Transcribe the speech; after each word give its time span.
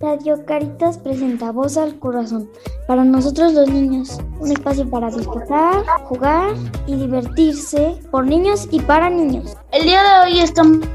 Radio 0.00 0.44
Caritas 0.46 0.96
presenta 0.96 1.50
Voz 1.50 1.76
al 1.76 1.98
Corazón. 1.98 2.48
Para 2.86 3.02
nosotros 3.02 3.52
los 3.52 3.68
niños, 3.68 4.20
un 4.38 4.52
espacio 4.52 4.88
para 4.88 5.10
disfrutar, 5.10 5.84
jugar 6.04 6.54
y 6.86 6.94
divertirse 6.94 8.00
por 8.12 8.24
niños 8.24 8.68
y 8.70 8.80
para 8.80 9.10
niños. 9.10 9.56
El 9.72 9.82
día 9.84 10.00
de 10.02 10.24
hoy 10.24 10.38
estamos 10.38 10.86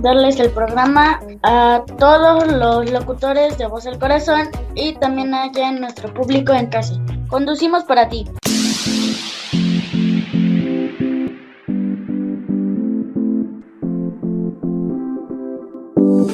darles 0.00 0.38
el 0.38 0.50
programa 0.50 1.18
a 1.42 1.82
todos 1.98 2.46
los 2.52 2.90
locutores 2.90 3.56
de 3.56 3.66
Voz 3.66 3.86
al 3.86 3.98
Corazón 3.98 4.50
y 4.74 4.92
también 4.96 5.32
a 5.32 5.50
nuestro 5.72 6.12
público 6.12 6.52
en 6.52 6.66
casa. 6.66 7.00
Conducimos 7.28 7.84
para 7.84 8.06
ti. 8.10 8.26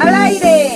¡Al 0.01 0.15
aire! 0.15 0.72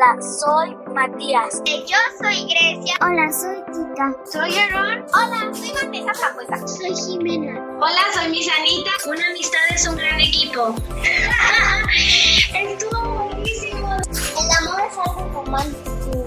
Hola, 0.00 0.22
soy 0.22 0.76
Matías. 0.94 1.60
Yo 1.66 1.96
soy 2.22 2.46
Grecia. 2.46 2.94
Hola, 3.00 3.32
soy 3.32 3.56
Tita. 3.72 4.14
Soy 4.30 4.56
Aaron. 4.56 5.04
Hola, 5.12 5.52
soy 5.52 5.72
Vanessa 5.72 6.14
Zambuesa. 6.14 6.68
Soy 6.68 6.94
Jimena. 6.94 7.60
Hola, 7.80 8.00
soy 8.14 8.28
Misanita. 8.30 8.90
Una 9.06 9.26
amistad 9.26 9.58
es 9.70 9.88
un 9.88 9.96
gran 9.96 10.20
equipo. 10.20 10.72
Estuvo 12.54 13.24
buenísimo. 13.24 13.96
El 13.96 14.68
amor 14.68 14.82
es 14.88 14.98
algo 14.98 15.30
romántico. 15.32 16.26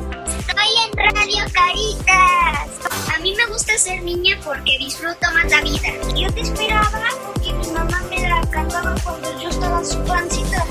Soy 0.51 0.71
en 0.83 1.15
Radio 1.15 1.45
Caritas. 1.53 3.15
A 3.15 3.19
mí 3.19 3.33
me 3.35 3.45
gusta 3.45 3.77
ser 3.77 4.03
niña 4.03 4.37
porque 4.43 4.79
disfruto 4.79 5.31
más 5.33 5.49
la 5.49 5.61
vida. 5.61 5.93
Yo 6.13 6.29
te 6.33 6.41
esperaba 6.41 7.07
porque 7.25 7.53
mi 7.53 7.67
mamá 7.67 8.01
me 8.09 8.19
la 8.19 8.41
cantaba 8.49 8.95
cuando 9.01 9.41
yo 9.41 9.47
estaba 9.47 9.79
en 9.79 9.85
su 9.85 10.03
pancita. 10.03 10.65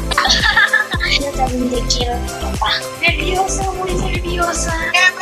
yo 1.21 1.31
también 1.33 1.71
te 1.71 1.81
quiero, 1.87 2.19
papá. 2.41 2.73
Nerviosa, 3.01 3.71
muy 3.73 3.93
nerviosa. 3.93 4.75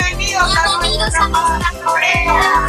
Bienvenidos 0.09 1.15
a 1.15 1.29
nuestra 1.29 1.73
Corea. 1.85 2.69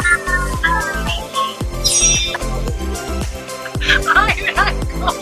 Ay, 4.16 4.42
Blanco. 4.42 5.14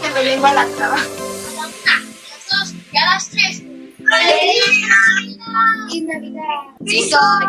Que 0.00 0.08
me 0.14 0.24
lengua 0.24 0.52
la 0.52 0.66
traba. 0.66 0.96
A 0.96 0.98
la 0.98 1.66
una, 1.66 1.96
a 1.96 2.00
las 2.30 2.44
dos 2.50 2.74
y 2.92 2.96
a 2.96 3.04
las 3.06 3.30
tres. 3.30 3.62
Y 5.90 6.00
Navidad. 6.02 6.42
Sí, 6.86 7.10
soy. 7.10 7.44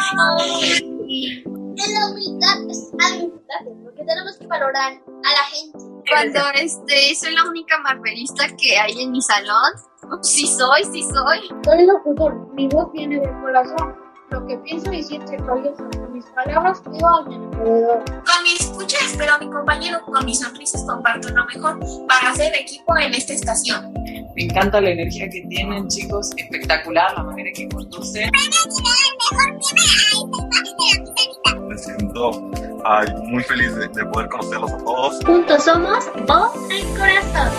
En 1.77 1.93
la 1.93 2.07
humildad 2.07 2.69
es 2.69 2.89
algo 2.99 3.25
importante 3.25 3.71
porque 3.83 4.03
tenemos 4.05 4.37
que 4.37 4.47
valorar 4.47 4.93
a 4.93 5.31
la 5.31 5.43
gente. 5.51 5.94
Cuando 6.09 6.39
este, 6.53 7.15
soy 7.15 7.33
la 7.33 7.45
única 7.45 7.79
marvelista 7.79 8.45
que 8.57 8.77
hay 8.77 9.01
en 9.01 9.11
mi 9.11 9.21
salón. 9.21 9.73
Sí 10.21 10.47
soy, 10.47 10.83
sí 10.91 11.03
soy. 11.03 11.49
Soy 11.63 11.85
locutor, 11.85 12.53
mi 12.53 12.67
voz 12.67 12.91
viene 12.93 13.19
del 13.19 13.31
corazón. 13.41 13.95
Lo 14.29 14.45
que 14.47 14.57
pienso 14.57 14.91
y 14.91 15.03
siento 15.03 15.31
con 15.45 15.63
mis 16.13 16.25
palabras 16.25 16.81
digo 16.91 17.07
a 17.07 17.23
mi 17.25 17.35
alrededor. 17.35 18.03
Con 18.05 18.43
mi 18.43 18.53
escucha 18.59 18.97
espero 19.03 19.33
a 19.33 19.37
mi 19.37 19.49
compañero, 19.49 20.01
con 20.05 20.25
mis 20.25 20.39
sonrisas 20.39 20.83
comparto 20.85 21.29
lo 21.29 21.45
mejor 21.45 21.79
para 22.07 22.31
hacer 22.31 22.53
equipo 22.55 22.97
en 22.97 23.13
esta 23.13 23.33
estación. 23.33 23.93
Me 24.35 24.43
encanta 24.43 24.81
la 24.81 24.89
energía 24.89 25.29
que 25.29 25.41
tienen, 25.47 25.87
chicos. 25.87 26.31
Espectacular 26.37 27.13
la 27.15 27.23
manera 27.23 27.49
que 27.53 27.69
conducen. 27.69 28.29
Me 31.67 31.77
siento 31.77 32.51
ay, 32.85 33.07
muy 33.23 33.43
feliz 33.43 33.75
de, 33.75 33.87
de, 33.87 34.05
poder 34.05 34.29
conocerlos 34.29 34.71
a 34.71 34.77
todos. 34.77 35.25
Juntos 35.25 35.63
somos 35.63 36.05
Voz 36.27 36.53
al 36.69 36.97
Corazón. 36.97 37.51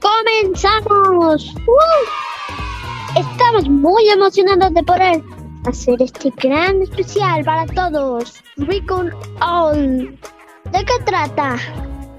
¡Comenzamos! 0.00 1.54
¡Uh! 1.66 3.18
Estamos 3.18 3.68
muy 3.68 4.08
emocionados 4.08 4.74
de 4.74 4.82
poder 4.82 5.22
hacer 5.66 6.02
este 6.02 6.30
gran 6.42 6.82
especial 6.82 7.44
para 7.44 7.66
todos. 7.66 8.42
Recon 8.56 9.12
All. 9.40 10.18
¿De 10.72 10.84
qué 10.84 11.04
trata? 11.04 11.56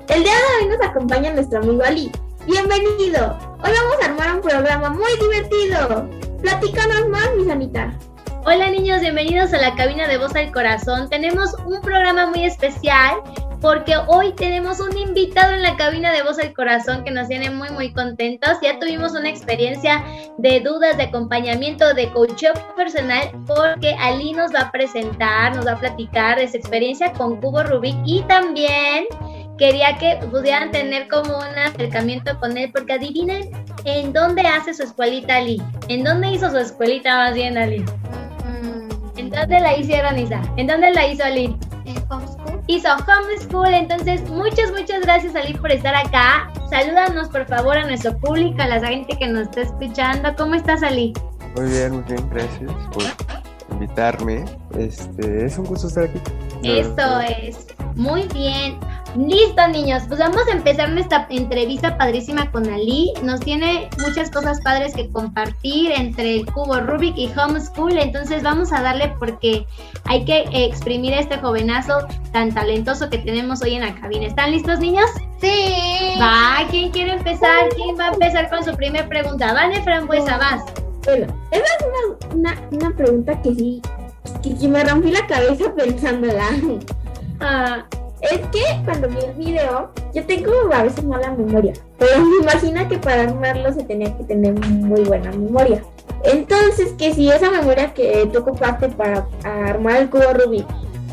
El 0.08 0.24
día 0.24 0.34
de 0.34 0.66
hoy 0.66 0.70
nos 0.70 0.88
acompaña 0.88 1.34
nuestro 1.34 1.60
amigo 1.60 1.84
Ali. 1.84 2.12
Bienvenido. 2.46 3.38
Hoy 3.64 3.72
vamos 3.72 3.96
a 4.02 4.06
armar 4.06 4.36
un 4.36 4.42
programa 4.42 4.90
muy 4.90 5.12
divertido. 5.18 6.10
Platícanos 6.42 7.08
más, 7.08 7.30
mi 7.38 7.46
Sanita. 7.46 7.94
Hola 8.46 8.70
niños, 8.70 9.00
bienvenidos 9.00 9.54
a 9.54 9.60
la 9.60 9.74
cabina 9.76 10.10
de 10.10 10.18
Voz 10.18 10.36
al 10.36 10.52
Corazón. 10.52 11.10
Tenemos 11.10 11.56
un 11.66 11.80
programa 11.80 12.26
muy 12.26 12.44
especial 12.44 13.22
porque 13.62 13.96
hoy 14.08 14.34
tenemos 14.34 14.82
un 14.82 14.98
invitado 14.98 15.54
en 15.54 15.62
la 15.62 15.78
cabina 15.78 16.12
de 16.12 16.22
Voz 16.22 16.38
al 16.38 16.54
Corazón 16.54 17.06
que 17.06 17.12
nos 17.12 17.30
tiene 17.30 17.50
muy 17.50 17.70
muy 17.70 17.94
contentos. 17.94 18.58
Ya 18.62 18.78
tuvimos 18.78 19.14
una 19.14 19.30
experiencia 19.30 20.04
de 20.38 20.60
dudas, 20.60 20.98
de 20.98 21.04
acompañamiento, 21.04 21.94
de 21.94 22.12
coaching 22.12 22.50
personal 22.76 23.32
porque 23.48 23.96
Ali 24.02 24.34
nos 24.34 24.54
va 24.54 24.64
a 24.64 24.72
presentar, 24.72 25.56
nos 25.56 25.66
va 25.66 25.72
a 25.72 25.80
platicar 25.80 26.38
de 26.40 26.50
su 26.50 26.58
experiencia 26.58 27.14
con 27.14 27.40
Cubo 27.40 27.64
Rubik 27.64 27.96
y 28.04 28.22
también 28.24 29.06
quería 29.58 29.98
que 29.98 30.20
pudieran 30.28 30.72
tener 30.72 31.08
como 31.08 31.38
un 31.38 31.58
acercamiento 31.58 32.40
con 32.40 32.58
él 32.58 32.72
porque 32.74 32.94
adivinen 32.94 33.50
en 33.86 34.14
dónde 34.14 34.42
hace 34.42 34.74
su 34.74 34.84
escuelita 34.84 35.38
Ali. 35.38 35.62
¿En 35.88 36.04
dónde 36.04 36.32
hizo 36.32 36.50
su 36.50 36.58
escuelita 36.58 37.16
más 37.16 37.34
bien 37.34 37.58
Ali? 37.58 37.86
¿En 39.16 39.30
dónde 39.30 39.60
la 39.60 39.78
hicieron 39.78 40.18
Isa? 40.18 40.42
¿En 40.58 40.68
dónde 40.68 40.92
la 40.92 41.08
hizo 41.08 41.24
Ali? 41.24 41.56
En 41.86 41.98
homeschool. 42.10 42.62
Hizo 42.68 42.90
homeschool, 42.94 43.74
entonces 43.74 44.28
muchas, 44.30 44.72
muchas 44.72 45.02
gracias 45.02 45.36
Ali 45.36 45.54
por 45.54 45.72
estar 45.72 45.96
acá. 45.96 46.52
Salúdanos 46.70 47.30
por 47.30 47.46
favor 47.46 47.78
a 47.78 47.86
nuestro 47.86 48.18
público, 48.18 48.62
a 48.62 48.68
la 48.68 48.86
gente 48.86 49.16
que 49.18 49.28
nos 49.28 49.44
está 49.44 49.62
escuchando. 49.62 50.36
¿Cómo 50.36 50.56
estás 50.56 50.82
Ali? 50.82 51.14
Muy 51.56 51.70
bien, 51.70 51.92
muy 51.94 52.04
bien, 52.04 52.30
gracias 52.32 52.72
por 52.92 53.04
invitarme. 53.72 54.46
Este, 54.78 55.46
es 55.46 55.58
un 55.58 55.66
gusto 55.66 55.88
estar 55.88 56.06
aquí. 56.06 56.20
Eso 56.64 57.20
es. 57.20 57.68
Muy 57.96 58.28
bien. 58.34 58.80
Listo, 59.16 59.68
niños. 59.68 60.04
Pues 60.08 60.20
vamos 60.20 60.42
a 60.48 60.54
empezar 60.54 60.90
nuestra 60.90 61.28
entrevista 61.30 61.98
padrísima 61.98 62.50
con 62.52 62.68
Ali. 62.68 63.14
Nos 63.22 63.42
tiene 63.42 63.90
muchas 64.00 64.32
cosas 64.32 64.60
padres 64.62 64.96
que 64.96 65.10
compartir 65.10 65.92
entre 65.92 66.38
el 66.38 66.52
cubo 66.52 66.80
Rubik 66.80 67.16
y 67.16 67.32
Homeschool. 67.38 67.98
Entonces 68.00 68.42
vamos 68.42 68.74
a 68.74 68.82
darle 68.82 69.14
porque 69.20 69.68
hay 70.06 70.26
que 70.26 70.46
exprimir 70.52 71.14
a 71.14 71.20
este 71.20 71.38
jovenazo 71.38 72.08
tan 72.32 72.52
talentoso 72.54 73.10
que 73.10 73.20
tenemos 73.20 73.62
hoy 73.62 73.76
en 73.76 73.82
la 73.82 73.94
cabina. 73.94 74.26
¿Están 74.26 74.52
listos, 74.52 74.80
niños? 74.80 75.06
Sí. 75.40 76.16
Va, 76.20 76.66
¿quién 76.72 76.90
quiere 76.90 77.14
empezar? 77.14 77.70
¿Quién 77.76 78.00
va 78.00 78.10
a 78.10 78.14
empezar 78.14 78.50
con 78.50 78.64
su 78.64 78.76
primera 78.76 79.08
pregunta? 79.08 79.54
Vale, 79.54 79.80
Frambuesa, 79.84 80.38
vas. 80.38 80.64
Bueno, 81.06 81.28
es 81.52 81.62
una, 82.32 82.34
una, 82.34 82.62
una 82.72 82.96
pregunta 82.96 83.40
que 83.42 83.54
sí, 83.54 83.82
que, 84.42 84.56
que 84.56 84.68
me 84.68 84.84
rompí 84.84 85.12
la 85.12 85.26
cabeza 85.28 85.74
pensándola. 85.74 86.46
Ah, 87.40 87.86
es 88.22 88.40
que 88.52 88.62
cuando 88.86 89.10
vi 89.10 89.18
el 89.18 89.34
video, 89.34 89.92
yo 90.14 90.26
tengo 90.26 90.52
a 90.72 90.84
veces 90.84 91.04
mala 91.04 91.32
memoria, 91.32 91.74
pero 91.98 92.24
me 92.24 92.38
imagino 92.38 92.88
que 92.88 92.98
para 92.98 93.24
armarlo 93.24 93.74
se 93.74 93.84
tenía 93.84 94.16
que 94.16 94.24
tener 94.24 94.54
muy 94.54 95.02
buena 95.02 95.30
memoria. 95.32 95.84
Entonces, 96.24 96.94
que 96.98 97.14
si 97.14 97.30
esa 97.30 97.52
memoria 97.52 97.94
que 97.94 98.30
tú 98.32 98.40
ocupaste 98.40 98.88
para 98.90 99.28
armar 99.44 99.98
el 99.98 100.10
cubo 100.10 100.34
Rubik, 100.34 100.66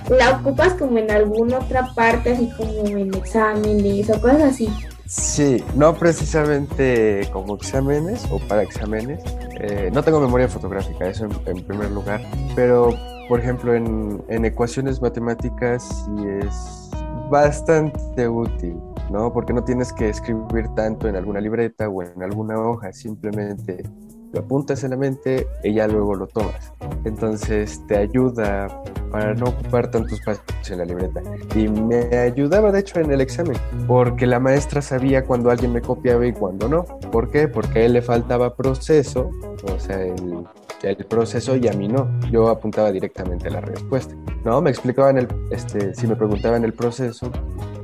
la 0.09 0.37
ocupas 0.37 0.75
como 0.75 0.99
en 0.99 1.11
alguna 1.11 1.59
otra 1.59 1.93
parte, 1.95 2.33
así 2.33 2.49
como 2.57 2.87
en 2.87 3.13
exámenes 3.15 4.09
o 4.11 4.21
cosas 4.21 4.43
así. 4.43 4.69
Sí, 5.07 5.65
no 5.75 5.93
precisamente 5.95 7.29
como 7.33 7.57
exámenes 7.57 8.25
o 8.31 8.39
para 8.39 8.63
exámenes. 8.63 9.21
Eh, 9.63 9.91
no 9.93 10.03
tengo 10.03 10.21
memoria 10.21 10.49
fotográfica, 10.49 11.07
eso 11.07 11.29
en, 11.45 11.63
primer 11.65 11.91
lugar, 11.91 12.23
pero 12.57 12.95
por 13.29 13.41
ejemplo 13.41 13.75
en, 13.75 14.23
en 14.29 14.47
ecuaciones 14.47 15.03
matemáticas 15.03 15.83
sí 15.85 16.27
es 16.27 16.91
bastante 17.31 18.27
útil, 18.27 18.77
¿no? 19.11 19.33
Porque 19.33 19.53
no 19.53 19.63
tienes 19.63 19.93
que 19.93 20.09
escribir 20.09 20.69
tanto 20.75 21.09
en 21.09 21.17
alguna 21.17 21.41
libreta 21.41 21.91
o 21.91 22.03
en 22.03 22.23
alguna 22.23 22.59
hoja, 22.59 22.93
simplemente 22.93 23.83
lo 24.33 24.41
apuntas 24.41 24.85
en 24.85 24.91
la 24.91 24.97
mente 24.97 25.47
y 25.65 25.75
ya 25.75 25.87
luego 25.89 26.15
lo 26.15 26.27
tomas. 26.27 26.73
Entonces 27.05 27.81
te 27.87 27.97
ayuda 27.97 28.69
para 29.11 29.35
no 29.35 29.47
ocupar 29.47 29.91
tanto 29.91 30.15
espacio 30.15 30.43
en 30.71 30.79
la 30.79 30.85
libreta. 30.85 31.23
Y 31.55 31.69
me 31.69 32.17
ayudaba 32.17 32.71
de 32.71 32.81
hecho 32.81 33.01
en 33.01 33.11
el 33.11 33.21
examen, 33.21 33.57
porque 33.87 34.27
la 34.27 34.39
maestra 34.39 34.83
sabía 34.83 35.25
cuando 35.25 35.51
alguien 35.51 35.73
me 35.73 35.81
copiaba 35.81 36.27
y 36.27 36.33
cuando 36.33 36.69
no. 36.69 36.85
¿Por 37.11 37.31
qué? 37.31 37.49
Porque 37.49 37.81
a 37.81 37.83
él 37.87 37.95
le 37.95 38.03
faltaba 38.03 38.55
proceso, 38.55 39.31
o 39.65 39.79
sea, 39.81 40.01
el, 40.03 40.45
el 40.83 40.97
proceso 41.07 41.57
y 41.57 41.69
a 41.69 41.73
mí 41.73 41.89
no. 41.89 42.09
Yo 42.31 42.49
apuntaba 42.49 42.91
directamente 42.93 43.49
a 43.49 43.53
la 43.53 43.61
respuesta. 43.61 44.15
No, 44.45 44.61
me 44.61 44.71
explicaban 44.71 45.19
el, 45.19 45.29
este, 45.51 45.95
si 45.95 46.07
me 46.07 46.17
preguntaban 46.17 46.65
el 46.65 46.73
proceso, 46.73 47.31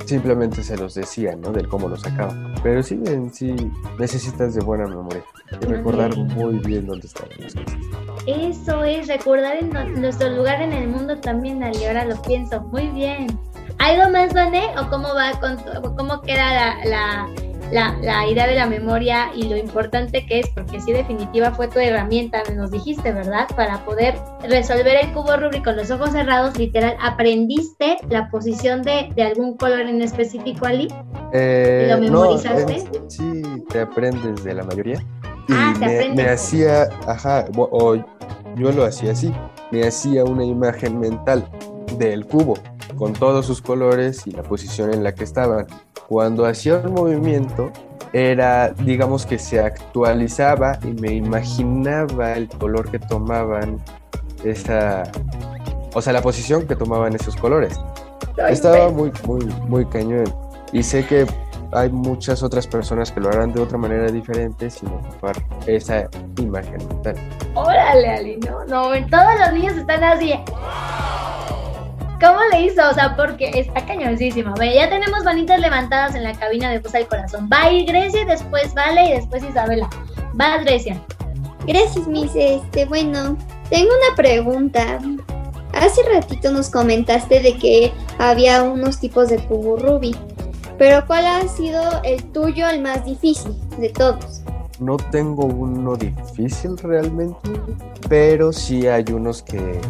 simplemente 0.07 0.63
se 0.63 0.77
los 0.77 0.95
decía, 0.95 1.37
¿no? 1.37 1.53
Del 1.53 1.69
cómo 1.69 1.89
lo 1.89 1.97
sacaba. 1.97 2.35
Pero 2.63 2.83
sí, 2.83 3.01
en 3.07 3.33
sí, 3.33 3.55
necesitas 3.99 4.55
de 4.55 4.63
buena 4.63 4.87
memoria. 4.87 5.23
y 5.61 5.65
recordar 5.67 6.17
muy 6.17 6.59
bien 6.61 6.87
dónde 6.87 7.07
estaban 7.07 7.31
las 7.39 7.55
cosas. 7.55 7.79
Eso 8.27 8.85
es, 8.85 9.07
recordar 9.09 9.57
en 9.57 10.01
nuestro 10.01 10.31
lugar 10.31 10.61
en 10.63 10.73
el 10.73 10.89
mundo 10.89 11.19
también, 11.19 11.63
Ali, 11.63 11.85
ahora 11.85 12.05
lo 12.05 12.21
pienso. 12.23 12.61
Muy 12.63 12.89
bien. 12.89 13.27
¿Algo 13.79 14.11
más, 14.11 14.33
Vané? 14.33 14.71
¿O 14.79 14.89
cómo 14.89 15.15
va 15.15 15.33
con 15.39 15.57
cómo 15.97 16.23
queda 16.23 16.55
la, 16.55 16.85
la, 16.87 17.29
la, 17.73 17.97
la 18.03 18.27
idea 18.29 18.47
de 18.47 18.55
la 18.55 18.67
memoria 18.67 19.31
y 19.35 19.49
lo 19.49 19.57
importante 19.57 20.25
que 20.27 20.41
es? 20.41 20.49
Porque 20.51 20.81
sí, 20.81 20.93
definitiva 20.93 21.53
fue 21.53 21.69
tu 21.69 21.79
herramienta, 21.79 22.43
nos 22.55 22.71
dijiste, 22.71 23.13
¿verdad? 23.13 23.47
Para 23.57 23.85
poder 23.85 24.15
resolver 24.49 24.97
el 25.03 25.13
cubo 25.13 25.37
Rubik 25.37 25.65
con 25.65 25.77
los 25.77 25.91
ojos 25.91 26.11
cerrados, 26.13 26.57
literal, 26.59 26.97
¿aprendiste 27.03 27.99
la 28.09 28.31
posición 28.31 28.83
de, 28.83 29.11
de 29.15 29.23
algún 29.23 29.57
color 29.57 29.81
en 29.81 30.01
específico, 30.03 30.67
Ali? 30.67 30.89
Eh, 31.33 31.87
¿Lo 31.91 31.97
no, 31.97 32.03
memorizaste? 32.03 32.85
sí, 33.09 33.43
te 33.71 33.81
aprendes 33.81 34.43
de 34.45 34.55
la 34.55 34.63
mayoría. 34.65 34.99
Y 35.49 35.53
Ah, 35.53 35.73
te 35.79 35.87
me, 35.87 35.95
aprendes. 35.97 36.25
me 36.25 36.31
hacía, 36.31 36.89
ajá, 37.07 37.45
o 37.57 37.95
yo 38.57 38.73
lo 38.73 38.85
hacía 38.85 39.13
así, 39.13 39.33
me 39.71 39.87
hacía 39.87 40.25
una 40.25 40.45
imagen 40.45 40.99
mental 40.99 41.49
del 41.99 42.25
cubo 42.27 42.55
con 42.97 43.13
todos 43.13 43.47
sus 43.47 43.61
colores 43.61 44.27
y 44.27 44.31
la 44.31 44.43
posición 44.43 44.93
en 44.93 45.03
la 45.03 45.15
que 45.15 45.25
estaban. 45.25 45.67
Cuando 46.09 46.47
hacía 46.47 46.77
un 46.77 46.95
movimiento, 46.95 47.73
era, 48.13 48.71
digamos 48.71 49.27
que 49.27 49.39
se 49.39 49.61
actualizaba 49.61 50.79
y 50.83 50.89
me 50.89 51.13
imaginaba 51.13 52.33
el 52.33 52.49
color 52.49 52.91
que 52.91 52.99
tomaban 52.99 53.81
esa, 54.45 55.03
o 55.93 56.01
sea, 56.01 56.13
la 56.13 56.23
posición 56.23 56.67
que 56.67 56.77
tomaban 56.77 57.15
esos 57.15 57.37
colores. 57.37 57.79
Estaba 58.49 58.91
muy, 58.91 59.13
muy, 59.27 59.45
muy 59.69 59.87
cañón. 59.87 60.33
Y 60.73 60.83
sé 60.83 61.05
que 61.07 61.27
hay 61.73 61.91
muchas 61.91 62.43
otras 62.43 62.67
personas 62.67 63.11
que 63.11 63.21
lo 63.21 63.29
harán 63.29 63.53
de 63.53 63.61
otra 63.61 63.79
manera 63.79 64.11
diferente 64.11 64.71
sin 64.71 64.89
ocupar 64.89 65.37
esa 65.67 66.09
imagen 66.39 66.79
mental. 66.89 67.17
Órale, 67.55 68.09
Ali, 68.09 68.37
no, 68.39 68.65
no, 68.65 68.89
todos 69.09 69.41
los 69.41 69.53
niños 69.53 69.77
están 69.77 70.05
así. 70.05 70.35
¿Cómo 72.21 72.39
le 72.51 72.63
hizo? 72.63 72.89
O 72.89 72.95
sea, 72.95 73.15
porque 73.15 73.51
está 73.55 73.85
cañoncísimo. 73.85 74.55
Ve, 74.55 74.75
ya 74.75 74.89
tenemos 74.89 75.23
manitas 75.25 75.61
levantadas 75.61 76.15
en 76.15 76.25
la 76.25 76.33
cabina 76.33 76.71
de 76.71 76.79
Voz 76.79 76.95
al 76.95 77.07
Corazón. 77.07 77.49
Va 77.53 77.65
a 77.65 77.73
ir 77.73 77.87
Grecia, 77.87 78.23
y 78.23 78.25
después 78.25 78.73
Vale 78.75 79.07
y 79.07 79.13
después 79.13 79.45
Isabela. 79.45 79.89
Va 80.41 80.59
Grecia. 80.59 81.01
Gracias, 81.67 82.07
Miss. 82.07 82.33
Este, 82.35 82.87
bueno, 82.87 83.37
tengo 83.69 83.91
una 83.91 84.17
pregunta. 84.17 84.99
Hace 85.75 86.03
ratito 86.05 86.51
nos 86.53 86.71
comentaste 86.71 87.41
de 87.41 87.59
que 87.59 87.93
había 88.19 88.63
unos 88.63 88.99
tipos 88.99 89.29
de 89.29 89.37
cubo 89.37 89.77
Rubik, 89.77 90.17
pero 90.79 91.07
¿cuál 91.07 91.27
ha 91.27 91.47
sido 91.49 91.83
el 92.03 92.25
tuyo 92.33 92.69
el 92.69 92.81
más 92.81 93.05
difícil 93.05 93.55
de 93.77 93.91
todos? 93.91 94.43
No 94.79 94.97
tengo 94.97 95.45
uno 95.45 95.97
difícil 95.97 96.79
realmente, 96.79 97.39
pero 98.09 98.53
sí 98.53 98.87
hay 98.87 99.05
unos 99.11 99.43
que, 99.43 99.81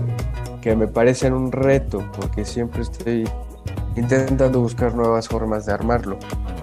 que 0.66 0.74
me 0.74 0.88
parecen 0.88 1.32
un 1.32 1.52
reto, 1.52 2.02
porque 2.16 2.44
siempre 2.44 2.82
estoy 2.82 3.22
intentando 3.94 4.60
buscar 4.60 4.96
nuevas 4.96 5.28
formas 5.28 5.64
de 5.64 5.72
armarlo. 5.72 6.18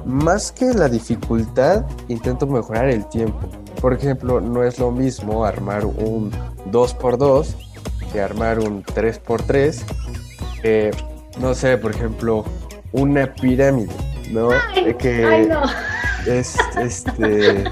Más 0.06 0.52
que 0.52 0.74
la 0.74 0.90
dificultad, 0.90 1.86
intento 2.10 2.46
mejorar 2.46 2.90
el 2.90 3.08
tiempo. 3.08 3.40
Por 3.80 3.94
ejemplo, 3.94 4.42
no 4.42 4.62
es 4.62 4.78
lo 4.78 4.92
mismo 4.92 5.46
armar 5.46 5.86
un 5.86 6.32
2x2 6.70 7.56
que 8.12 8.20
armar 8.20 8.60
un 8.60 8.84
3x3. 8.84 9.82
que, 10.62 10.92
no 11.40 11.54
sé, 11.54 11.78
por 11.78 11.92
ejemplo, 11.92 12.44
una 12.92 13.34
pirámide, 13.34 13.94
¿no? 14.34 14.50
Que 15.00 15.26
Ay, 15.26 15.48
no. 15.48 15.62
es, 16.30 16.58
este, 16.78 17.64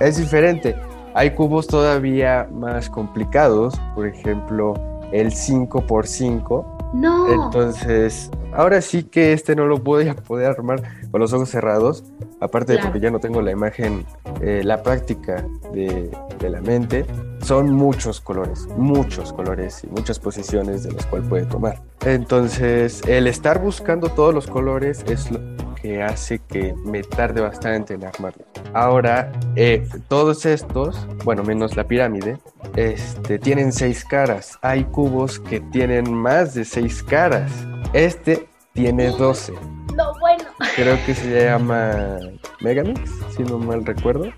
es 0.00 0.16
diferente. 0.16 0.74
Hay 1.12 1.32
cubos 1.32 1.66
todavía 1.66 2.48
más 2.50 2.88
complicados, 2.88 3.78
por 3.94 4.06
ejemplo, 4.06 4.89
el 5.12 5.32
5x5. 5.32 6.92
No. 6.92 7.44
Entonces, 7.44 8.30
ahora 8.52 8.80
sí 8.80 9.04
que 9.04 9.32
este 9.32 9.54
no 9.54 9.66
lo 9.66 9.78
voy 9.78 10.08
a 10.08 10.16
poder 10.16 10.50
armar 10.50 10.82
con 11.10 11.20
los 11.20 11.32
ojos 11.32 11.50
cerrados, 11.50 12.04
aparte 12.40 12.72
de 12.72 12.78
porque 12.80 13.00
ya 13.00 13.10
no 13.10 13.20
tengo 13.20 13.42
la 13.42 13.52
imagen, 13.52 14.04
eh, 14.40 14.62
la 14.64 14.82
práctica 14.82 15.44
de, 15.72 16.10
de 16.38 16.50
la 16.50 16.60
mente. 16.60 17.06
Son 17.42 17.70
muchos 17.70 18.20
colores, 18.20 18.66
muchos 18.76 19.32
colores 19.32 19.82
y 19.84 19.86
muchas 19.86 20.18
posiciones 20.18 20.82
de 20.82 20.92
las 20.92 21.06
cuales 21.06 21.28
puede 21.28 21.46
tomar. 21.46 21.80
Entonces, 22.04 23.02
el 23.06 23.26
estar 23.26 23.62
buscando 23.62 24.08
todos 24.08 24.34
los 24.34 24.46
colores 24.46 25.04
es 25.08 25.30
lo 25.30 25.38
que 25.80 26.02
hace 26.02 26.38
que 26.38 26.74
me 26.84 27.02
tarde 27.02 27.40
bastante 27.40 27.94
en 27.94 28.04
armarlo. 28.04 28.44
Ahora, 28.72 29.32
eh, 29.56 29.86
todos 30.08 30.46
estos, 30.46 31.06
bueno, 31.24 31.42
menos 31.42 31.76
la 31.76 31.84
pirámide, 31.84 32.38
este, 32.76 33.38
tienen 33.38 33.72
seis 33.72 34.04
caras. 34.04 34.58
Hay 34.62 34.84
cubos 34.84 35.38
que 35.38 35.60
tienen 35.60 36.12
más 36.12 36.54
de 36.54 36.64
seis 36.64 37.02
caras. 37.02 37.50
Este 37.92 38.48
tiene 38.72 39.08
12. 39.08 39.52
No, 39.96 40.12
bueno. 40.20 40.44
Creo 40.76 40.96
que 41.04 41.14
se 41.14 41.44
llama 41.44 42.18
Megamix, 42.60 43.10
si 43.36 43.42
no 43.42 43.58
mal 43.58 43.84
recuerdo. 43.84 44.30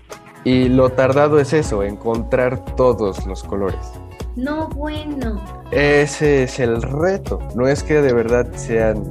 Y 0.43 0.67
lo 0.67 0.89
tardado 0.89 1.39
es 1.39 1.53
eso, 1.53 1.83
encontrar 1.83 2.75
todos 2.75 3.25
los 3.25 3.43
colores. 3.43 3.79
No, 4.35 4.67
bueno. 4.69 5.41
Ese 5.71 6.43
es 6.43 6.59
el 6.59 6.81
reto. 6.81 7.39
No 7.55 7.67
es 7.67 7.83
que 7.83 8.01
de 8.01 8.13
verdad 8.13 8.47
sean 8.55 9.03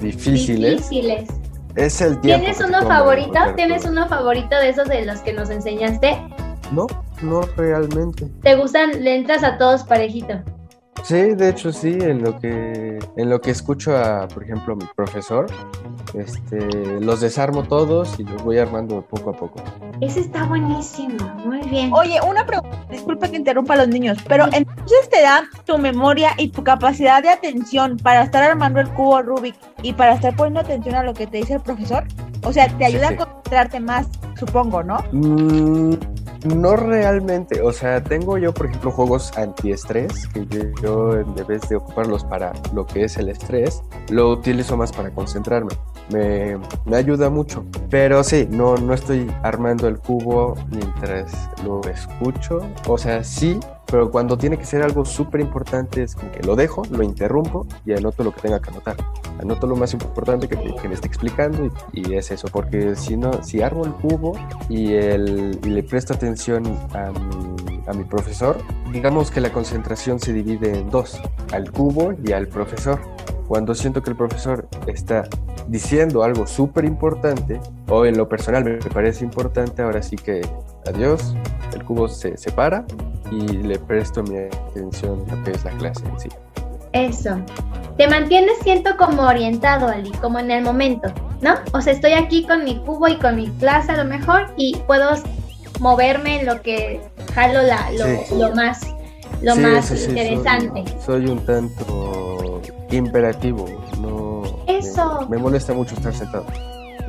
difíciles. 0.00 0.88
Difíciles. 0.88 1.28
Es 1.78 2.00
el 2.00 2.20
tiempo. 2.20 2.44
¿Tienes 2.44 2.60
uno 2.60 2.82
favorito? 2.82 3.38
¿Tienes 3.54 3.84
uno 3.84 4.08
favorito 4.08 4.56
de 4.56 4.70
esos 4.70 4.88
de 4.88 5.06
los 5.06 5.20
que 5.20 5.32
nos 5.32 5.48
enseñaste? 5.48 6.18
No, 6.72 6.88
no 7.22 7.42
realmente. 7.56 8.26
¿Te 8.42 8.56
gustan? 8.56 9.04
Le 9.04 9.14
entras 9.14 9.44
a 9.44 9.58
todos 9.58 9.84
parejito. 9.84 10.42
Sí, 11.04 11.34
de 11.34 11.48
hecho 11.48 11.72
sí, 11.72 11.98
en 12.00 12.22
lo 12.22 12.38
que 12.38 12.98
en 13.16 13.30
lo 13.30 13.40
que 13.40 13.50
escucho 13.50 13.96
a, 13.96 14.28
por 14.28 14.44
ejemplo, 14.44 14.74
a 14.74 14.76
mi 14.76 14.84
profesor, 14.94 15.46
este, 16.14 17.00
los 17.00 17.20
desarmo 17.20 17.64
todos 17.64 18.18
y 18.18 18.24
los 18.24 18.42
voy 18.42 18.58
armando 18.58 19.02
poco 19.02 19.30
a 19.30 19.32
poco. 19.32 19.62
Ese 20.00 20.20
está 20.20 20.44
buenísimo. 20.44 21.16
Muy 21.44 21.60
bien. 21.68 21.92
Oye, 21.92 22.20
una 22.26 22.46
pregunta, 22.46 22.78
disculpa 22.90 23.28
que 23.28 23.36
interrumpa 23.36 23.74
a 23.74 23.78
los 23.78 23.88
niños, 23.88 24.18
pero 24.28 24.44
entonces 24.52 25.08
te 25.10 25.22
da 25.22 25.44
tu 25.64 25.78
memoria 25.78 26.30
y 26.38 26.48
tu 26.48 26.62
capacidad 26.62 27.22
de 27.22 27.30
atención 27.30 27.96
para 27.96 28.22
estar 28.22 28.42
armando 28.42 28.80
el 28.80 28.88
cubo 28.90 29.22
Rubik 29.22 29.56
y 29.82 29.92
para 29.92 30.14
estar 30.14 30.36
poniendo 30.36 30.60
atención 30.60 30.94
a 30.94 31.02
lo 31.02 31.14
que 31.14 31.26
te 31.26 31.38
dice 31.38 31.54
el 31.54 31.60
profesor. 31.60 32.04
O 32.44 32.52
sea, 32.52 32.68
te 32.76 32.84
ayuda 32.84 33.08
sí. 33.08 33.14
a 33.14 33.16
concentrarte 33.16 33.80
más, 33.80 34.06
supongo, 34.38 34.82
¿no? 34.82 34.98
Mm, 35.12 35.94
no 36.46 36.76
realmente, 36.76 37.60
o 37.62 37.72
sea, 37.72 38.02
tengo 38.02 38.38
yo, 38.38 38.54
por 38.54 38.66
ejemplo, 38.66 38.90
juegos 38.90 39.36
antiestrés, 39.36 40.28
que 40.28 40.46
yo, 40.46 40.60
yo, 40.82 41.18
en 41.18 41.34
vez 41.46 41.68
de 41.68 41.76
ocuparlos 41.76 42.24
para 42.24 42.52
lo 42.72 42.86
que 42.86 43.04
es 43.04 43.16
el 43.16 43.28
estrés, 43.28 43.82
lo 44.10 44.30
utilizo 44.30 44.76
más 44.76 44.92
para 44.92 45.10
concentrarme. 45.10 45.70
Me, 46.10 46.56
me 46.86 46.96
ayuda 46.96 47.28
mucho, 47.28 47.64
pero 47.90 48.22
sí, 48.22 48.46
no, 48.50 48.76
no 48.76 48.94
estoy 48.94 49.30
armando 49.42 49.88
el 49.88 49.98
cubo 49.98 50.54
mientras 50.70 51.50
lo 51.64 51.82
escucho, 51.82 52.60
o 52.86 52.96
sea, 52.96 53.24
sí, 53.24 53.58
pero 53.90 54.10
cuando 54.10 54.36
tiene 54.36 54.58
que 54.58 54.64
ser 54.64 54.82
algo 54.82 55.04
súper 55.04 55.40
importante 55.40 56.02
es 56.02 56.14
como 56.14 56.30
que 56.30 56.42
lo 56.42 56.56
dejo, 56.56 56.82
lo 56.90 57.02
interrumpo 57.02 57.66
y 57.86 57.92
anoto 57.92 58.22
lo 58.22 58.34
que 58.34 58.42
tenga 58.42 58.60
que 58.60 58.70
anotar. 58.70 58.96
Anoto 59.40 59.66
lo 59.66 59.76
más 59.76 59.94
importante 59.94 60.48
que, 60.48 60.56
que 60.56 60.88
me 60.88 60.94
esté 60.94 61.06
explicando 61.06 61.70
y, 61.92 62.10
y, 62.10 62.14
es 62.14 62.30
eso, 62.30 62.48
porque 62.52 62.96
si 62.96 63.16
no, 63.16 63.42
si 63.42 63.62
armo 63.62 63.84
el 63.84 63.92
cubo 63.92 64.32
y, 64.68 64.92
el, 64.92 65.58
y 65.64 65.68
le 65.68 65.82
presto 65.82 66.12
atención 66.12 66.64
a 66.92 67.10
mi, 67.10 67.82
a 67.86 67.92
mi 67.94 68.04
profesor, 68.04 68.58
digamos 68.92 69.30
que 69.30 69.40
la 69.40 69.52
concentración 69.52 70.20
se 70.20 70.32
divide 70.32 70.78
en 70.78 70.90
dos, 70.90 71.20
al 71.52 71.70
cubo 71.72 72.14
y 72.24 72.32
al 72.32 72.46
profesor. 72.48 73.00
Cuando 73.46 73.74
siento 73.74 74.02
que 74.02 74.10
el 74.10 74.16
profesor 74.16 74.68
está 74.86 75.26
diciendo 75.68 76.22
algo 76.22 76.46
súper 76.46 76.84
importante, 76.84 77.60
o 77.88 78.04
en 78.04 78.18
lo 78.18 78.28
personal 78.28 78.64
me 78.64 78.76
parece 78.78 79.24
importante, 79.24 79.80
ahora 79.80 80.02
sí 80.02 80.16
que 80.16 80.42
adiós, 80.88 81.34
el 81.74 81.84
cubo 81.84 82.08
se 82.08 82.36
separa 82.36 82.84
y 83.30 83.40
le 83.40 83.78
presto 83.78 84.22
mi 84.22 84.38
atención 84.38 85.24
a 85.30 85.34
lo 85.36 85.44
que 85.44 85.50
es 85.52 85.64
la 85.64 85.70
clase 85.72 86.04
en 86.06 86.20
sí. 86.20 86.28
Eso. 86.92 87.36
Te 87.96 88.08
mantienes, 88.08 88.54
siento, 88.62 88.96
como 88.96 89.22
orientado, 89.22 89.88
Ali, 89.88 90.10
como 90.12 90.38
en 90.38 90.50
el 90.50 90.62
momento, 90.62 91.12
¿no? 91.42 91.54
O 91.72 91.80
sea, 91.80 91.92
estoy 91.92 92.12
aquí 92.12 92.46
con 92.46 92.64
mi 92.64 92.78
cubo 92.78 93.08
y 93.08 93.16
con 93.18 93.36
mi 93.36 93.48
clase 93.58 93.92
a 93.92 93.96
lo 94.02 94.04
mejor 94.04 94.46
y 94.56 94.76
puedo 94.86 95.10
moverme 95.80 96.40
en 96.40 96.46
lo 96.46 96.62
que 96.62 97.00
jalo 97.34 97.62
la, 97.62 97.90
lo, 97.92 98.04
Sí. 98.04 98.34
lo 98.38 98.54
más, 98.54 98.80
lo 99.42 99.54
Sí, 99.54 99.60
más 99.60 99.84
sí, 99.86 100.04
interesante. 100.08 100.84
Soy, 101.04 101.22
soy 101.22 101.26
un 101.26 101.44
tanto 101.44 102.62
imperativo, 102.90 103.66
no 104.00 104.42
Eso. 104.66 105.26
Me, 105.28 105.36
me 105.36 105.42
molesta 105.42 105.74
mucho 105.74 105.94
estar 105.94 106.14
sentado. 106.14 106.46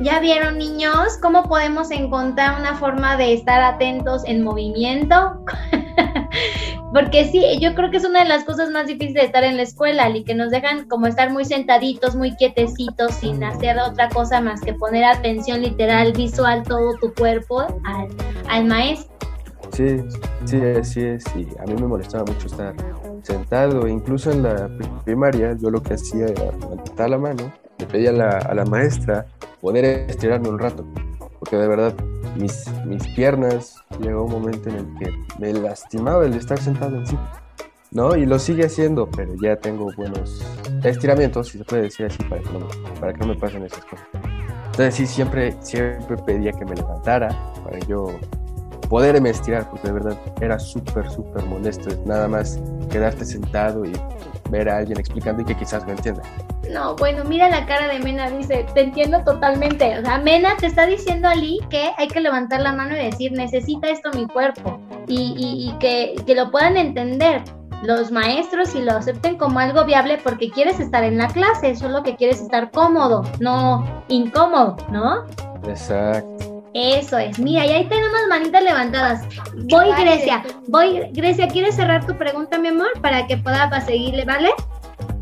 ¿Ya 0.00 0.18
vieron, 0.18 0.56
niños, 0.56 1.18
cómo 1.20 1.42
podemos 1.42 1.90
encontrar 1.90 2.58
una 2.58 2.74
forma 2.74 3.18
de 3.18 3.34
estar 3.34 3.60
atentos 3.60 4.22
en 4.24 4.42
movimiento? 4.42 5.44
Porque 6.94 7.26
sí, 7.26 7.58
yo 7.60 7.74
creo 7.74 7.90
que 7.90 7.98
es 7.98 8.06
una 8.06 8.20
de 8.22 8.28
las 8.28 8.44
cosas 8.44 8.70
más 8.70 8.86
difíciles 8.86 9.14
de 9.14 9.26
estar 9.26 9.44
en 9.44 9.58
la 9.58 9.62
escuela, 9.62 10.08
y 10.08 10.24
que 10.24 10.34
nos 10.34 10.50
dejan 10.50 10.88
como 10.88 11.06
estar 11.06 11.30
muy 11.30 11.44
sentaditos, 11.44 12.16
muy 12.16 12.34
quietecitos, 12.36 13.14
sin 13.16 13.44
hacer 13.44 13.78
otra 13.78 14.08
cosa 14.08 14.40
más 14.40 14.62
que 14.62 14.72
poner 14.72 15.04
atención 15.04 15.60
literal, 15.60 16.12
visual, 16.12 16.62
todo 16.62 16.94
tu 16.94 17.12
cuerpo 17.12 17.60
al, 17.84 18.08
al 18.48 18.64
maestro. 18.64 19.14
Sí, 19.72 19.98
sí, 20.46 20.60
así 20.80 21.02
es. 21.02 21.24
Y 21.36 21.46
a 21.60 21.64
mí 21.64 21.74
me 21.74 21.86
molestaba 21.86 22.24
mucho 22.24 22.46
estar 22.46 22.74
sentado. 23.22 23.86
Incluso 23.86 24.30
en 24.32 24.42
la 24.44 24.68
primaria, 25.04 25.54
yo 25.60 25.70
lo 25.70 25.82
que 25.82 25.94
hacía 25.94 26.24
era 26.24 26.52
levantar 26.52 27.10
la 27.10 27.18
mano, 27.18 27.52
le 27.80 27.86
pedía 27.86 28.10
a 28.10 28.12
la, 28.12 28.30
a 28.38 28.54
la 28.54 28.64
maestra 28.64 29.26
poder 29.60 29.84
estirarme 30.08 30.48
un 30.48 30.58
rato. 30.58 30.86
Porque 31.38 31.56
de 31.56 31.66
verdad, 31.66 31.94
mis, 32.36 32.66
mis 32.86 33.06
piernas 33.08 33.76
llegó 34.00 34.24
un 34.24 34.32
momento 34.32 34.68
en 34.68 34.76
el 34.76 34.98
que 34.98 35.12
me 35.38 35.52
lastimaba 35.52 36.24
el 36.26 36.34
estar 36.34 36.60
sentado 36.60 36.96
en 36.96 37.06
sí. 37.06 37.18
¿no? 37.92 38.16
Y 38.16 38.26
lo 38.26 38.38
sigue 38.38 38.66
haciendo, 38.66 39.08
pero 39.10 39.34
ya 39.42 39.56
tengo 39.56 39.90
buenos 39.96 40.42
estiramientos, 40.84 41.48
si 41.48 41.58
se 41.58 41.64
puede 41.64 41.82
decir 41.82 42.06
así, 42.06 42.22
para 42.24 42.42
que 42.42 42.50
no, 42.50 42.68
para 43.00 43.12
que 43.12 43.18
no 43.20 43.26
me 43.26 43.36
pasen 43.36 43.64
esas 43.64 43.84
cosas. 43.84 44.06
Entonces 44.66 44.94
sí, 44.94 45.06
siempre, 45.06 45.56
siempre 45.60 46.16
pedía 46.18 46.52
que 46.52 46.64
me 46.64 46.76
levantara 46.76 47.28
para 47.64 47.78
yo 47.80 48.08
poderme 48.90 49.30
estirar, 49.30 49.70
porque 49.70 49.86
de 49.86 49.94
verdad 49.94 50.18
era 50.40 50.58
súper, 50.58 51.08
súper 51.10 51.44
molesto. 51.46 51.90
Nada 52.04 52.28
más 52.28 52.58
quedarte 52.90 53.24
sentado 53.24 53.84
y 53.84 53.92
ver 54.50 54.68
a 54.68 54.78
alguien 54.78 54.98
explicando 54.98 55.42
y 55.42 55.44
que 55.46 55.54
quizás 55.54 55.86
no 55.86 55.92
entienda. 55.92 56.22
No, 56.70 56.96
bueno, 56.96 57.24
mira 57.24 57.48
la 57.48 57.64
cara 57.66 57.88
de 57.88 58.00
Mena, 58.00 58.28
dice, 58.30 58.66
te 58.74 58.80
entiendo 58.80 59.22
totalmente. 59.24 59.98
O 59.98 60.02
sea, 60.02 60.18
Mena 60.18 60.56
te 60.58 60.66
está 60.66 60.86
diciendo 60.86 61.28
a 61.28 61.36
Lee 61.36 61.60
que 61.70 61.90
hay 61.96 62.08
que 62.08 62.20
levantar 62.20 62.60
la 62.60 62.72
mano 62.72 62.96
y 62.96 63.04
decir, 63.04 63.32
necesita 63.32 63.88
esto 63.88 64.10
mi 64.12 64.26
cuerpo. 64.26 64.80
Y, 65.06 65.34
y, 65.36 65.70
y 65.70 65.78
que, 65.78 66.16
que 66.26 66.34
lo 66.34 66.50
puedan 66.50 66.76
entender 66.76 67.42
los 67.84 68.10
maestros 68.10 68.74
y 68.74 68.82
lo 68.82 68.92
acepten 68.92 69.38
como 69.38 69.60
algo 69.60 69.84
viable 69.84 70.18
porque 70.22 70.50
quieres 70.50 70.80
estar 70.80 71.04
en 71.04 71.16
la 71.16 71.28
clase, 71.28 71.76
solo 71.76 72.02
que 72.02 72.16
quieres 72.16 72.40
estar 72.40 72.70
cómodo, 72.72 73.22
no 73.38 74.02
incómodo, 74.08 74.76
¿no? 74.90 75.24
Exacto. 75.66 76.49
Eso 76.74 77.18
es. 77.18 77.38
Mira, 77.38 77.66
y 77.66 77.70
ahí 77.70 77.88
tenemos 77.88 78.20
manitas 78.28 78.62
levantadas. 78.62 79.24
Voy, 79.70 79.90
Grecia. 79.98 80.44
Voy, 80.68 81.10
Grecia, 81.12 81.48
¿quieres 81.48 81.74
cerrar 81.74 82.06
tu 82.06 82.16
pregunta, 82.16 82.58
mi 82.58 82.68
amor? 82.68 82.88
Para 83.00 83.26
que 83.26 83.36
pueda 83.36 83.80
seguirle, 83.80 84.24
¿vale? 84.24 84.50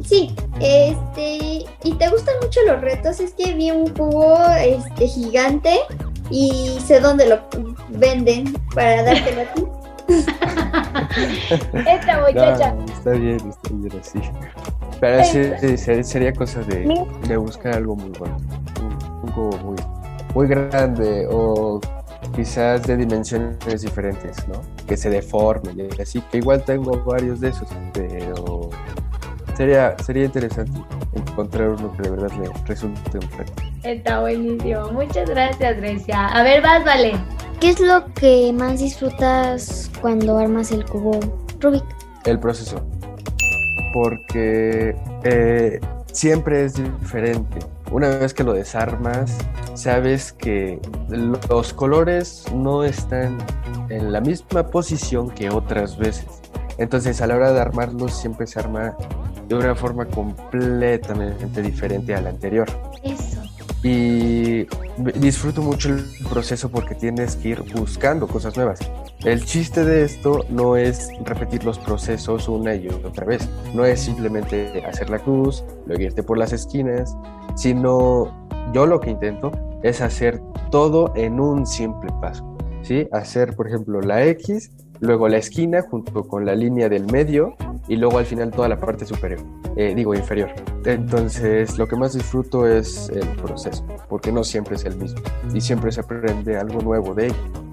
Sí, 0.05 0.35
este, 0.61 1.65
y 1.83 1.95
te 1.99 2.09
gustan 2.09 2.35
mucho 2.43 2.61
los 2.67 2.81
retos, 2.81 3.21
es 3.21 3.35
que 3.35 3.53
vi 3.55 3.71
un 3.71 3.89
cubo 3.89 4.39
este 4.59 5.07
gigante 5.07 5.81
y 6.31 6.79
sé 6.85 7.01
dónde 7.01 7.27
lo 7.27 7.41
venden 7.89 8.53
para 8.75 9.03
dártelo 9.03 9.43
a 9.43 9.55
ti. 9.55 9.65
Esta 11.87 12.21
muchacha. 12.21 12.73
No, 12.73 12.85
está 12.87 13.11
bien, 13.11 13.37
está 13.37 13.71
bien 13.73 14.01
así. 14.01 14.21
Pero 15.01 15.25
sí, 15.25 15.77
sí, 15.77 16.05
sería 16.05 16.33
cosa 16.33 16.61
de, 16.61 17.07
de, 17.29 17.37
buscar 17.37 17.75
algo 17.75 17.95
muy 17.95 18.11
bueno. 18.19 18.37
Un, 18.81 19.23
un 19.23 19.33
cubo 19.33 19.57
muy, 19.59 19.77
muy 20.35 20.47
grande 20.47 21.27
o 21.31 21.81
quizás 22.35 22.87
de 22.87 22.97
dimensiones 22.97 23.83
diferentes, 23.83 24.47
¿no? 24.49 24.61
Que 24.87 24.97
se 24.97 25.11
deformen 25.11 25.89
y 25.97 26.01
así, 26.01 26.21
que 26.31 26.39
igual 26.39 26.65
tengo 26.65 27.03
varios 27.05 27.41
de 27.41 27.49
esos, 27.49 27.69
pero 27.93 28.71
sería, 29.57 29.97
sería 29.99 30.25
interesante 30.25 30.79
encontrar 31.15 31.71
uno 31.71 31.93
que 31.97 32.03
de 32.03 32.11
verdad 32.11 32.31
le 32.39 32.51
resulte 32.67 33.19
un 33.19 33.31
reto. 33.39 33.53
Está 33.83 34.21
buenísimo. 34.21 34.93
Muchas 34.93 35.29
gracias, 35.29 35.77
Grecia. 35.77 36.27
A 36.27 36.43
ver, 36.43 36.63
vas, 36.63 36.85
vale. 36.85 37.15
¿Qué 37.61 37.71
es 37.71 37.81
lo 37.81 38.05
que 38.15 38.53
más 38.53 38.79
disfrutas 38.79 39.91
cuando 40.01 40.39
armas 40.39 40.71
el 40.71 40.85
cubo 40.85 41.19
Rubik? 41.61 41.85
El 42.25 42.39
proceso. 42.39 42.85
Porque 43.93 44.95
eh, 45.25 45.81
siempre 46.13 46.67
es 46.67 46.75
diferente. 46.75 47.59
Una 47.91 48.09
vez 48.09 48.35
que 48.35 48.45
lo 48.45 48.53
desarmas, 48.53 49.37
sabes 49.75 50.33
que 50.33 50.79
los 51.09 51.73
colores 51.73 52.45
no 52.55 52.85
están 52.85 53.39
en 53.89 54.13
la 54.13 54.21
misma 54.21 54.67
posición 54.67 55.31
que 55.31 55.49
otras 55.49 55.97
veces. 55.97 56.27
Entonces 56.77 57.21
a 57.23 57.27
la 57.27 57.37
hora 57.37 57.53
de 57.53 57.61
armarlos 57.61 58.15
siempre 58.15 58.47
se 58.47 58.61
arma 58.61 58.95
de 59.49 59.55
una 59.55 59.75
forma 59.75 60.05
completamente 60.05 61.63
diferente 61.63 62.15
a 62.15 62.21
la 62.21 62.31
anterior. 62.31 62.69
Eso. 63.03 63.43
Y 63.83 64.67
disfruto 65.19 65.63
mucho 65.63 65.89
el 65.89 66.05
proceso 66.29 66.69
porque 66.69 66.95
tienes 66.95 67.37
que 67.37 67.51
ir 67.51 67.63
buscando 67.75 68.27
cosas 68.27 68.57
nuevas. 68.57 68.81
El 69.25 69.45
chiste 69.45 69.85
de 69.85 70.05
esto 70.05 70.45
no 70.51 70.77
es 70.77 71.11
repetir 71.25 71.65
los 71.65 71.79
procesos 71.79 72.49
una 72.49 72.75
y 72.75 72.89
otra 72.89 73.25
vez. 73.25 73.49
No 73.75 73.85
es 73.85 74.01
simplemente 74.01 74.85
hacer 74.85 75.11
la 75.11 75.19
cruz, 75.19 75.65
luego 75.87 76.03
irte 76.03 76.23
por 76.23 76.39
las 76.39 76.53
esquinas, 76.53 77.17
sino 77.59 78.31
yo 78.73 78.87
lo 78.87 79.01
que 79.01 79.11
intento 79.11 79.51
es 79.83 80.01
hacer 80.01 80.41
todo 80.71 81.13
en 81.17 81.41
un 81.41 81.67
simple 81.67 82.09
paso. 82.21 82.57
¿sí? 82.83 83.09
Hacer, 83.11 83.57
por 83.57 83.67
ejemplo, 83.67 84.01
la 84.01 84.25
X, 84.27 84.71
luego 85.01 85.29
la 85.29 85.39
esquina 85.39 85.83
junto 85.83 86.29
con 86.29 86.47
la 86.47 86.55
línea 86.55 86.89
del 86.89 87.07
medio 87.07 87.57
y 87.89 87.97
luego 87.97 88.19
al 88.19 88.27
final 88.27 88.53
toda 88.53 88.69
la 88.69 88.79
parte 88.79 89.05
superior, 89.05 89.41
eh, 89.77 89.93
digo 89.93 90.15
inferior. 90.15 90.51
Entonces 90.85 91.77
lo 91.79 91.89
que 91.89 91.97
más 91.97 92.13
disfruto 92.13 92.65
es 92.65 93.09
el 93.09 93.27
proceso, 93.43 93.85
porque 94.09 94.31
no 94.31 94.45
siempre 94.45 94.77
es 94.77 94.85
el 94.85 94.97
mismo 94.97 95.21
y 95.53 95.61
siempre 95.61 95.91
se 95.91 96.01
aprende 96.01 96.57
algo 96.57 96.81
nuevo 96.81 97.13
de 97.13 97.27
ello. 97.27 97.68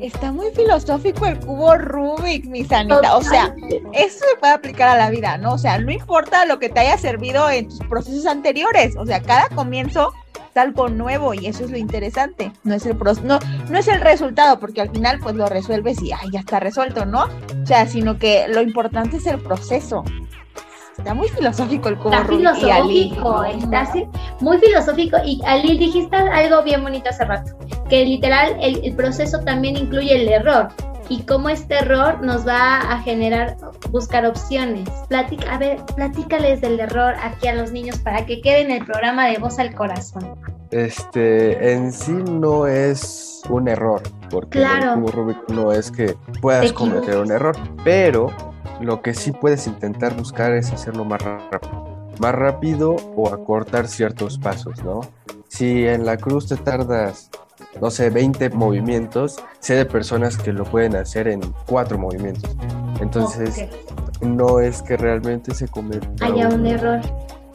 Está 0.00 0.32
muy 0.32 0.50
filosófico 0.52 1.26
el 1.26 1.38
cubo 1.38 1.76
Rubik, 1.76 2.46
mi 2.46 2.64
sanita. 2.64 3.16
O 3.16 3.22
sea, 3.22 3.54
eso 3.92 4.18
se 4.18 4.36
puede 4.38 4.54
aplicar 4.54 4.88
a 4.88 4.96
la 4.96 5.10
vida, 5.10 5.36
¿no? 5.36 5.52
O 5.52 5.58
sea, 5.58 5.78
no 5.78 5.90
importa 5.90 6.46
lo 6.46 6.58
que 6.58 6.70
te 6.70 6.80
haya 6.80 6.96
servido 6.96 7.50
en 7.50 7.68
tus 7.68 7.80
procesos 7.80 8.24
anteriores. 8.24 8.96
O 8.96 9.04
sea, 9.04 9.20
cada 9.20 9.48
comienzo 9.50 10.14
es 10.50 10.56
algo 10.56 10.88
nuevo 10.88 11.34
y 11.34 11.46
eso 11.46 11.64
es 11.64 11.70
lo 11.70 11.76
interesante. 11.76 12.50
No 12.64 12.74
es 12.74 12.86
el 12.86 12.96
no, 13.24 13.38
no 13.68 13.78
es 13.78 13.88
el 13.88 14.00
resultado, 14.00 14.58
porque 14.58 14.80
al 14.80 14.90
final 14.90 15.18
pues 15.20 15.34
lo 15.34 15.46
resuelves 15.46 16.00
y 16.02 16.12
ay, 16.12 16.30
ya 16.32 16.40
está 16.40 16.60
resuelto, 16.60 17.04
¿no? 17.04 17.24
O 17.62 17.66
sea, 17.66 17.86
sino 17.86 18.18
que 18.18 18.46
lo 18.48 18.62
importante 18.62 19.18
es 19.18 19.26
el 19.26 19.38
proceso. 19.38 20.02
Está 21.00 21.14
muy 21.14 21.28
filosófico 21.28 21.88
el 21.88 21.96
cubo 21.96 22.12
Está 22.12 22.24
Rubik 22.24 22.38
filosófico, 22.38 23.44
está 23.44 23.80
así, 23.80 24.06
muy 24.40 24.58
filosófico. 24.58 25.16
Y 25.24 25.40
Ali 25.46 25.78
dijiste 25.78 26.14
algo 26.14 26.62
bien 26.62 26.82
bonito 26.82 27.08
hace 27.08 27.24
rato, 27.24 27.52
que 27.88 28.04
literal 28.04 28.54
el, 28.60 28.84
el 28.84 28.94
proceso 28.94 29.40
también 29.40 29.78
incluye 29.78 30.14
el 30.14 30.28
error 30.28 30.68
y 31.08 31.22
cómo 31.22 31.48
este 31.48 31.76
error 31.76 32.22
nos 32.22 32.46
va 32.46 32.80
a 32.82 33.00
generar 33.00 33.56
buscar 33.90 34.26
opciones. 34.26 34.88
Platica, 35.08 35.54
a 35.54 35.58
ver, 35.58 35.78
platícales 35.96 36.60
del 36.60 36.78
error 36.78 37.14
aquí 37.22 37.48
a 37.48 37.54
los 37.54 37.72
niños 37.72 37.98
para 37.98 38.26
que 38.26 38.42
quede 38.42 38.60
en 38.60 38.70
el 38.70 38.84
programa 38.84 39.26
de 39.26 39.38
Voz 39.38 39.58
al 39.58 39.74
Corazón. 39.74 40.34
Este, 40.70 41.72
en 41.72 41.92
sí 41.92 42.12
no 42.12 42.66
es 42.66 43.42
un 43.48 43.68
error, 43.68 44.02
porque 44.30 44.58
Claro. 44.58 44.92
el 44.92 45.00
cubo 45.00 45.10
Rubik 45.10 45.48
no 45.48 45.72
es 45.72 45.90
que 45.90 46.14
puedas 46.42 46.66
Te 46.66 46.74
cometer 46.74 47.16
un 47.16 47.32
error, 47.32 47.56
pero 47.82 48.30
lo 48.80 49.02
que 49.02 49.14
sí 49.14 49.32
puedes 49.32 49.66
intentar 49.66 50.16
buscar 50.16 50.52
es 50.52 50.72
hacerlo 50.72 51.04
más 51.04 51.22
rápido. 51.22 52.08
Más 52.18 52.34
rápido 52.34 52.96
o 53.16 53.32
acortar 53.32 53.88
ciertos 53.88 54.38
pasos, 54.38 54.82
¿no? 54.84 55.00
Si 55.48 55.86
en 55.86 56.04
la 56.04 56.16
cruz 56.16 56.48
te 56.48 56.56
tardas, 56.56 57.30
no 57.80 57.90
sé, 57.90 58.10
20 58.10 58.50
movimientos, 58.50 59.42
sé 59.58 59.74
de 59.74 59.86
personas 59.86 60.36
que 60.36 60.52
lo 60.52 60.64
pueden 60.64 60.96
hacer 60.96 61.28
en 61.28 61.40
4 61.66 61.98
movimientos. 61.98 62.56
Entonces, 63.00 63.66
no 64.20 64.60
es 64.60 64.82
que 64.82 64.96
realmente 64.96 65.54
se 65.54 65.68
cometa 65.68 66.08
Haya 66.20 66.48
un 66.48 66.66
error. 66.66 67.00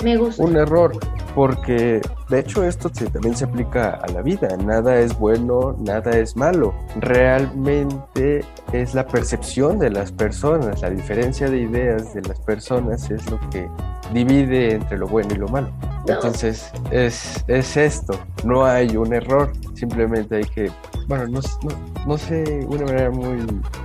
Me 0.03 0.17
gusta. 0.17 0.44
un 0.44 0.58
error, 0.58 0.91
porque 1.34 2.01
de 2.29 2.39
hecho 2.39 2.63
esto 2.63 2.89
se- 2.94 3.10
también 3.10 3.36
se 3.36 3.46
aplica 3.46 4.00
a 4.01 4.08
la 4.12 4.22
vida, 4.22 4.48
nada 4.58 4.98
es 5.00 5.17
bueno, 5.17 5.75
nada 5.79 6.12
es 6.17 6.36
malo, 6.36 6.74
realmente 6.96 8.44
es 8.74 8.94
la 8.94 9.05
percepción 9.08 9.79
de 9.79 9.89
las 9.89 10.12
personas, 10.12 10.82
la 10.82 10.89
diferencia 10.89 11.50
de 11.50 11.60
ideas 11.60 12.13
de 12.13 12.22
las 12.24 12.39
personas 12.39 13.10
es 13.12 13.29
lo 13.29 13.39
que 13.50 13.67
divide 14.13 14.74
entre 14.75 14.98
lo 14.98 15.08
bueno 15.08 15.29
y 15.34 15.38
lo 15.38 15.48
malo. 15.48 15.70
Entonces 16.08 16.72
es, 16.91 17.44
es 17.48 17.77
esto, 17.77 18.13
no 18.44 18.63
hay 18.65 18.96
un 18.96 19.12
error, 19.13 19.51
simplemente 19.74 20.36
hay 20.36 20.44
que, 20.44 20.72
bueno, 21.08 21.25
no, 21.27 21.39
no, 21.63 21.75
no 22.05 22.17
sé 22.17 22.63
una 22.70 22.86
manera 22.86 23.10
muy 23.10 23.39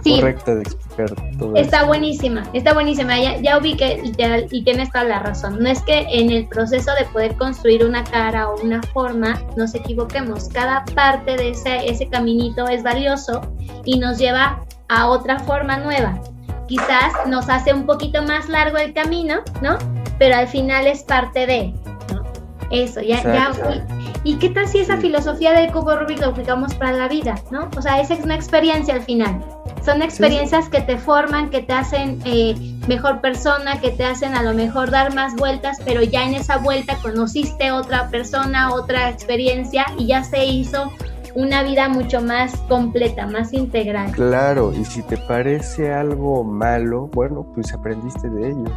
Sí. 0.04 0.16
correcta 0.20 0.54
de 0.54 0.60
explicar 0.62 1.14
todo 1.38 1.56
Está 1.56 1.76
esto. 1.78 1.86
buenísima, 1.86 2.42
está 2.52 2.74
buenísima. 2.74 3.18
Ya, 3.18 3.38
ya 3.40 3.56
ubiqué 3.58 4.02
literal 4.02 4.46
y 4.50 4.62
tienes 4.64 4.90
toda 4.90 5.04
la 5.04 5.20
razón. 5.20 5.62
No 5.62 5.68
es 5.70 5.80
que 5.82 6.00
en 6.10 6.30
el 6.30 6.46
proceso 6.46 6.90
de 6.98 7.06
poder 7.06 7.36
construir 7.36 7.84
una 7.86 8.04
o 8.36 8.56
una 8.62 8.82
forma 8.82 9.40
nos 9.56 9.74
equivoquemos. 9.74 10.48
Cada 10.48 10.84
parte 10.94 11.36
de 11.36 11.50
ese, 11.50 11.86
ese 11.86 12.08
caminito 12.08 12.68
es 12.68 12.82
valioso 12.82 13.40
y 13.84 13.98
nos 13.98 14.18
lleva 14.18 14.60
a 14.88 15.08
otra 15.08 15.38
forma 15.38 15.76
nueva. 15.78 16.20
Quizás 16.68 17.12
nos 17.26 17.48
hace 17.48 17.74
un 17.74 17.86
poquito 17.86 18.22
más 18.22 18.48
largo 18.48 18.78
el 18.78 18.92
camino, 18.94 19.40
¿no? 19.60 19.76
Pero 20.18 20.36
al 20.36 20.48
final 20.48 20.86
es 20.86 21.02
parte 21.02 21.46
de, 21.46 21.74
¿no? 22.12 22.22
Eso, 22.70 23.00
ya, 23.00 23.22
ya. 23.22 23.48
Exacto. 23.48 23.94
¿Y 24.22 24.36
qué 24.36 24.50
tal 24.50 24.68
si 24.68 24.78
esa 24.78 24.98
filosofía 24.98 25.52
del 25.52 25.72
cubo 25.72 25.96
Rubik 25.96 26.20
lo 26.20 26.28
aplicamos 26.28 26.74
para 26.74 26.92
la 26.92 27.08
vida, 27.08 27.36
¿no? 27.50 27.68
O 27.76 27.82
sea, 27.82 28.00
esa 28.00 28.14
es 28.14 28.24
una 28.24 28.34
experiencia 28.34 28.94
al 28.94 29.02
final. 29.02 29.44
Son 29.84 30.02
experiencias 30.02 30.68
que 30.68 30.80
te 30.80 30.98
forman, 30.98 31.50
que 31.50 31.62
te 31.62 31.72
hacen 31.72 32.20
eh, 32.24 32.54
mejor 32.86 33.20
persona, 33.20 33.80
que 33.80 33.90
te 33.90 34.04
hacen 34.04 34.34
a 34.34 34.42
lo 34.42 34.52
mejor 34.52 34.90
dar 34.90 35.14
más 35.14 35.34
vueltas, 35.36 35.78
pero 35.84 36.02
ya 36.02 36.24
en 36.24 36.34
esa 36.34 36.58
vuelta 36.58 36.96
conociste 37.00 37.72
otra 37.72 38.08
persona, 38.10 38.74
otra 38.74 39.08
experiencia 39.08 39.86
y 39.96 40.08
ya 40.08 40.22
se 40.22 40.44
hizo 40.44 40.90
una 41.34 41.62
vida 41.62 41.88
mucho 41.88 42.20
más 42.20 42.56
completa, 42.68 43.26
más 43.26 43.52
integral. 43.52 44.12
Claro, 44.12 44.72
y 44.72 44.84
si 44.84 45.02
te 45.02 45.16
parece 45.16 45.92
algo 45.92 46.44
malo, 46.44 47.08
bueno, 47.12 47.46
pues 47.54 47.72
aprendiste 47.72 48.28
de 48.28 48.48
ello. 48.48 48.70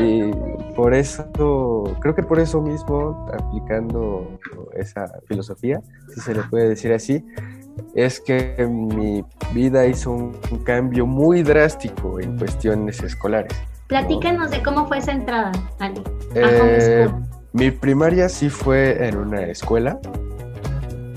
Y 0.00 0.32
por 0.74 0.94
eso, 0.94 1.24
creo 2.00 2.14
que 2.14 2.22
por 2.22 2.40
eso 2.40 2.60
mismo, 2.60 3.28
aplicando 3.32 4.38
esa 4.74 5.06
filosofía, 5.26 5.80
si 6.14 6.20
se 6.20 6.34
le 6.34 6.42
puede 6.44 6.68
decir 6.70 6.92
así, 6.92 7.24
es 7.94 8.20
que 8.20 8.66
mi 8.68 9.24
vida 9.52 9.86
hizo 9.86 10.10
un, 10.10 10.34
cambio 10.64 11.06
muy 11.06 11.42
drástico 11.42 12.20
en 12.20 12.38
cuestiones 12.38 13.02
escolares. 13.02 13.52
Platícanos 13.86 14.50
de 14.50 14.62
cómo 14.62 14.86
fue 14.86 14.98
esa 14.98 15.12
entrada, 15.12 15.52
Ali. 15.78 16.02
Eh, 16.34 17.08
mi 17.52 17.70
primaria 17.70 18.28
sí 18.28 18.48
fue 18.48 19.06
en 19.06 19.16
una 19.16 19.42
escuela 19.42 20.00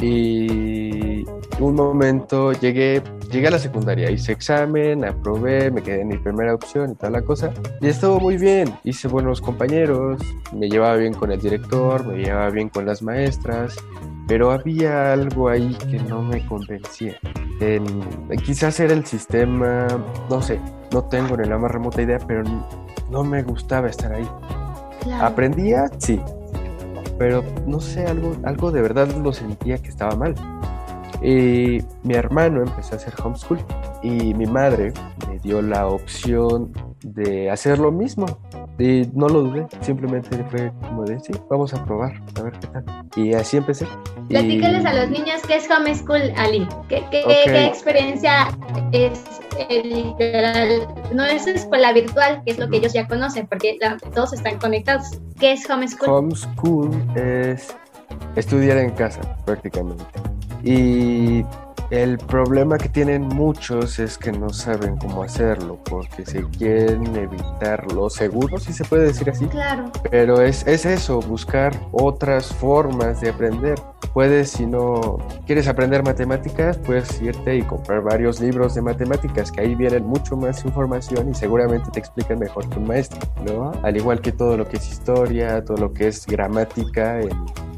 y 0.01 1.25
un 1.59 1.75
momento 1.75 2.51
llegué, 2.53 3.01
llegué 3.31 3.47
a 3.47 3.51
la 3.51 3.59
secundaria, 3.59 4.11
hice 4.11 4.33
examen, 4.33 5.03
aprobé, 5.03 5.71
me 5.71 5.81
quedé 5.81 6.01
en 6.01 6.09
mi 6.09 6.17
primera 6.17 6.53
opción 6.53 6.91
y 6.91 6.95
tal 6.95 7.13
la 7.13 7.21
cosa. 7.21 7.51
Y 7.81 7.87
estuvo 7.87 8.19
muy 8.19 8.37
bien, 8.37 8.71
hice 8.83 9.07
buenos 9.07 9.41
compañeros, 9.41 10.21
me 10.53 10.69
llevaba 10.69 10.97
bien 10.97 11.13
con 11.13 11.31
el 11.31 11.39
director, 11.39 12.05
me 12.05 12.23
llevaba 12.23 12.49
bien 12.51 12.69
con 12.69 12.85
las 12.85 13.01
maestras, 13.01 13.75
pero 14.27 14.51
había 14.51 15.13
algo 15.13 15.49
ahí 15.49 15.75
que 15.89 15.99
no 15.99 16.21
me 16.21 16.45
convencía. 16.45 17.17
En, 17.59 17.85
quizás 18.45 18.79
era 18.79 18.93
el 18.93 19.05
sistema, 19.05 19.87
no 20.29 20.41
sé, 20.41 20.59
no 20.91 21.03
tengo 21.05 21.37
ni 21.37 21.47
la 21.47 21.57
más 21.57 21.71
remota 21.71 22.01
idea, 22.01 22.19
pero 22.27 22.43
no 23.09 23.23
me 23.23 23.41
gustaba 23.43 23.87
estar 23.87 24.13
ahí. 24.13 24.29
Aprendía, 25.21 25.89
sí, 25.97 26.19
pero 27.17 27.43
no 27.65 27.79
sé, 27.79 28.05
algo, 28.05 28.35
algo 28.43 28.71
de 28.71 28.81
verdad 28.81 29.07
lo 29.15 29.31
sentía 29.31 29.77
que 29.77 29.89
estaba 29.89 30.15
mal. 30.15 30.35
Y 31.21 31.81
mi 32.03 32.13
hermano 32.13 32.61
empezó 32.61 32.93
a 32.93 32.97
hacer 32.97 33.13
homeschool 33.23 33.59
y 34.03 34.33
mi 34.33 34.45
madre 34.45 34.93
me 35.27 35.39
dio 35.39 35.61
la 35.61 35.87
opción 35.87 36.71
de 37.01 37.49
hacer 37.49 37.79
lo 37.79 37.91
mismo. 37.91 38.25
Y 38.79 39.09
no 39.13 39.27
lo 39.27 39.41
dudé, 39.41 39.67
simplemente 39.81 40.43
fue 40.51 40.71
como 40.81 41.03
de, 41.03 41.19
sí, 41.19 41.33
vamos 41.49 41.73
a 41.73 41.83
probar, 41.83 42.13
a 42.35 42.43
ver 42.43 42.53
qué 42.53 42.67
tal. 42.67 42.85
Y 43.15 43.33
así 43.33 43.57
empecé. 43.57 43.87
Platícales 44.29 44.85
a 44.85 44.93
los 44.93 45.09
niños 45.09 45.41
qué 45.47 45.55
es 45.55 45.67
homeschool, 45.69 46.31
Ali. 46.35 46.67
¿Qué, 46.87 47.03
qué, 47.09 47.23
qué 47.45 47.65
experiencia 47.65 48.49
es 48.91 49.23
literal? 49.83 50.87
No 51.13 51.25
es 51.25 51.47
escuela 51.47 51.91
virtual, 51.91 52.43
que 52.45 52.51
es 52.51 52.59
lo 52.59 52.69
que 52.69 52.77
ellos 52.77 52.93
ya 52.93 53.07
conocen, 53.07 53.47
porque 53.47 53.79
todos 54.13 54.33
están 54.33 54.59
conectados. 54.59 55.19
¿Qué 55.39 55.53
es 55.53 55.67
homeschool? 55.67 56.09
Homeschool 56.09 56.91
es 57.15 57.75
estudiar 58.35 58.77
en 58.77 58.91
casa, 58.91 59.21
prácticamente. 59.45 60.03
Y 60.63 61.43
el 61.89 62.17
problema 62.17 62.77
que 62.77 62.89
tienen 62.89 63.23
muchos 63.23 63.99
es 63.99 64.17
que 64.17 64.31
no 64.31 64.49
saben 64.49 64.97
cómo 64.97 65.23
hacerlo 65.23 65.79
porque 65.89 66.25
se 66.25 66.43
quieren 66.49 67.15
evitar 67.15 67.91
lo 67.93 68.09
seguro, 68.09 68.59
si 68.59 68.73
se 68.73 68.83
puede 68.83 69.07
decir 69.07 69.29
así. 69.29 69.45
Claro. 69.45 69.85
Pero 70.11 70.41
es, 70.41 70.67
es 70.67 70.85
eso, 70.85 71.21
buscar 71.21 71.73
otras 71.91 72.53
formas 72.53 73.21
de 73.21 73.29
aprender. 73.29 73.79
Puedes, 74.13 74.51
si 74.51 74.65
no 74.65 75.17
quieres 75.45 75.67
aprender 75.67 76.03
matemáticas, 76.03 76.77
puedes 76.77 77.21
irte 77.21 77.55
y 77.55 77.61
comprar 77.61 78.01
varios 78.01 78.39
libros 78.39 78.75
de 78.75 78.81
matemáticas, 78.81 79.51
que 79.51 79.61
ahí 79.61 79.75
vienen 79.75 80.05
mucho 80.05 80.35
más 80.35 80.65
información 80.65 81.29
y 81.29 81.35
seguramente 81.35 81.89
te 81.91 81.99
explican 81.99 82.39
mejor 82.39 82.67
que 82.69 82.79
un 82.79 82.87
maestro, 82.87 83.19
¿no? 83.45 83.71
Al 83.83 83.95
igual 83.95 84.19
que 84.21 84.31
todo 84.31 84.57
lo 84.57 84.67
que 84.67 84.77
es 84.77 84.89
historia, 84.89 85.63
todo 85.63 85.77
lo 85.77 85.93
que 85.93 86.07
es 86.07 86.25
gramática 86.25 87.21
en 87.21 87.29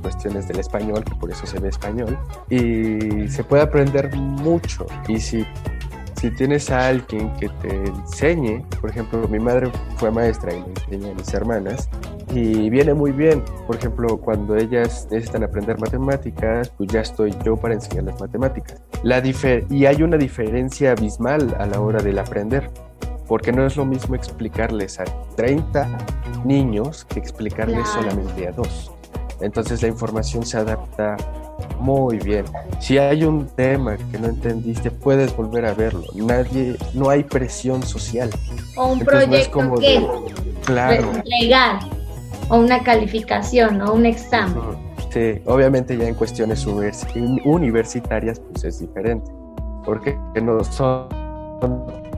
cuestiones 0.01 0.47
del 0.47 0.59
español, 0.59 1.03
que 1.03 1.13
por 1.15 1.29
eso 1.29 1.45
se 1.45 1.59
ve 1.59 1.69
español, 1.69 2.17
y 2.49 3.27
se 3.27 3.43
puede 3.43 3.63
aprender 3.63 3.88
mucho. 4.15 4.86
Y 5.08 5.19
si, 5.19 5.46
si 6.19 6.31
tienes 6.31 6.69
a 6.69 6.88
alguien 6.88 7.34
que 7.34 7.50
te 7.62 7.69
enseñe, 7.69 8.63
por 8.81 8.89
ejemplo, 8.89 9.27
mi 9.27 9.39
madre 9.39 9.72
fue 9.98 10.12
maestra 10.12 10.54
y 10.54 10.62
me 10.62 10.69
enseña 10.69 11.12
a 11.12 11.15
mis 11.15 11.34
hermanas, 11.34 11.89
y 12.34 12.69
viene 12.69 12.93
muy 12.93 13.12
bien. 13.12 13.43
Por 13.65 13.75
ejemplo, 13.75 14.17
cuando 14.17 14.56
ellas 14.56 15.08
necesitan 15.10 15.43
aprender 15.43 15.80
matemáticas, 15.80 16.69
pues 16.69 16.89
ya 16.89 17.02
estoy 17.02 17.36
yo 17.43 17.58
para 17.58 17.73
enseñarles 17.73 18.19
matemáticas. 18.19 18.82
La 19.04 19.23
y 19.69 19.86
hay 19.86 20.04
una 20.04 20.17
diferencia 20.17 20.91
abismal 20.91 21.56
a 21.60 21.65
la 21.65 21.80
hora 21.80 22.02
del 22.02 22.19
aprender 22.19 22.69
porque 23.28 23.52
no 23.52 23.65
es 23.65 23.78
lo 23.78 23.86
mismo 23.86 24.15
explicarles 24.15 24.99
a 24.99 25.06
30 25.36 25.88
niños 26.45 27.06
que 27.06 27.19
explicarles 27.19 27.88
solamente 27.88 28.47
a 28.47 28.52
dos. 28.52 28.91
Entonces 29.39 29.82
la 29.84 29.88
información 29.88 30.45
se 30.45 30.58
adapta 30.58 31.15
muy 31.79 32.17
bien. 32.19 32.45
Si 32.79 32.97
hay 32.97 33.23
un 33.23 33.47
tema 33.47 33.97
que 34.12 34.19
no 34.19 34.27
entendiste, 34.27 34.91
puedes 34.91 35.36
volver 35.36 35.65
a 35.65 35.73
verlo. 35.73 36.03
Nadie, 36.15 36.75
no 36.93 37.10
hay 37.10 37.23
presión 37.23 37.84
social. 37.84 38.29
O 38.75 38.93
un 38.93 38.99
proyecto 38.99 39.51
como 39.51 39.77
que 39.77 40.05
claro. 40.65 41.12
legal, 41.25 41.79
o 42.49 42.58
una 42.58 42.84
calificación, 42.84 43.82
o 43.82 43.93
un 43.93 44.05
examen. 44.05 44.62
Sí, 45.12 45.41
obviamente 45.45 45.97
ya 45.97 46.08
en 46.08 46.15
cuestiones 46.15 46.65
universitarias 46.65 48.39
pues 48.39 48.63
es 48.63 48.79
diferente, 48.79 49.32
porque 49.84 50.15
no 50.41 50.63
son 50.63 51.08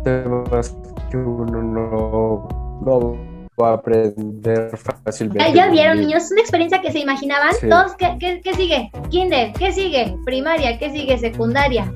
temas 0.04 0.76
que 1.10 1.18
uno 1.18 1.62
no, 1.62 2.82
no 2.84 3.31
a 3.66 3.74
aprender 3.74 4.78
fácilmente. 5.04 5.54
Ya 5.54 5.70
vieron, 5.70 6.00
niños, 6.00 6.32
una 6.32 6.42
experiencia 6.42 6.82
que 6.82 6.92
se 6.92 7.00
imaginaban 7.00 7.54
todos. 7.70 7.96
¿qué, 7.96 8.42
qué, 8.44 8.54
sigue? 8.54 8.92
Kinder, 9.10 9.54
¿qué 9.54 9.72
sigue? 9.72 10.16
Primaria, 10.26 10.78
¿qué 10.78 10.92
sigue? 10.92 11.18
Secundaria. 11.18 11.92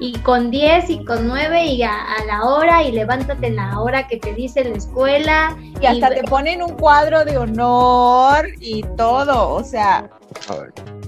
Y 0.00 0.18
con 0.18 0.50
10 0.50 0.90
y 0.90 1.04
con 1.04 1.28
9 1.28 1.66
y 1.66 1.82
a, 1.82 1.94
la 2.26 2.44
hora 2.44 2.82
y 2.82 2.92
levántate 2.92 3.46
en 3.46 3.56
la 3.56 3.78
hora 3.80 4.08
que 4.08 4.16
te 4.16 4.34
dice 4.34 4.64
la 4.64 4.76
escuela. 4.76 5.56
Y 5.80 5.86
hasta 5.86 6.10
te 6.10 6.24
ponen 6.24 6.62
un 6.62 6.72
cuadro 6.72 7.24
de 7.24 7.38
honor 7.38 8.46
y 8.60 8.82
todo, 8.96 9.50
o 9.54 9.64
sea. 9.64 10.10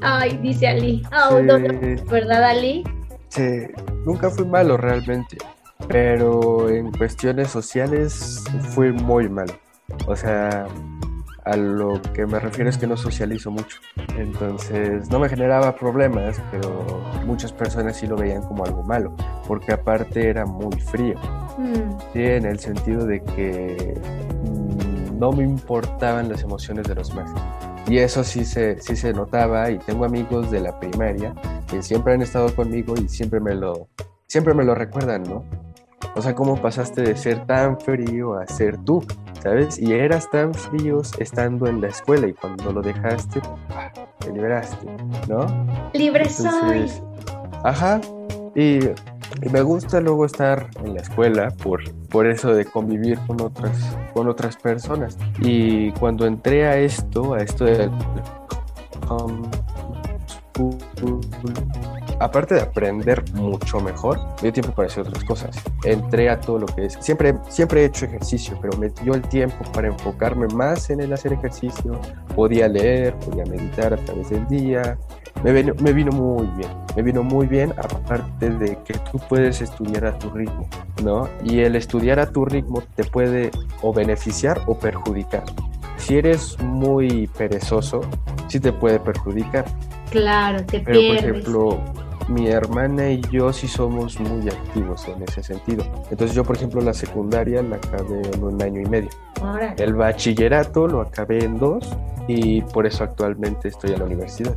Ay, 0.03 0.39
dice 0.43 0.69
Ali. 0.69 1.03
¿Verdad, 2.11 2.45
Ali? 2.45 2.85
Sí, 3.29 3.67
nunca 4.05 4.31
fui 4.31 4.47
malo 4.47 4.77
realmente, 4.77 5.37
pero 5.89 6.71
en 6.71 6.93
cuestiones 6.93 7.51
sociales 7.51 8.45
fui 8.75 8.93
muy 8.93 9.29
malo. 9.29 9.53
O 10.07 10.17
sea, 10.17 10.67
a 11.45 11.57
lo 11.57 12.01
que 12.13 12.27
me 12.27 12.41
refiero 12.41 12.69
es 12.69 12.77
que 12.77 12.87
no 12.87 12.97
socializo 12.97 13.51
mucho. 13.51 13.79
Entonces, 14.17 15.09
no 15.11 15.21
me 15.21 15.29
generaba 15.29 15.77
problemas, 15.77 16.43
pero 16.51 17.05
muchas 17.25 17.53
personas 17.53 17.97
sí 17.97 18.07
lo 18.07 18.17
veían 18.17 18.43
como 18.43 18.65
algo 18.65 18.83
malo, 18.83 19.15
porque 19.47 19.73
aparte 19.73 20.29
era 20.29 20.45
muy 20.45 20.79
frío. 20.81 21.17
Mm. 21.57 21.99
Sí, 22.13 22.23
en 22.23 22.47
el 22.47 22.59
sentido 22.59 23.07
de 23.07 23.23
que 23.23 24.01
mm, 24.45 25.19
no 25.19 25.31
me 25.31 25.45
importaban 25.45 26.29
las 26.29 26.43
emociones 26.43 26.89
de 26.89 26.97
los 26.97 27.11
demás. 27.11 27.31
Y 27.89 27.99
eso 27.99 28.25
sí 28.25 28.45
se, 28.45 28.81
sí 28.83 28.97
se 28.97 29.13
notaba 29.13 29.71
y 29.71 29.79
tengo 29.79 30.05
amigos 30.05 30.51
de 30.51 30.61
la 30.61 30.79
primaria 30.81 31.33
que 31.71 31.83
siempre 31.83 32.15
han 32.15 32.23
estado 32.23 32.53
conmigo 32.57 32.95
y 33.01 33.09
siempre 33.09 33.39
me 33.39 33.55
lo, 33.55 33.89
siempre 34.27 34.53
me 34.55 34.65
lo 34.65 34.75
recuerdan, 34.75 35.23
¿no? 35.23 35.45
O 36.15 36.23
sea, 36.23 36.35
cómo 36.35 36.61
pasaste 36.61 37.03
de 37.03 37.17
ser 37.17 37.47
tan 37.47 37.81
frío 37.81 38.39
a 38.39 38.47
ser 38.47 38.77
tú. 38.79 39.05
¿sabes? 39.47 39.79
Y 39.79 39.93
eras 39.93 40.29
tan 40.31 40.53
fríos 40.53 41.13
estando 41.21 41.69
en 41.69 41.81
la 41.81 41.87
escuela 41.89 42.27
y 42.27 42.33
cuando 42.33 42.73
lo 42.73 42.83
dejaste, 42.83 43.41
te 44.19 44.33
liberaste, 44.33 44.87
¿no? 45.29 45.47
Libre 45.93 46.29
soy. 46.29 46.91
Ajá. 47.63 48.01
Y, 48.57 48.81
me 49.53 49.61
gusta 49.61 50.01
luego 50.01 50.25
estar 50.25 50.71
en 50.83 50.95
la 50.95 51.03
escuela 51.03 51.51
por, 51.63 51.93
por 52.09 52.27
eso 52.27 52.55
de 52.55 52.65
convivir 52.65 53.19
con 53.27 53.41
otras, 53.41 53.97
con 54.15 54.29
otras 54.29 54.57
personas. 54.57 55.19
Y 55.41 55.93
cuando 55.93 56.27
entré 56.27 56.67
a 56.67 56.79
esto, 56.79 57.35
a 57.35 57.39
esto 57.39 57.65
del 57.65 57.91
aparte 62.19 62.55
de 62.55 62.61
aprender 62.61 63.23
mucho 63.35 63.81
mejor, 63.81 64.19
me 64.19 64.43
dio 64.43 64.53
tiempo 64.53 64.73
para 64.73 64.89
hacer 64.89 65.07
otras 65.07 65.25
cosas. 65.25 65.57
Entré 65.85 66.31
a 66.31 66.41
todo 66.41 66.61
lo 66.61 66.67
que 66.67 66.87
es. 66.87 66.97
Siempre, 67.01 67.35
siempre 67.49 67.83
he 67.83 67.85
hecho 67.87 68.07
ejercicio, 68.07 68.59
pero 68.61 68.77
me 68.79 68.89
dio 68.89 69.15
el 69.15 69.23
tiempo 69.23 69.65
para 69.73 69.89
enfocarme 69.89 70.47
más 70.49 70.91
en 70.91 71.01
el 71.01 71.13
hacer 71.13 71.33
ejercicio. 71.33 72.01
Podía 72.35 72.69
leer, 72.69 73.15
podía 73.17 73.45
meditar 73.45 73.95
a 73.95 73.97
través 73.97 74.31
del 74.31 74.47
día. 74.49 74.99
Me 75.45 75.53
vino, 75.53 75.75
me 75.81 75.93
vino 75.93 76.13
muy 76.13 76.47
bien. 76.57 76.71
Me 76.97 77.03
vino 77.03 77.23
muy 77.23 77.47
bien, 77.47 77.73
aparte 77.77 78.49
de 78.49 78.79
que 78.85 78.95
tú 79.13 79.19
puedes 79.29 79.61
estudiar 79.61 80.07
a 80.07 80.19
tu 80.19 80.31
ritmo, 80.31 80.67
¿no? 81.05 81.29
Y 81.45 81.61
el 81.61 81.77
estudiar 81.77 82.19
a 82.19 82.31
tu 82.31 82.47
ritmo 82.47 82.83
te 82.95 83.05
puede 83.05 83.51
o 83.83 83.93
beneficiar 83.93 84.63
o 84.67 84.79
perjudicar. 84.79 85.45
Si 85.99 86.17
eres 86.17 86.59
muy 86.61 87.27
perezoso, 87.37 88.01
sí 88.49 88.61
te 88.61 88.73
puede 88.73 88.99
perjudicar. 88.99 89.65
Claro, 90.11 90.65
te 90.65 90.81
Pero, 90.81 91.01
Por 91.01 91.17
ejemplo, 91.17 91.81
mi 92.29 92.49
hermana 92.49 93.11
y 93.11 93.21
yo 93.31 93.53
sí 93.53 93.69
somos 93.69 94.19
muy 94.21 94.49
activos 94.49 95.07
en 95.09 95.23
ese 95.23 95.43
sentido. 95.43 95.85
Entonces 96.11 96.35
yo, 96.35 96.45
por 96.45 96.57
ejemplo, 96.57 96.81
la 96.81 96.95
secundaria 96.95 97.63
la 97.63 97.77
acabé 97.77 98.23
en 98.33 98.43
un 98.43 98.63
año 98.63 98.81
y 98.81 98.87
medio. 98.87 99.11
El 99.77 99.95
bachillerato 99.95 100.87
lo 100.87 101.01
acabé 101.01 101.45
en 101.45 101.59
dos 101.59 101.89
y 102.27 102.63
por 102.63 102.87
eso 102.87 103.05
actualmente 103.05 103.69
estoy 103.69 103.93
en 103.93 104.01
la 104.01 104.05
universidad. 104.07 104.57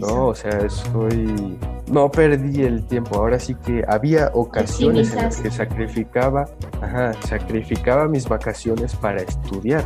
¿no? 0.00 0.28
O 0.28 0.34
sea, 0.34 0.58
estoy... 0.58 1.58
No 1.88 2.10
perdí 2.10 2.62
el 2.62 2.84
tiempo, 2.84 3.16
ahora 3.16 3.38
sí 3.38 3.54
que 3.54 3.84
había 3.86 4.32
ocasiones 4.34 5.12
en 5.12 5.22
las 5.22 5.40
que 5.40 5.52
sacrificaba, 5.52 6.48
ajá, 6.82 7.12
sacrificaba 7.22 8.08
mis 8.08 8.28
vacaciones 8.28 8.96
para 8.96 9.22
estudiar, 9.22 9.84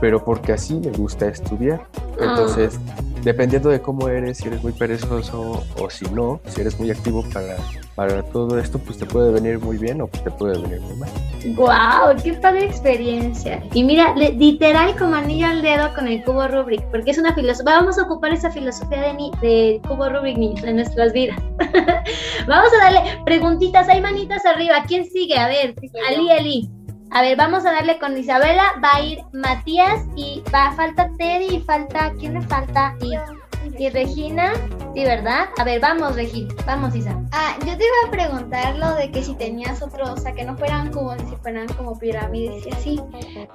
pero 0.00 0.24
porque 0.24 0.52
así 0.52 0.74
me 0.74 0.90
gusta 0.90 1.26
estudiar. 1.26 1.86
Entonces, 2.20 2.78
dependiendo 3.22 3.68
de 3.68 3.80
cómo 3.80 4.08
eres, 4.08 4.38
si 4.38 4.48
eres 4.48 4.62
muy 4.62 4.72
perezoso 4.72 5.64
o 5.78 5.90
si 5.90 6.04
no, 6.06 6.40
si 6.46 6.60
eres 6.60 6.78
muy 6.78 6.90
activo 6.90 7.24
para, 7.32 7.56
para 7.94 8.22
todo 8.22 8.58
esto, 8.58 8.78
pues 8.78 8.98
te 8.98 9.06
puede 9.06 9.32
venir 9.32 9.58
muy 9.58 9.76
bien 9.76 10.00
o 10.00 10.06
pues 10.06 10.24
te 10.24 10.30
puede 10.30 10.60
venir 10.60 10.80
muy 10.80 10.96
mal. 10.96 11.10
¡Wow! 11.56 12.22
¡Qué 12.22 12.32
padre 12.34 12.64
experiencia! 12.64 13.62
Y 13.72 13.84
mira, 13.84 14.14
literal 14.14 14.96
como 14.96 15.14
anillo 15.14 15.46
al 15.46 15.62
dedo 15.62 15.92
con 15.94 16.08
el 16.08 16.24
cubo 16.24 16.46
Rubik, 16.48 16.82
porque 16.90 17.10
es 17.10 17.18
una 17.18 17.34
filosofía. 17.34 17.74
Vamos 17.74 17.98
a 17.98 18.02
ocupar 18.02 18.32
esa 18.32 18.50
filosofía 18.50 19.00
de, 19.00 19.30
de 19.40 19.80
cubo 19.86 20.08
Rubik 20.08 20.62
en 20.64 20.76
nuestras 20.76 21.12
vidas. 21.12 21.38
vamos 22.48 22.70
a 22.72 22.84
darle 22.84 23.00
preguntitas, 23.24 23.88
hay 23.88 24.00
manitas 24.00 24.44
arriba. 24.46 24.84
¿Quién 24.86 25.04
sigue? 25.04 25.36
A 25.36 25.48
ver, 25.48 25.74
Ali, 26.08 26.30
Ali. 26.30 26.77
A 27.10 27.22
ver, 27.22 27.36
vamos 27.36 27.64
a 27.64 27.72
darle 27.72 27.98
con 27.98 28.16
Isabela, 28.16 28.74
va 28.84 28.96
a 28.96 29.02
ir 29.02 29.20
Matías 29.32 30.02
y 30.14 30.42
va, 30.54 30.72
falta 30.72 31.10
Teddy 31.16 31.56
y 31.56 31.60
falta, 31.60 32.12
¿quién 32.18 32.34
le 32.34 32.42
falta? 32.42 32.94
Y, 33.00 33.82
y 33.82 33.88
Regina, 33.88 34.52
sí, 34.94 35.04
¿verdad? 35.04 35.48
A 35.58 35.64
ver, 35.64 35.80
vamos 35.80 36.16
Regina, 36.16 36.54
vamos 36.66 36.94
Isa. 36.94 37.18
Ah, 37.32 37.56
yo 37.60 37.76
te 37.76 37.84
iba 37.84 38.06
a 38.06 38.10
preguntar 38.10 38.76
lo 38.76 38.94
de 38.94 39.10
que 39.10 39.22
si 39.22 39.34
tenías 39.34 39.80
otro, 39.82 40.12
o 40.12 40.16
sea, 40.18 40.32
que 40.32 40.44
no 40.44 40.56
fueran 40.56 40.92
como, 40.92 41.14
si 41.14 41.36
fueran 41.42 41.66
como 41.68 41.98
pirámides 41.98 42.66
y 42.66 42.70
así. 42.70 43.00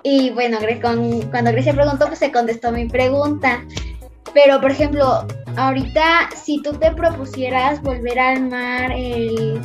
Y 0.02 0.32
bueno, 0.32 0.58
cuando 1.30 1.52
Grecia 1.52 1.74
preguntó, 1.74 2.08
pues 2.08 2.20
se 2.20 2.32
contestó 2.32 2.72
mi 2.72 2.88
pregunta. 2.88 3.64
Pero, 4.34 4.60
por 4.62 4.72
ejemplo, 4.72 5.28
ahorita, 5.58 6.30
si 6.36 6.62
tú 6.64 6.74
te 6.74 6.92
propusieras 6.92 7.82
volver 7.84 8.18
a 8.20 8.32
armar 8.32 8.92
el, 8.92 9.62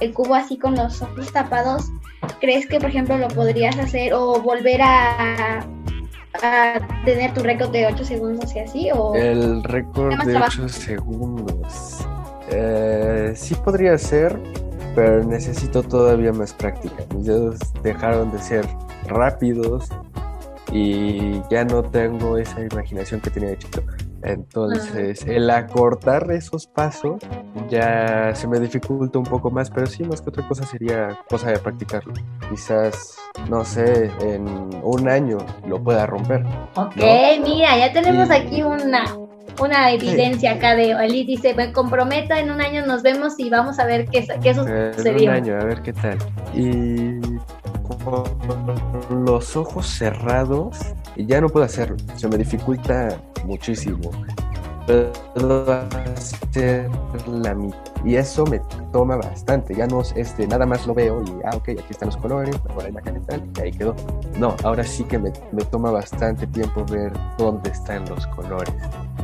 el 0.00 0.12
cubo 0.12 0.34
así 0.34 0.56
con 0.56 0.74
los 0.74 1.02
ojos 1.02 1.32
tapados, 1.32 1.90
¿crees 2.40 2.66
que, 2.66 2.78
por 2.78 2.90
ejemplo, 2.90 3.18
lo 3.18 3.28
podrías 3.28 3.76
hacer 3.78 4.14
o 4.14 4.40
volver 4.40 4.80
a, 4.82 5.60
a 6.42 7.02
tener 7.04 7.34
tu 7.34 7.42
récord 7.42 7.70
de 7.70 7.86
8 7.86 8.04
segundos 8.04 8.54
y 8.54 8.58
así? 8.60 8.90
O 8.92 9.14
el 9.14 9.62
récord 9.64 10.22
de 10.24 10.36
8 10.36 10.68
segundos. 10.68 12.06
Eh, 12.50 13.32
sí 13.36 13.54
podría 13.56 13.98
ser, 13.98 14.38
pero 14.94 15.24
necesito 15.24 15.82
todavía 15.82 16.32
más 16.32 16.52
práctica. 16.52 17.04
Mis 17.14 17.26
dedos 17.26 17.58
dejaron 17.82 18.30
de 18.32 18.38
ser 18.38 18.66
rápidos 19.06 19.88
y 20.72 21.40
ya 21.50 21.64
no 21.64 21.82
tengo 21.82 22.36
esa 22.36 22.60
imaginación 22.60 23.20
que 23.20 23.30
tenía 23.30 23.50
de 23.50 23.58
chico. 23.58 23.82
Entonces, 24.22 25.24
el 25.26 25.48
acortar 25.48 26.30
esos 26.32 26.66
pasos 26.66 27.22
ya 27.70 28.34
se 28.34 28.48
me 28.48 28.58
dificulta 28.58 29.18
un 29.18 29.24
poco 29.24 29.50
más, 29.50 29.70
pero 29.70 29.86
sí, 29.86 30.02
más 30.02 30.20
que 30.20 30.30
otra 30.30 30.46
cosa 30.48 30.66
sería 30.66 31.18
cosa 31.28 31.52
de 31.52 31.58
practicarlo. 31.58 32.12
Quizás, 32.50 33.16
no 33.48 33.64
sé, 33.64 34.10
en 34.20 34.46
un 34.82 35.08
año 35.08 35.38
lo 35.66 35.82
pueda 35.82 36.06
romper. 36.06 36.44
Ok, 36.74 36.96
mira, 37.44 37.78
ya 37.78 37.92
tenemos 37.92 38.30
aquí 38.30 38.62
una, 38.62 39.04
una 39.60 39.92
evidencia 39.92 40.52
acá 40.52 40.74
de 40.74 40.92
Ali 40.92 41.24
dice, 41.24 41.54
me 41.54 41.72
comprometo, 41.72 42.34
en 42.34 42.50
un 42.50 42.60
año 42.60 42.84
nos 42.86 43.02
vemos 43.02 43.38
y 43.38 43.50
vamos 43.50 43.78
a 43.78 43.86
ver 43.86 44.06
qué, 44.06 44.26
qué 44.42 44.54
sucedió. 44.54 45.06
En 45.06 45.28
un 45.28 45.34
año, 45.34 45.60
a 45.60 45.64
ver 45.64 45.82
qué 45.82 45.92
tal. 45.92 46.18
Y 46.54 47.17
con 47.88 49.24
los 49.24 49.56
ojos 49.56 49.86
cerrados, 49.86 50.78
ya 51.16 51.40
no 51.40 51.48
puedo 51.48 51.64
hacerlo, 51.64 51.96
se 52.16 52.28
me 52.28 52.36
dificulta 52.36 53.20
muchísimo. 53.44 54.10
Puedo 54.88 55.70
hacer 55.70 56.90
la 57.26 57.54
mitad. 57.54 57.78
Y 58.04 58.16
eso 58.16 58.46
me 58.46 58.58
toma 58.90 59.16
bastante. 59.16 59.74
Ya 59.74 59.86
no 59.86 60.00
este, 60.00 60.46
nada 60.46 60.64
más 60.64 60.86
lo 60.86 60.94
veo 60.94 61.22
y, 61.22 61.30
ah, 61.44 61.56
ok, 61.56 61.68
aquí 61.70 61.90
están 61.90 62.08
los 62.08 62.16
colores, 62.16 62.56
por 62.58 62.84
ahí 62.84 62.92
la 62.92 63.02
tal, 63.02 63.42
y 63.56 63.60
ahí 63.60 63.70
quedó. 63.70 63.94
No, 64.38 64.56
ahora 64.64 64.84
sí 64.84 65.04
que 65.04 65.18
me, 65.18 65.30
me 65.52 65.62
toma 65.64 65.90
bastante 65.90 66.46
tiempo 66.46 66.86
ver 66.86 67.12
dónde 67.36 67.70
están 67.70 68.08
los 68.08 68.26
colores. 68.28 68.72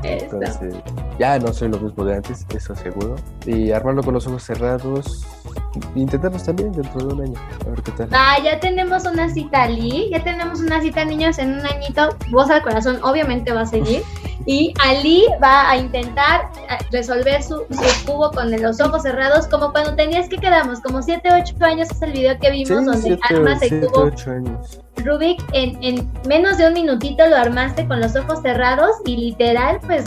Entonces, 0.03 0.75
ya 1.19 1.39
no 1.39 1.53
soy 1.53 1.69
lo 1.69 1.79
mismo 1.79 2.05
de 2.05 2.17
antes, 2.17 2.45
eso 2.55 2.75
seguro. 2.75 3.17
Y 3.47 3.71
armarlo 3.73 4.03
con 4.03 4.13
los 4.13 4.27
ojos 4.27 4.43
cerrados, 4.43 5.27
intentamos 5.95 6.45
también 6.45 6.73
dentro 6.73 7.07
de 7.07 7.15
un 7.15 7.23
año. 7.23 7.41
A 7.65 7.71
ver 7.71 7.83
qué 7.83 7.93
tal. 7.93 8.09
Ah, 8.13 8.37
ya 8.45 8.61
tenemos 8.61 9.07
una 9.07 9.31
cita, 9.31 9.63
Ali. 9.63 10.11
Ya 10.11 10.23
tenemos 10.23 10.61
una 10.61 10.83
cita, 10.83 11.05
niños, 11.07 11.39
en 11.39 11.55
un 11.59 11.67
añito. 11.67 12.11
Voz 12.31 12.51
al 12.51 12.63
corazón, 12.63 12.99
obviamente 13.03 13.53
va 13.53 13.63
a 13.63 13.67
seguir. 13.67 14.03
Y 14.47 14.75
Ali 14.85 15.25
va 15.55 15.71
a 15.71 15.77
intentar 15.77 16.51
eh, 16.69 16.85
resolver 16.91 17.43
su, 17.43 17.65
cubo 18.07 18.31
con 18.31 18.51
los 18.51 18.81
ojos 18.81 19.03
cerrados, 19.03 19.47
como 19.47 19.73
cuando 19.73 19.95
tenías 19.95 20.29
que 20.29 20.39
quedamos, 20.39 20.81
como 20.81 21.03
7, 21.03 21.29
8 21.33 21.57
años 21.61 21.91
es 21.91 22.03
el 22.03 22.13
video 22.13 22.39
que 22.39 22.51
vimos 22.51 22.85
donde 22.85 23.19
armas 23.31 23.63
el 23.63 23.87
cubo. 23.87 24.11
Rubik, 24.97 25.43
en, 25.53 25.83
en 25.83 26.11
menos 26.27 26.57
de 26.57 26.69
un 26.69 26.75
minutito 26.75 27.27
lo 27.27 27.37
armaste 27.37 27.87
con 27.87 28.01
los 28.01 28.17
ojos 28.17 28.41
cerrados 28.43 28.91
y 29.05 29.17
literal, 29.17 29.79
pues 29.87 30.05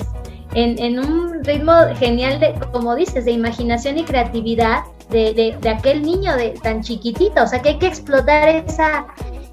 en, 0.53 0.79
en, 0.79 0.99
un 0.99 1.43
ritmo 1.43 1.73
genial 1.99 2.39
de, 2.39 2.53
como 2.71 2.95
dices, 2.95 3.25
de 3.25 3.31
imaginación 3.31 3.97
y 3.97 4.03
creatividad 4.03 4.83
de, 5.09 5.33
de, 5.33 5.57
de, 5.61 5.69
aquel 5.69 6.01
niño 6.01 6.35
de 6.35 6.51
tan 6.63 6.81
chiquitito. 6.81 7.43
O 7.43 7.47
sea 7.47 7.61
que 7.61 7.69
hay 7.69 7.79
que 7.79 7.87
explotar 7.87 8.49
esa, 8.49 9.05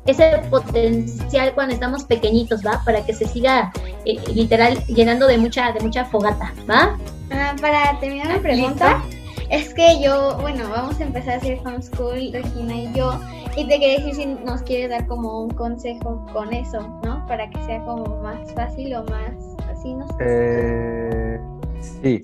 ese 0.07 0.41
potencial 0.51 1.53
cuando 1.55 1.75
estamos 1.75 2.05
pequeñitos, 2.05 2.65
¿va? 2.65 2.81
Para 2.85 3.05
que 3.05 3.13
se 3.13 3.27
siga 3.27 3.73
eh, 4.05 4.19
literal 4.33 4.85
llenando 4.87 5.27
de 5.27 5.39
mucha, 5.39 5.73
de 5.73 5.81
mucha 5.81 6.05
fogata, 6.05 6.53
¿va? 6.69 6.99
Ah, 7.31 7.57
para 7.61 7.99
terminar 8.01 8.29
la 8.29 8.41
pregunta, 8.41 9.03
es 9.51 9.75
que 9.75 10.03
yo, 10.03 10.37
bueno, 10.41 10.69
vamos 10.71 11.01
a 11.01 11.05
empezar 11.05 11.35
a 11.35 11.37
hacer 11.37 11.59
homeschool, 11.65 12.33
Regina 12.33 12.75
y 12.75 12.93
yo, 12.93 13.19
y 13.57 13.67
te 13.69 13.79
quería 13.79 13.99
decir 13.99 14.15
si 14.15 14.27
nos 14.27 14.63
quieres 14.63 14.91
dar 14.91 15.07
como 15.07 15.43
un 15.43 15.51
consejo 15.51 16.27
con 16.33 16.53
eso, 16.53 16.81
¿no? 17.05 17.25
Para 17.27 17.49
que 17.51 17.63
sea 17.65 17.81
como 17.85 18.23
más 18.23 18.53
fácil 18.55 18.95
o 18.95 19.05
más 19.05 19.33
así, 19.71 19.95
¿no? 19.95 20.07
Eh, 20.21 21.39
sí. 21.81 22.23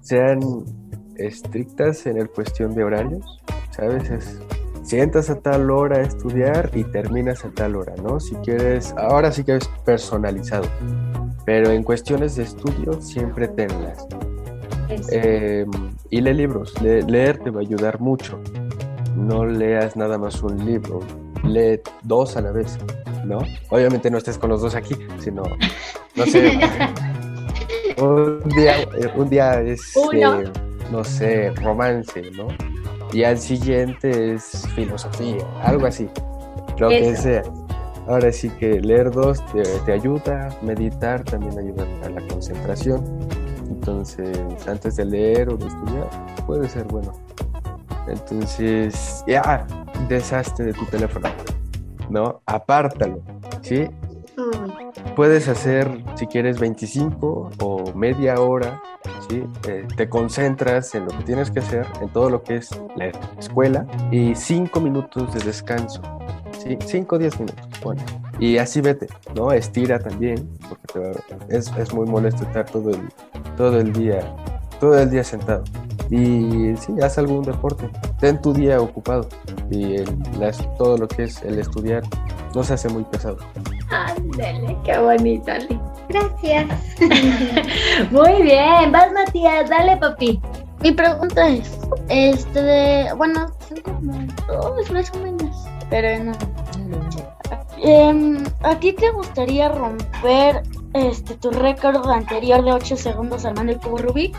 Sean 0.00 0.40
estrictas 1.16 2.06
en 2.06 2.18
el 2.18 2.30
cuestión 2.30 2.74
de 2.74 2.84
horarios, 2.84 3.40
¿sabes? 3.70 4.10
Es 4.10 4.40
sientas 4.88 5.28
a 5.28 5.38
tal 5.38 5.70
hora 5.70 5.98
a 5.98 6.00
estudiar 6.00 6.70
y 6.72 6.82
terminas 6.82 7.44
a 7.44 7.50
tal 7.50 7.76
hora, 7.76 7.94
¿no? 8.02 8.18
Si 8.20 8.34
quieres, 8.36 8.94
ahora 8.96 9.30
sí 9.30 9.44
que 9.44 9.56
es 9.56 9.68
personalizado, 9.84 10.64
pero 11.44 11.70
en 11.70 11.82
cuestiones 11.82 12.36
de 12.36 12.44
estudio 12.44 12.98
siempre 13.02 13.48
tenlas. 13.48 14.06
Eh, 15.12 15.66
y 16.08 16.22
lee 16.22 16.32
libros, 16.32 16.72
leer 16.80 17.36
te 17.36 17.50
va 17.50 17.60
a 17.60 17.64
ayudar 17.64 18.00
mucho. 18.00 18.40
No 19.14 19.44
leas 19.44 19.94
nada 19.94 20.16
más 20.16 20.42
un 20.42 20.64
libro, 20.64 21.00
lee 21.44 21.80
dos 22.04 22.38
a 22.38 22.40
la 22.40 22.52
vez, 22.52 22.78
¿no? 23.26 23.40
Obviamente 23.68 24.10
no 24.10 24.16
estés 24.16 24.38
con 24.38 24.48
los 24.48 24.62
dos 24.62 24.74
aquí, 24.74 24.96
sino, 25.18 25.42
no 26.14 26.24
sé, 26.24 26.58
un 27.98 28.48
día, 28.56 28.80
eh, 28.80 29.12
un 29.14 29.28
día 29.28 29.60
es, 29.60 29.82
eh, 30.14 30.44
no 30.90 31.04
sé, 31.04 31.50
romance, 31.56 32.22
¿no? 32.30 32.48
Y 33.12 33.24
al 33.24 33.38
siguiente 33.38 34.34
es 34.34 34.66
filosofía, 34.74 35.44
algo 35.62 35.86
así, 35.86 36.08
lo 36.78 36.88
que 36.88 37.16
sea. 37.16 37.42
Ahora 38.06 38.32
sí 38.32 38.48
que 38.48 38.80
leer 38.80 39.10
dos 39.10 39.44
te, 39.84 39.92
ayuda, 39.92 40.48
meditar 40.62 41.24
también 41.24 41.58
ayuda 41.58 41.84
a 42.04 42.08
la 42.08 42.26
concentración. 42.26 43.04
Entonces, 43.68 44.38
antes 44.66 44.96
de 44.96 45.04
leer 45.04 45.50
o 45.50 45.58
de 45.58 45.66
estudiar, 45.66 46.08
puede 46.46 46.68
ser 46.70 46.84
bueno. 46.84 47.12
Entonces, 48.06 49.22
ya, 49.26 49.66
deshazte 50.08 50.64
de 50.64 50.72
tu 50.72 50.86
teléfono, 50.86 51.28
¿no? 52.08 52.40
Apártalo, 52.46 53.20
¿sí? 53.60 53.86
Puedes 55.16 55.48
hacer, 55.48 56.04
si 56.16 56.26
quieres, 56.26 56.58
25 56.58 57.50
o 57.60 57.92
media 57.94 58.40
hora 58.40 58.80
¿sí? 59.28 59.44
Eh, 59.66 59.86
te 59.96 60.08
concentras 60.08 60.94
en 60.94 61.04
lo 61.04 61.10
que 61.10 61.24
tienes 61.24 61.50
que 61.50 61.60
hacer, 61.60 61.86
en 62.00 62.08
todo 62.10 62.30
lo 62.30 62.42
que 62.42 62.56
es 62.56 62.70
la 62.96 63.10
escuela 63.38 63.86
y 64.10 64.34
5 64.34 64.80
minutos 64.80 65.32
de 65.34 65.40
descanso. 65.40 66.00
5 66.84 67.16
o 67.16 67.18
10 67.18 67.40
minutos, 67.40 67.66
bueno. 67.82 68.02
Y 68.38 68.58
así 68.58 68.80
vete, 68.80 69.08
¿no? 69.34 69.52
Estira 69.52 69.98
también, 69.98 70.48
porque 70.68 71.18
es, 71.48 71.72
es, 71.78 71.94
muy 71.94 72.06
molesto 72.06 72.44
estar 72.44 72.66
todo 72.66 72.90
el, 72.90 73.08
todo 73.56 73.80
el 73.80 73.92
día, 73.92 74.20
todo 74.80 74.98
el 74.98 75.10
día 75.10 75.24
sentado. 75.24 75.64
Y 76.10 76.74
sí, 76.76 76.94
haz 77.02 77.18
algún 77.18 77.42
deporte, 77.42 77.88
ten 78.20 78.40
tu 78.40 78.52
día 78.52 78.80
ocupado 78.80 79.28
y 79.70 79.96
el, 79.96 80.08
todo 80.76 80.96
lo 80.96 81.08
que 81.08 81.24
es 81.24 81.42
el 81.42 81.58
estudiar 81.58 82.02
no 82.54 82.62
se 82.62 82.74
hace 82.74 82.88
muy 82.88 83.04
pesado. 83.04 83.38
Ándale, 83.90 84.76
qué 84.84 84.98
bonito, 84.98 85.52
Gracias. 86.08 86.66
Muy 88.10 88.42
bien, 88.42 88.92
vas 88.92 89.12
Matías, 89.12 89.68
dale 89.68 89.96
papi. 89.96 90.40
Mi 90.82 90.92
pregunta 90.92 91.48
es, 91.48 91.78
Este, 92.08 93.12
bueno, 93.14 93.48
son 93.68 93.80
como 93.80 94.12
dos 94.46 94.90
más 94.90 95.10
o 95.14 95.18
menos, 95.18 95.66
pero 95.90 96.24
no. 96.24 96.32
Em, 97.80 98.44
¿A 98.62 98.78
ti 98.78 98.92
te 98.92 99.10
gustaría 99.10 99.68
romper 99.68 100.62
este 100.94 101.34
tu 101.34 101.50
récord 101.50 102.08
anterior 102.10 102.64
de 102.64 102.72
8 102.72 102.96
segundos 102.96 103.44
armando 103.44 103.72
el 103.72 103.78
cubo 103.78 103.98
Rubik? 103.98 104.36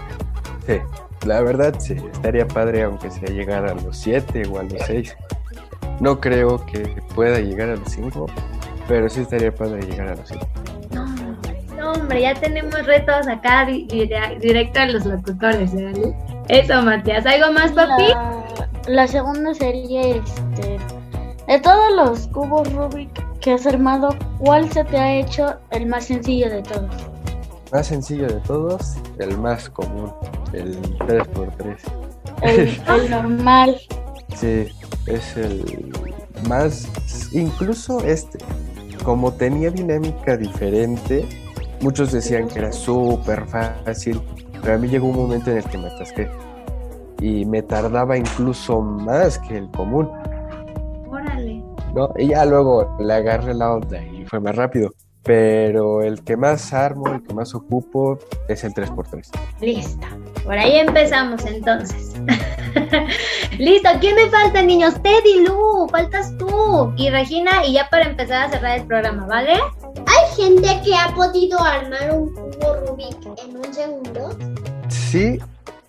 Sí, 0.65 0.77
la 1.25 1.41
verdad 1.41 1.75
sí, 1.79 1.95
estaría 2.11 2.47
padre 2.47 2.83
aunque 2.83 3.09
sea 3.11 3.29
llegar 3.29 3.65
a 3.65 3.73
los 3.75 3.97
7 3.97 4.43
o 4.51 4.59
a 4.59 4.63
los 4.63 4.81
6. 4.85 5.15
No 5.99 6.19
creo 6.19 6.65
que 6.65 7.01
pueda 7.15 7.39
llegar 7.39 7.69
a 7.69 7.75
los 7.75 7.89
5, 7.89 8.27
pero 8.89 9.07
sí 9.09 9.21
estaría 9.21 9.53
padre 9.55 9.81
llegar 9.83 10.09
a 10.09 10.15
los 10.15 10.27
5. 10.27 10.45
No, 10.91 11.05
no, 11.77 11.91
hombre, 11.93 12.21
ya 12.23 12.33
tenemos 12.33 12.85
retos 12.85 13.25
acá 13.27 13.63
di- 13.65 13.85
di- 13.85 14.09
directo 14.41 14.79
a 14.81 14.85
los 14.87 15.05
locutores, 15.05 15.73
¿verdad? 15.73 16.11
Eso, 16.49 16.81
Matías. 16.81 17.25
¿Algo 17.25 17.53
más, 17.53 17.71
papi? 17.71 18.07
La, 18.09 18.43
la 18.87 19.07
segunda 19.07 19.53
sería 19.53 20.01
este 20.01 20.77
de 21.47 21.59
todos 21.61 21.95
los 21.95 22.27
cubos 22.27 22.71
Rubik 22.73 23.09
que 23.39 23.53
has 23.53 23.65
armado, 23.65 24.09
¿cuál 24.39 24.69
se 24.71 24.83
te 24.83 24.97
ha 24.97 25.13
hecho 25.15 25.55
el 25.71 25.85
más 25.85 26.05
sencillo 26.05 26.49
de 26.49 26.61
todos? 26.63 26.89
Más 27.71 27.87
sencillo 27.87 28.27
de 28.27 28.39
todos, 28.41 28.95
el 29.19 29.37
más 29.37 29.69
común, 29.69 30.11
el 30.53 30.75
3x3. 30.97 31.77
El, 32.41 32.59
el 33.03 33.09
normal. 33.11 33.79
Sí, 34.35 34.67
es 35.07 35.37
el 35.37 35.91
más, 36.47 36.87
incluso 37.33 38.03
este, 38.03 38.37
como 39.03 39.33
tenía 39.33 39.71
dinámica 39.71 40.37
diferente, 40.37 41.27
muchos 41.81 42.11
decían 42.11 42.47
que 42.47 42.59
era 42.59 42.71
súper 42.71 43.45
fácil, 43.47 44.21
pero 44.61 44.75
a 44.75 44.77
mí 44.77 44.87
llegó 44.87 45.07
un 45.07 45.15
momento 45.15 45.51
en 45.51 45.57
el 45.57 45.63
que 45.63 45.77
me 45.77 45.87
atasqué 45.87 46.29
y 47.21 47.45
me 47.45 47.61
tardaba 47.61 48.17
incluso 48.17 48.81
más 48.81 49.39
que 49.39 49.57
el 49.57 49.69
común, 49.71 50.09
Órale. 51.09 51.63
¿no? 51.93 52.13
Y 52.17 52.27
ya 52.29 52.45
luego 52.45 52.95
le 52.99 53.13
agarré 53.13 53.53
la 53.53 53.73
onda 53.73 54.01
y 54.03 54.25
fue 54.25 54.39
más 54.39 54.55
rápido, 54.55 54.91
pero 55.23 56.01
el 56.01 56.23
que 56.23 56.37
más 56.37 56.73
armo, 56.73 57.07
el 57.09 57.23
que 57.23 57.33
más 57.33 57.53
ocupo 57.53 58.17
es 58.47 58.63
el 58.63 58.73
3x3. 58.73 59.29
Listo. 59.61 60.07
Por 60.43 60.57
ahí 60.57 60.77
empezamos 60.77 61.45
entonces. 61.45 62.15
Listo. 63.59 63.89
¿Quién 63.99 64.15
me 64.15 64.29
falta, 64.29 64.61
niños? 64.63 64.95
Teddy, 65.03 65.45
Lu, 65.45 65.87
faltas 65.91 66.35
tú. 66.37 66.93
Y 66.95 67.09
Regina, 67.09 67.65
y 67.65 67.73
ya 67.73 67.89
para 67.89 68.05
empezar 68.05 68.45
a 68.45 68.49
cerrar 68.49 68.79
el 68.79 68.87
programa, 68.87 69.25
¿vale? 69.25 69.55
Hay 69.95 70.41
gente 70.41 70.79
que 70.85 70.95
ha 70.95 71.13
podido 71.13 71.59
armar 71.59 72.13
un 72.13 72.33
cubo 72.33 72.75
Rubik 72.87 73.17
en 73.43 73.57
un 73.57 73.73
segundo. 73.73 74.29
Sí 74.87 75.39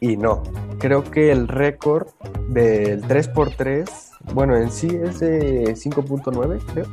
y 0.01 0.17
no. 0.17 0.43
Creo 0.81 1.05
que 1.05 1.31
el 1.31 1.47
récord 1.47 2.09
del 2.49 3.03
3x3, 3.03 3.89
bueno, 4.35 4.57
en 4.57 4.73
sí 4.73 4.89
es 4.89 5.21
de 5.21 5.77
5.9, 5.77 6.61
creo. 6.73 6.87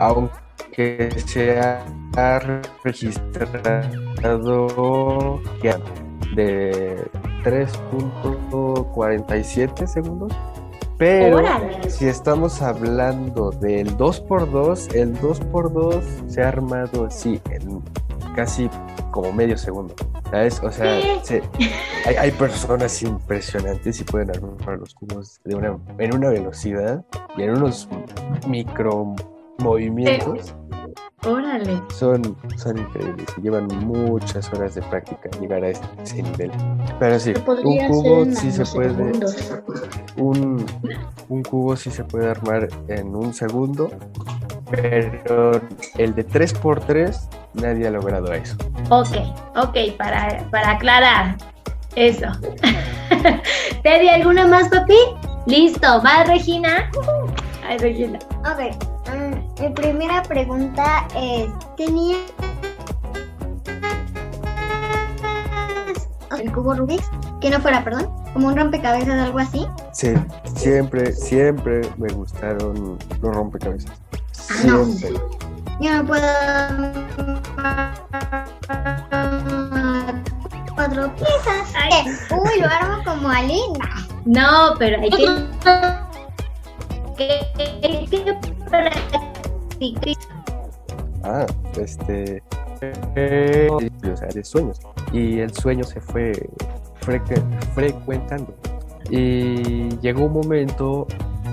Aunque 0.00 1.10
se 1.26 1.60
ha 1.60 1.84
registrado 2.82 3.80
que 5.62 5.76
de 6.34 7.08
3.47 7.44 9.86
segundos. 9.86 10.32
Pero 10.96 11.38
Órale. 11.38 11.90
si 11.90 12.06
estamos 12.06 12.62
hablando 12.62 13.50
del 13.50 13.96
2x2, 13.96 14.94
el 14.94 15.18
2x2 15.20 16.00
se 16.28 16.40
ha 16.42 16.48
armado 16.48 17.06
así 17.06 17.40
en 17.50 17.82
casi 18.36 18.70
como 19.10 19.32
medio 19.32 19.58
segundo. 19.58 19.92
¿Sabes? 20.30 20.60
O 20.62 20.70
sea, 20.70 21.00
se- 21.24 21.42
hay, 22.06 22.14
hay 22.16 22.30
personas 22.32 23.02
impresionantes 23.02 24.00
y 24.00 24.04
pueden 24.04 24.30
armar 24.30 24.78
los 24.78 24.94
cubos 24.94 25.40
de 25.44 25.56
una, 25.56 25.76
en 25.98 26.14
una 26.14 26.28
velocidad 26.30 27.04
y 27.36 27.42
en 27.42 27.50
unos 27.50 27.88
micro 28.46 29.14
movimientos. 29.58 30.54
Órale. 31.26 31.80
Son, 31.88 32.36
son 32.58 32.78
increíbles 32.78 33.26
y 33.38 33.42
llevan 33.42 33.66
muchas 33.86 34.52
horas 34.52 34.74
de 34.74 34.82
práctica 34.82 35.30
llegar 35.40 35.64
a 35.64 35.70
ese 35.70 36.22
nivel. 36.22 36.50
Pero 36.98 37.18
sí, 37.18 37.32
un 37.64 37.88
cubo 37.88 38.24
sí 38.26 38.52
se 38.52 38.64
puede. 38.66 39.12
Un, 40.16 40.66
un 41.30 41.42
cubo 41.42 41.76
sí 41.76 41.90
se 41.90 42.04
puede 42.04 42.28
armar 42.28 42.68
en 42.88 43.16
un 43.16 43.32
segundo, 43.32 43.90
pero 44.70 45.60
el 45.96 46.14
de 46.14 46.26
3x3 46.26 47.18
nadie 47.54 47.86
ha 47.86 47.90
logrado 47.90 48.32
eso. 48.32 48.56
Ok, 48.90 49.16
ok, 49.56 49.96
para, 49.96 50.46
para 50.50 50.72
aclarar 50.72 51.36
eso. 51.96 52.26
Teddy, 53.82 54.08
¿alguna 54.08 54.46
más, 54.46 54.68
papi? 54.68 54.96
Listo, 55.46 56.02
va 56.02 56.24
Regina. 56.24 56.90
Ay, 57.66 57.78
Regina. 57.78 58.18
Ok, 58.40 58.74
mm, 58.74 58.93
mi 59.60 59.68
primera 59.70 60.22
pregunta 60.22 61.06
es, 61.16 61.48
¿tenía 61.76 62.16
el 66.38 66.52
cubo 66.52 66.74
Rubik? 66.74 67.02
Que 67.40 67.50
no 67.50 67.60
fuera, 67.60 67.84
perdón, 67.84 68.10
como 68.32 68.48
un 68.48 68.56
rompecabezas 68.56 69.20
o 69.20 69.22
algo 69.22 69.38
así. 69.38 69.66
Sí, 69.92 70.14
siempre, 70.56 71.12
siempre 71.12 71.82
me 71.98 72.12
gustaron 72.12 72.98
los 73.20 73.34
rompecabezas. 73.34 73.92
no. 74.64 74.84
Siempre. 74.84 75.20
Yo 75.80 75.92
no 75.92 76.06
puedo 76.06 76.26
cuatro 80.74 81.14
piezas. 81.16 81.72
¿Qué? 81.72 82.34
Uy, 82.34 82.60
lo 82.60 82.66
armo 82.66 83.04
como 83.04 83.28
Alina. 83.28 84.06
No, 84.24 84.74
pero 84.78 85.00
hay 85.00 85.10
que. 85.10 85.26
que, 87.16 87.40
hay 87.82 88.06
que 88.06 88.38
Ah, 91.22 91.46
este. 91.80 92.42
eh, 93.16 93.68
o 93.70 94.16
sea, 94.16 94.28
de 94.28 94.44
sueños. 94.44 94.80
Y 95.12 95.38
el 95.38 95.52
sueño 95.54 95.84
se 95.84 96.00
fue 96.00 96.32
frecu- 97.00 97.42
frecuentando. 97.74 98.54
Y 99.10 99.88
llegó 100.00 100.24
un 100.26 100.32
momento 100.32 101.06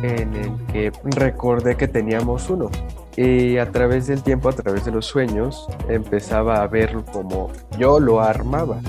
en 0.04 0.34
el 0.36 0.66
que 0.68 0.92
recordé 1.04 1.76
que 1.76 1.88
teníamos 1.88 2.50
uno. 2.50 2.70
Y 3.18 3.58
a 3.58 3.70
través 3.72 4.08
del 4.08 4.24
tiempo, 4.24 4.50
a 4.50 4.54
través 4.54 4.86
de 4.86 4.92
los 4.92 5.06
sueños, 5.06 5.68
empezaba 5.90 6.62
a 6.64 6.68
ver 6.68 6.94
como 7.12 7.50
yo 7.78 8.00
lo 8.00 8.22
armaba. 8.22 8.80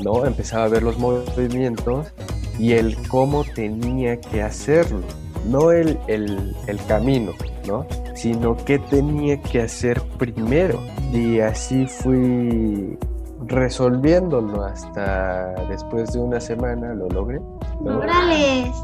¿No? 0.00 0.24
Empezaba 0.26 0.64
a 0.64 0.68
ver 0.68 0.82
los 0.82 0.98
movimientos 0.98 2.12
y 2.58 2.72
el 2.72 2.96
cómo 3.08 3.42
tenía 3.44 4.20
que 4.20 4.42
hacerlo. 4.42 5.00
No 5.48 5.72
el, 5.72 5.98
el, 6.06 6.54
el 6.66 6.84
camino, 6.86 7.32
¿no? 7.66 7.86
Sino 8.14 8.56
qué 8.56 8.78
tenía 8.78 9.40
que 9.40 9.62
hacer 9.62 10.02
primero. 10.18 10.80
Y 11.12 11.40
así 11.40 11.86
fui 11.86 12.98
resolviéndolo 13.46 14.62
hasta 14.62 15.54
después 15.68 16.12
de 16.12 16.20
una 16.20 16.40
semana 16.40 16.94
lo 16.94 17.08
logré. 17.08 17.40
¿no? 17.80 18.00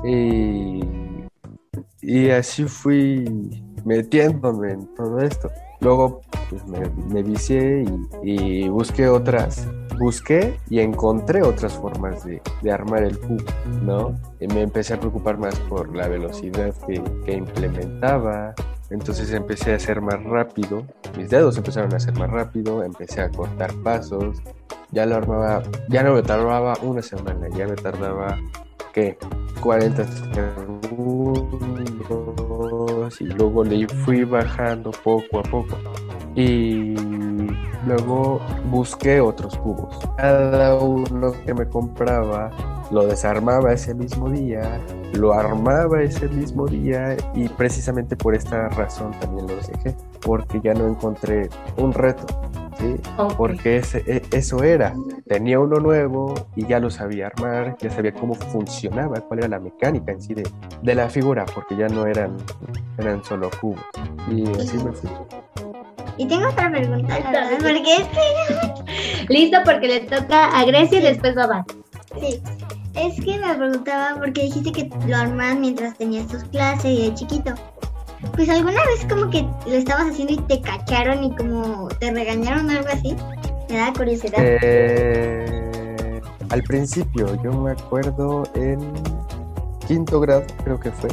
Y, 0.08 0.80
y 2.00 2.30
así 2.30 2.64
fui 2.64 3.24
metiéndome 3.84 4.72
en 4.72 4.94
todo 4.94 5.20
esto. 5.20 5.50
Luego 5.80 6.20
pues, 6.48 6.66
me, 6.66 6.88
me 7.12 7.22
vicié 7.22 7.84
y, 8.22 8.62
y 8.62 8.68
busqué 8.68 9.08
otras, 9.08 9.68
busqué 9.98 10.58
y 10.70 10.80
encontré 10.80 11.42
otras 11.42 11.74
formas 11.74 12.24
de, 12.24 12.40
de 12.62 12.72
armar 12.72 13.02
el 13.02 13.18
cubo, 13.18 13.44
¿no? 13.82 14.14
Y 14.40 14.46
me 14.48 14.62
empecé 14.62 14.94
a 14.94 15.00
preocupar 15.00 15.38
más 15.38 15.58
por 15.60 15.94
la 15.94 16.08
velocidad 16.08 16.74
que, 16.86 17.02
que 17.24 17.32
implementaba. 17.32 18.54
Entonces 18.90 19.32
empecé 19.32 19.72
a 19.72 19.76
hacer 19.76 20.00
más 20.00 20.22
rápido, 20.22 20.84
mis 21.16 21.30
dedos 21.30 21.56
empezaron 21.56 21.92
a 21.94 21.96
hacer 21.96 22.16
más 22.18 22.30
rápido, 22.30 22.84
empecé 22.84 23.22
a 23.22 23.30
cortar 23.30 23.72
pasos, 23.82 24.42
ya 24.90 25.06
lo 25.06 25.16
armaba, 25.16 25.62
ya 25.88 26.02
no 26.02 26.14
me 26.14 26.22
tardaba 26.22 26.74
una 26.82 27.02
semana, 27.02 27.48
ya 27.56 27.66
me 27.66 27.74
tardaba, 27.74 28.38
¿qué? 28.92 29.16
40 29.60 30.04
segundos 30.04 31.64
y 33.20 33.24
luego 33.24 33.64
le 33.64 33.86
fui 33.88 34.24
bajando 34.24 34.90
poco 34.90 35.40
a 35.40 35.42
poco. 35.42 35.76
Y 36.34 36.94
luego 37.86 38.40
busqué 38.70 39.20
otros 39.20 39.56
cubos. 39.58 39.98
Cada 40.16 40.74
uno 40.76 41.32
que 41.44 41.54
me 41.54 41.66
compraba 41.68 42.50
lo 42.90 43.06
desarmaba 43.06 43.72
ese 43.72 43.94
mismo 43.94 44.30
día, 44.30 44.80
lo 45.14 45.32
armaba 45.32 46.02
ese 46.02 46.28
mismo 46.28 46.66
día 46.66 47.16
y 47.34 47.48
precisamente 47.48 48.16
por 48.16 48.34
esta 48.34 48.68
razón 48.68 49.12
también 49.20 49.46
los 49.48 49.66
dejé, 49.68 49.96
porque 50.20 50.60
ya 50.62 50.74
no 50.74 50.86
encontré 50.86 51.48
un 51.76 51.92
reto. 51.92 52.26
¿sí? 52.78 52.96
Porque 53.36 53.76
ese, 53.78 54.02
e- 54.06 54.22
eso 54.32 54.62
era, 54.62 54.94
tenía 55.26 55.60
uno 55.60 55.78
nuevo 55.78 56.34
y 56.56 56.66
ya 56.66 56.80
lo 56.80 56.90
sabía 56.90 57.28
armar, 57.28 57.76
ya 57.78 57.90
sabía 57.90 58.12
cómo 58.12 58.34
funcionaba, 58.34 59.20
cuál 59.20 59.40
era 59.40 59.48
la 59.48 59.60
mecánica 59.60 60.12
en 60.12 60.20
sí 60.20 60.34
de, 60.34 60.48
de 60.82 60.94
la 60.94 61.08
figura, 61.08 61.44
porque 61.54 61.76
ya 61.76 61.88
no 61.88 62.06
eran, 62.06 62.36
eran 62.98 63.24
solo 63.24 63.48
cubos. 63.60 63.80
Y 64.28 64.46
así 64.60 64.76
me 64.78 64.92
fui. 64.92 65.10
Y 66.16 66.26
tengo 66.26 66.48
otra 66.48 66.70
pregunta, 66.70 67.18
la 67.18 67.30
verdad, 67.30 67.58
porque 67.60 67.94
es 67.96 68.08
que... 68.08 69.26
Listo, 69.28 69.58
porque 69.64 69.88
le 69.88 70.00
toca 70.00 70.46
a 70.46 70.64
Grecia 70.64 70.98
y 70.98 71.02
después 71.02 71.36
a. 71.36 71.64
Sí. 72.20 72.40
es 72.94 73.24
que 73.24 73.38
me 73.38 73.54
preguntaba 73.54 74.16
porque 74.18 74.42
dijiste 74.42 74.70
que 74.70 74.90
lo 75.06 75.16
armaban 75.16 75.60
mientras 75.60 75.96
tenías 75.96 76.28
tus 76.28 76.44
clases 76.44 76.84
y 76.84 77.08
de 77.08 77.14
chiquito. 77.14 77.54
Pues 78.34 78.48
alguna 78.48 78.84
vez 78.86 79.04
como 79.08 79.30
que 79.30 79.42
lo 79.66 79.74
estabas 79.74 80.10
haciendo 80.10 80.34
y 80.34 80.38
te 80.38 80.60
cacharon 80.60 81.24
y 81.24 81.34
como 81.36 81.88
te 81.98 82.10
regañaron 82.12 82.68
o 82.68 82.72
algo 82.72 82.88
así. 82.88 83.16
Me 83.68 83.78
da 83.78 83.92
curiosidad. 83.92 84.38
Eh, 84.40 86.20
al 86.50 86.62
principio, 86.62 87.42
yo 87.42 87.52
me 87.52 87.72
acuerdo 87.72 88.44
en 88.54 88.78
quinto 89.86 90.20
grado, 90.20 90.44
creo 90.62 90.78
que 90.78 90.90
fue, 90.92 91.10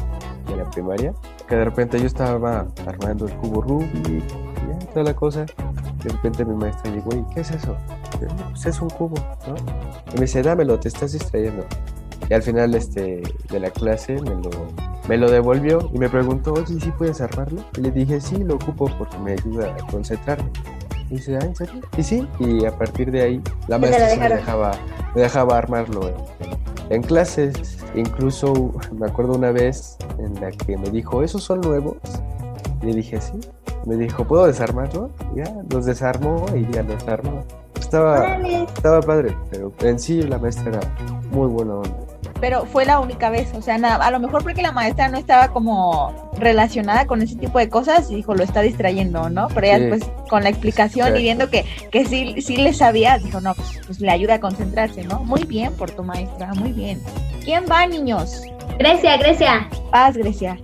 de 0.48 0.58
la 0.58 0.70
primaria, 0.70 1.14
que 1.48 1.56
de 1.56 1.66
repente 1.66 2.00
yo 2.00 2.06
estaba 2.06 2.68
armando 2.86 3.26
el 3.26 3.34
cubo 3.38 3.62
Rubik 3.62 4.51
toda 4.92 5.06
la 5.06 5.16
cosa. 5.16 5.46
De 6.04 6.10
repente 6.10 6.46
mi 6.46 6.56
maestra 6.56 6.92
llegó 6.92 7.16
y, 7.16 7.24
¿qué 7.34 7.42
es 7.42 7.52
eso? 7.52 7.76
Yo, 8.20 8.28
"No, 8.28 8.50
pues 8.52 8.66
es 8.66 8.82
un 8.82 8.90
cubo, 8.90 9.16
¿no? 9.48 9.56
Y 10.12 10.16
me 10.16 10.22
dice, 10.22 10.42
dámelo, 10.42 10.80
te 10.80 10.88
estás 10.88 11.14
distrayendo. 11.14 11.66
Y 12.30 12.34
al 12.34 12.42
final 12.44 12.74
este, 12.76 13.22
de 13.50 13.60
la 13.60 13.70
clase 13.72 14.14
me 14.22 14.30
lo, 14.30 14.50
me 15.10 15.18
lo 15.18 15.30
devolvió 15.30 15.90
y 15.94 15.98
me 15.98 16.08
preguntó, 16.10 16.54
oye, 16.54 16.80
¿sí 16.80 16.92
puedes 16.98 17.20
armarlo? 17.22 17.62
Y 17.78 17.82
le 17.82 17.92
dije, 17.92 18.22
sí, 18.22 18.38
lo 18.38 18.56
ocupo 18.56 18.90
porque 18.98 19.18
me 19.18 19.34
ayuda 19.34 19.76
a 19.76 19.92
concentrarme. 19.92 20.50
Y 21.10 21.16
dice, 21.16 21.36
ah, 21.38 21.44
¿en 21.44 21.56
serio? 21.56 21.82
Y 21.98 22.04
sí, 22.04 22.26
y 22.40 22.66
a 22.66 22.78
partir 22.78 23.12
de 23.12 23.22
ahí 23.22 23.42
la 23.68 23.78
maestra 23.78 24.16
me 24.16 24.36
dejaba, 24.36 24.72
me 25.14 25.22
dejaba 25.22 25.58
armarlo 25.58 26.08
en, 26.08 26.16
en 26.90 27.02
clases. 27.04 27.80
Incluso 27.96 28.72
me 28.94 29.08
acuerdo 29.08 29.34
una 29.34 29.52
vez 29.52 29.98
en 30.20 30.40
la 30.40 30.52
que 30.52 30.78
me 30.78 30.90
dijo, 30.90 31.24
¿esos 31.24 31.44
son 31.44 31.60
nuevos? 31.62 31.98
Y 32.82 32.86
le 32.86 32.94
dije, 32.94 33.20
sí. 33.20 33.34
Me 33.86 33.96
dijo, 33.96 34.24
¿puedo 34.26 34.48
desarmarlo? 34.48 35.10
Y 35.34 35.40
ya, 35.40 35.54
los 35.70 35.86
desarmó 35.86 36.46
y 36.56 36.72
ya 36.72 36.84
los 36.84 37.08
armó. 37.08 37.44
Estaba, 37.80 38.38
estaba 38.38 39.02
padre, 39.02 39.36
pero 39.50 39.72
en 39.82 40.00
sí 40.00 40.22
la 40.22 40.38
maestra 40.38 40.70
era 40.70 40.80
muy 41.32 41.48
buena 41.48 41.76
onda. 41.76 41.90
Pero 42.40 42.66
fue 42.66 42.86
la 42.86 43.00
única 43.00 43.30
vez, 43.30 43.54
o 43.54 43.62
sea, 43.62 43.78
nada, 43.78 44.04
a 44.06 44.10
lo 44.12 44.20
mejor 44.20 44.42
porque 44.44 44.62
la 44.64 44.72
maestra 44.72 45.10
no 45.10 45.18
estaba 45.18 45.50
como 45.50 46.32
relacionada 46.38 47.06
con 47.06 47.22
ese 47.22 47.36
tipo 47.36 47.60
de 47.60 47.70
cosas 47.70 48.10
y 48.10 48.16
dijo, 48.16 48.34
lo 48.34 48.44
está 48.44 48.62
distrayendo, 48.62 49.30
¿no? 49.30 49.48
Pero 49.54 49.68
ya 49.68 49.78
Sí. 49.78 49.84
después 49.84 50.12
con 50.30 50.44
la 50.44 50.50
explicación 50.50 51.08
Exacto. 51.08 51.20
y 51.20 51.24
viendo 51.24 51.50
que, 51.50 51.66
que 51.92 52.06
sí, 52.06 52.42
sí 52.42 52.58
le 52.58 52.74
sabía, 52.74 53.18
dijo, 53.20 53.42
no, 53.42 53.54
pues, 53.54 53.80
pues 53.86 54.00
le 54.00 54.10
ayuda 54.10 54.36
a 54.36 54.40
concentrarse, 54.40 55.04
¿no? 55.04 55.20
Muy 55.20 55.44
bien 55.44 55.74
por 55.74 55.92
tu 55.92 56.04
maestra, 56.04 56.54
muy 56.56 56.72
bien. 56.72 57.00
¿Quién 57.44 57.66
va, 57.70 57.86
niños? 57.86 58.42
Grecia, 58.80 59.18
Grecia. 59.18 59.70
Paz, 59.92 60.16
Grecia. 60.18 60.58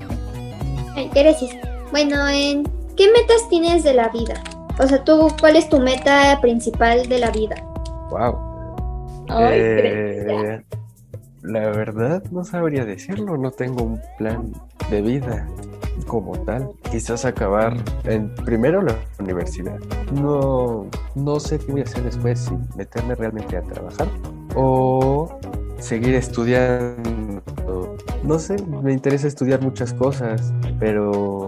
Gracias. 1.14 1.52
Bueno, 1.92 2.28
¿en 2.28 2.64
qué 2.98 3.12
metas 3.12 3.48
tienes 3.50 3.84
de 3.84 3.94
la 3.94 4.10
vida? 4.10 4.44
O 4.80 4.88
sea, 4.88 5.04
tú, 5.04 5.28
¿cuál 5.40 5.56
es 5.56 5.70
tu 5.70 5.80
meta 5.80 6.38
principal 6.42 7.08
de 7.08 7.20
la 7.20 7.32
vida? 7.32 7.56
Wow. 8.10 8.38
Ay, 9.30 9.60
Eh, 9.62 10.62
la 11.44 11.70
verdad 11.70 12.24
no 12.32 12.44
sabría 12.44 12.86
decirlo, 12.86 13.38
no 13.38 13.52
tengo 13.52 13.84
un 13.84 14.02
plan 14.18 14.52
de 14.90 15.02
vida 15.02 15.48
como 16.06 16.38
tal. 16.44 16.72
Quizás 16.92 17.26
acabar 17.26 17.76
en 18.06 18.34
primero 18.36 18.82
la 18.82 18.96
universidad. 19.20 19.80
No, 20.14 20.86
no 21.16 21.40
sé 21.40 21.60
qué 21.60 21.72
voy 21.72 21.82
a 21.82 21.84
hacer 21.86 22.04
después, 22.04 22.40
si 22.40 22.58
meterme 22.76 23.16
realmente 23.16 23.58
a 23.58 23.62
trabajar 23.62 24.08
o 24.56 25.30
seguir 25.80 26.16
estudiando. 26.16 27.42
No 28.24 28.40
sé, 28.40 28.56
me 28.82 28.94
interesa 28.94 29.28
estudiar 29.28 29.62
muchas 29.62 29.94
cosas, 29.94 30.54
pero 30.80 31.47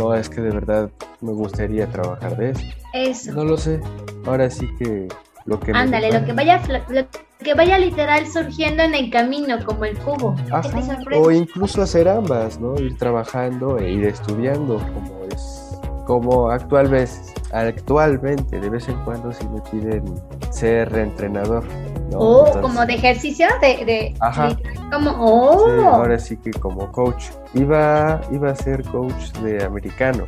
no 0.00 0.14
es 0.14 0.28
que 0.28 0.40
de 0.40 0.50
verdad 0.50 0.90
me 1.20 1.32
gustaría 1.32 1.86
trabajar 1.90 2.36
de 2.36 2.50
eso. 2.50 2.62
Eso. 2.94 3.32
No 3.32 3.44
lo 3.44 3.56
sé. 3.56 3.80
Ahora 4.26 4.48
sí 4.50 4.66
que 4.78 5.08
lo 5.46 5.58
que 5.60 5.72
Ándale, 5.72 6.12
lo 6.12 6.24
que 6.24 6.32
vaya 6.32 6.58
fla- 6.60 6.84
lo 6.88 7.02
que 7.44 7.54
vaya 7.54 7.78
literal 7.78 8.26
surgiendo 8.26 8.82
en 8.82 8.94
el 8.94 9.10
camino, 9.10 9.56
como 9.64 9.84
el 9.84 9.96
cubo. 9.98 10.34
Ajá. 10.52 10.70
O 11.16 11.30
incluso 11.30 11.82
hacer 11.82 12.08
ambas, 12.08 12.60
¿no? 12.60 12.74
Ir 12.78 12.96
trabajando 12.98 13.78
e 13.78 13.90
ir 13.90 14.04
estudiando, 14.06 14.76
como 14.78 15.24
es, 15.32 15.78
como 16.06 16.50
actual 16.50 16.88
vez, 16.88 17.32
actualmente, 17.52 18.60
de 18.60 18.68
vez 18.68 18.88
en 18.88 18.96
cuando 19.04 19.32
sí 19.32 19.46
me 19.48 19.60
piden 19.70 20.04
ser 20.50 20.94
entrenador, 20.96 21.64
¿no? 22.10 22.18
Oh, 22.18 22.46
Entonces, 22.46 22.62
como 22.62 22.86
de 22.86 22.94
ejercicio, 22.94 23.46
de, 23.60 23.84
de 23.84 24.14
Ajá. 24.20 24.56
como, 24.92 25.10
oh, 25.18 25.64
sí, 25.66 25.84
ahora 25.84 26.18
sí 26.18 26.36
que 26.36 26.50
como 26.50 26.90
coach. 26.92 27.26
Iba, 27.54 28.20
iba 28.32 28.50
a 28.50 28.54
ser 28.54 28.84
coach 28.84 29.32
de 29.42 29.64
americano, 29.64 30.24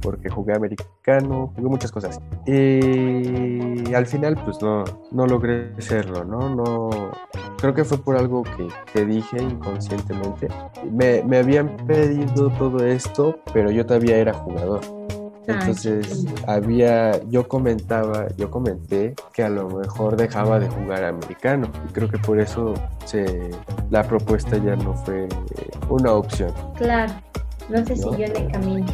porque 0.00 0.28
jugué 0.28 0.54
americano, 0.54 1.52
jugué 1.54 1.68
muchas 1.68 1.92
cosas. 1.92 2.20
Y 2.46 3.92
al 3.94 4.06
final, 4.06 4.36
pues 4.44 4.60
no, 4.62 4.84
no 5.12 5.26
logré 5.26 5.72
serlo, 5.78 6.24
¿no? 6.24 6.48
No, 6.48 6.90
creo 7.58 7.74
que 7.74 7.84
fue 7.84 7.98
por 7.98 8.16
algo 8.16 8.42
que, 8.42 8.68
que 8.92 9.04
dije 9.04 9.42
inconscientemente. 9.42 10.48
Me, 10.90 11.22
me 11.22 11.38
habían 11.38 11.76
pedido 11.86 12.50
todo 12.50 12.84
esto, 12.84 13.38
pero 13.52 13.70
yo 13.70 13.84
todavía 13.86 14.16
era 14.16 14.32
jugador. 14.34 14.80
Entonces 15.46 16.24
había, 16.46 17.22
yo 17.28 17.46
comentaba, 17.48 18.26
yo 18.36 18.50
comenté 18.50 19.14
que 19.32 19.42
a 19.42 19.48
lo 19.48 19.68
mejor 19.68 20.16
dejaba 20.16 20.58
de 20.58 20.68
jugar 20.68 21.04
americano 21.04 21.68
y 21.88 21.92
creo 21.92 22.08
que 22.08 22.18
por 22.18 22.40
eso 22.40 22.74
se, 23.04 23.50
la 23.90 24.02
propuesta 24.02 24.56
ya 24.56 24.74
no 24.76 24.94
fue 24.94 25.28
una 25.88 26.12
opción. 26.12 26.52
claro. 26.76 27.12
No 27.70 27.78
se 27.86 27.96
No. 27.96 28.10
siguió 28.10 28.26
en 28.26 28.36
el 28.36 28.52
camino. 28.52 28.86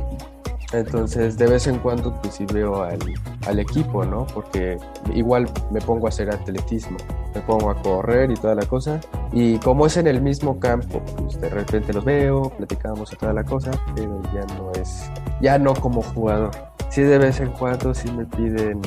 Entonces 0.72 1.36
de 1.36 1.46
vez 1.46 1.66
en 1.66 1.78
cuando 1.78 2.14
pues 2.20 2.34
sí 2.34 2.46
veo 2.46 2.82
al, 2.82 2.98
al 3.46 3.58
equipo, 3.58 4.04
¿no? 4.04 4.26
Porque 4.26 4.78
igual 5.14 5.50
me 5.70 5.80
pongo 5.80 6.06
a 6.06 6.10
hacer 6.10 6.30
atletismo, 6.30 6.96
me 7.34 7.40
pongo 7.40 7.70
a 7.70 7.82
correr 7.82 8.30
y 8.30 8.34
toda 8.34 8.54
la 8.54 8.66
cosa. 8.66 9.00
Y 9.32 9.58
como 9.58 9.86
es 9.86 9.96
en 9.96 10.06
el 10.06 10.20
mismo 10.20 10.60
campo, 10.60 11.02
pues 11.16 11.40
de 11.40 11.48
repente 11.48 11.92
los 11.92 12.04
veo, 12.04 12.50
platicamos 12.50 13.12
y 13.12 13.16
toda 13.16 13.32
la 13.32 13.44
cosa, 13.44 13.70
pero 13.94 14.22
ya 14.32 14.46
no 14.56 14.70
es, 14.72 15.10
ya 15.40 15.58
no 15.58 15.74
como 15.74 16.02
jugador. 16.02 16.50
Sí 16.88 17.02
de 17.02 17.18
vez 17.18 17.40
en 17.40 17.50
cuando 17.52 17.94
sí 17.94 18.10
me 18.10 18.24
piden 18.24 18.80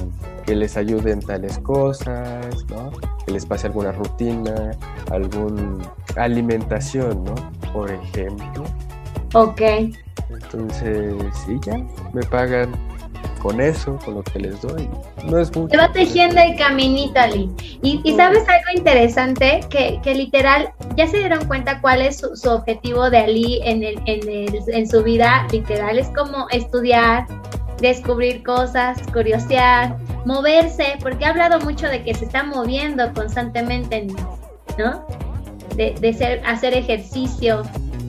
que 0.46 0.56
les 0.56 0.76
ayude 0.76 1.12
en 1.12 1.22
tales 1.22 1.58
cosas, 1.60 2.46
¿no? 2.70 2.92
Que 3.26 3.32
les 3.32 3.46
pase 3.46 3.68
alguna 3.68 3.94
rutina, 3.94 4.72
algún 5.10 5.82
alimentación, 6.16 7.24
¿no? 7.24 7.36
Por 7.72 7.90
ejemplo. 7.92 8.64
Ok. 9.34 9.62
Entonces, 10.30 11.16
sí, 11.46 11.60
ya, 11.66 11.78
me 12.14 12.24
pagan 12.24 12.72
con 13.42 13.60
eso, 13.60 14.00
con 14.06 14.16
lo 14.16 14.24
que 14.24 14.40
les 14.40 14.62
doy. 14.62 14.90
No 15.26 15.38
es 15.38 15.54
mucho. 15.56 15.70
Se 15.70 15.78
va 15.78 15.92
tejiendo 15.92 16.40
el 16.40 16.56
caminito, 16.56 17.20
Ali. 17.20 17.50
Y, 17.82 18.00
y 18.04 18.16
sabes 18.16 18.48
algo 18.48 18.78
interesante, 18.78 19.62
que, 19.70 20.00
que 20.02 20.16
literal, 20.16 20.72
ya 20.96 21.08
se 21.08 21.18
dieron 21.18 21.46
cuenta 21.46 21.82
cuál 21.82 22.02
es 22.02 22.18
su, 22.18 22.36
su 22.36 22.50
objetivo 22.50 23.10
de 23.10 23.18
Ali 23.18 23.60
en, 23.64 23.84
el, 23.84 24.00
en, 24.06 24.30
el, 24.30 24.62
en 24.68 24.88
su 24.88 25.04
vida, 25.04 25.46
literal, 25.52 26.00
es 26.00 26.08
como 26.10 26.48
estudiar, 26.52 27.28
descubrir 27.82 28.44
cosas, 28.44 29.00
curiosear, 29.12 29.98
moverse, 30.26 30.98
porque 31.02 31.26
ha 31.26 31.30
hablado 31.30 31.60
mucho 31.60 31.88
de 31.88 32.04
que 32.04 32.14
se 32.14 32.26
está 32.26 32.44
moviendo 32.44 33.14
constantemente, 33.14 34.08
¿no? 34.78 35.06
De, 35.76 35.96
de 36.00 36.14
ser, 36.14 36.42
hacer 36.46 36.74
ejercicio 36.74 37.64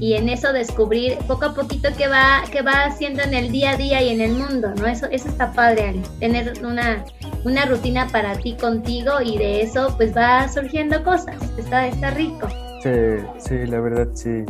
y 0.05 0.13
en 0.15 0.29
eso 0.29 0.53
descubrir 0.53 1.17
poco 1.27 1.47
a 1.47 1.55
poquito 1.55 1.89
qué 1.97 2.09
va, 2.09 2.43
qué 2.53 2.61
va 2.61 2.85
haciendo 2.85 3.23
en 3.23 3.33
el 3.33 3.51
día 3.51 3.71
a 3.71 3.77
día 3.77 4.03
y 4.03 4.11
en 4.11 4.21
el 4.21 4.33
mundo, 4.33 4.69
¿no? 4.77 4.87
Eso, 4.87 5.07
eso 5.11 5.29
está 5.29 5.51
padre, 5.53 5.89
Ali, 5.89 6.03
tener 6.21 6.53
una, 6.63 7.03
una 7.45 7.65
rutina 7.65 8.07
para 8.13 8.35
ti 8.35 8.55
contigo 8.61 9.23
y 9.25 9.39
de 9.39 9.63
eso 9.63 9.95
pues 9.97 10.15
va 10.15 10.47
surgiendo 10.49 11.03
cosas, 11.03 11.37
está, 11.57 11.87
está 11.87 12.11
rico. 12.11 12.49
Sí, 12.83 12.91
sí, 13.39 13.67
la 13.67 13.81
verdad 13.81 14.09
sí. 14.13 14.45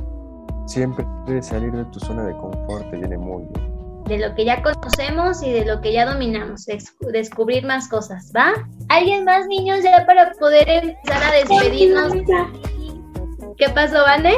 Siempre 0.67 1.05
salir 1.41 1.71
de 1.71 1.85
tu 1.93 2.01
zona 2.01 2.25
de 2.25 2.33
confort 2.37 2.91
te 2.91 2.97
viene 2.97 3.17
muy 3.17 3.45
bien. 3.55 3.75
De 4.07 4.19
lo 4.19 4.35
que 4.35 4.45
ya 4.45 4.61
conocemos 4.61 5.41
y 5.45 5.53
de 5.53 5.65
lo 5.67 5.81
que 5.81 5.93
ya 5.93 6.05
dominamos, 6.05 6.67
des- 6.67 6.97
descubrir 7.13 7.65
más 7.65 7.87
cosas, 7.89 8.33
¿va? 8.37 8.53
¿Alguien 8.89 9.25
más, 9.25 9.47
niños, 9.47 9.85
ya 9.85 10.05
para 10.05 10.33
poder 10.33 10.69
empezar 10.69 11.23
a 11.23 11.31
despedirnos? 11.33 12.13
¿Qué 13.57 13.69
pasó, 13.69 14.03
Vane? 14.03 14.35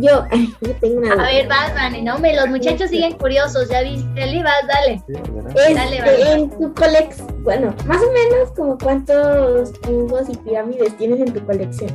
Yo, 0.00 0.24
yo 0.60 0.74
tengo 0.80 1.00
una 1.00 1.12
A 1.14 1.26
ver, 1.26 1.48
vas, 1.48 1.74
Vane, 1.74 2.02
no, 2.02 2.14
hombre, 2.14 2.34
los 2.36 2.48
muchachos 2.48 2.90
siguen 2.90 3.12
curiosos, 3.18 3.68
ya 3.68 3.82
viste, 3.82 4.22
Eli, 4.22 4.42
vas, 4.42 4.66
dale. 4.68 5.02
Dale, 5.08 5.96
Este, 5.98 6.00
Vane. 6.00 6.32
en 6.42 6.50
tu 6.50 6.74
colección, 6.74 7.42
bueno, 7.42 7.74
más 7.86 8.00
o 8.02 8.12
menos 8.12 8.50
como 8.56 8.78
cuántos 8.78 9.72
cubos 9.80 10.28
y 10.28 10.36
pirámides 10.36 10.96
tienes 10.96 11.20
en 11.20 11.32
tu 11.32 11.44
colección. 11.44 11.90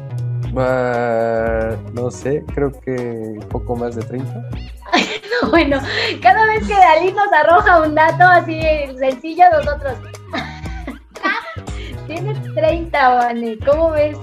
Ah, 0.55 1.75
no 1.93 2.11
sé, 2.11 2.43
creo 2.53 2.71
que 2.71 2.91
un 2.91 3.47
poco 3.49 3.75
más 3.75 3.95
de 3.95 4.03
30. 4.03 4.49
Bueno, 5.49 5.77
cada 6.21 6.45
vez 6.45 6.65
que 6.67 6.73
Dalí 6.73 7.11
nos 7.11 7.31
arroja 7.33 7.81
un 7.81 7.95
dato 7.95 8.23
así 8.23 8.61
sencillo, 8.97 9.43
nosotros. 9.51 9.95
Tienes 12.07 12.37
30, 12.53 13.09
Vane, 13.15 13.57
¿cómo 13.65 13.91
ves? 13.91 14.17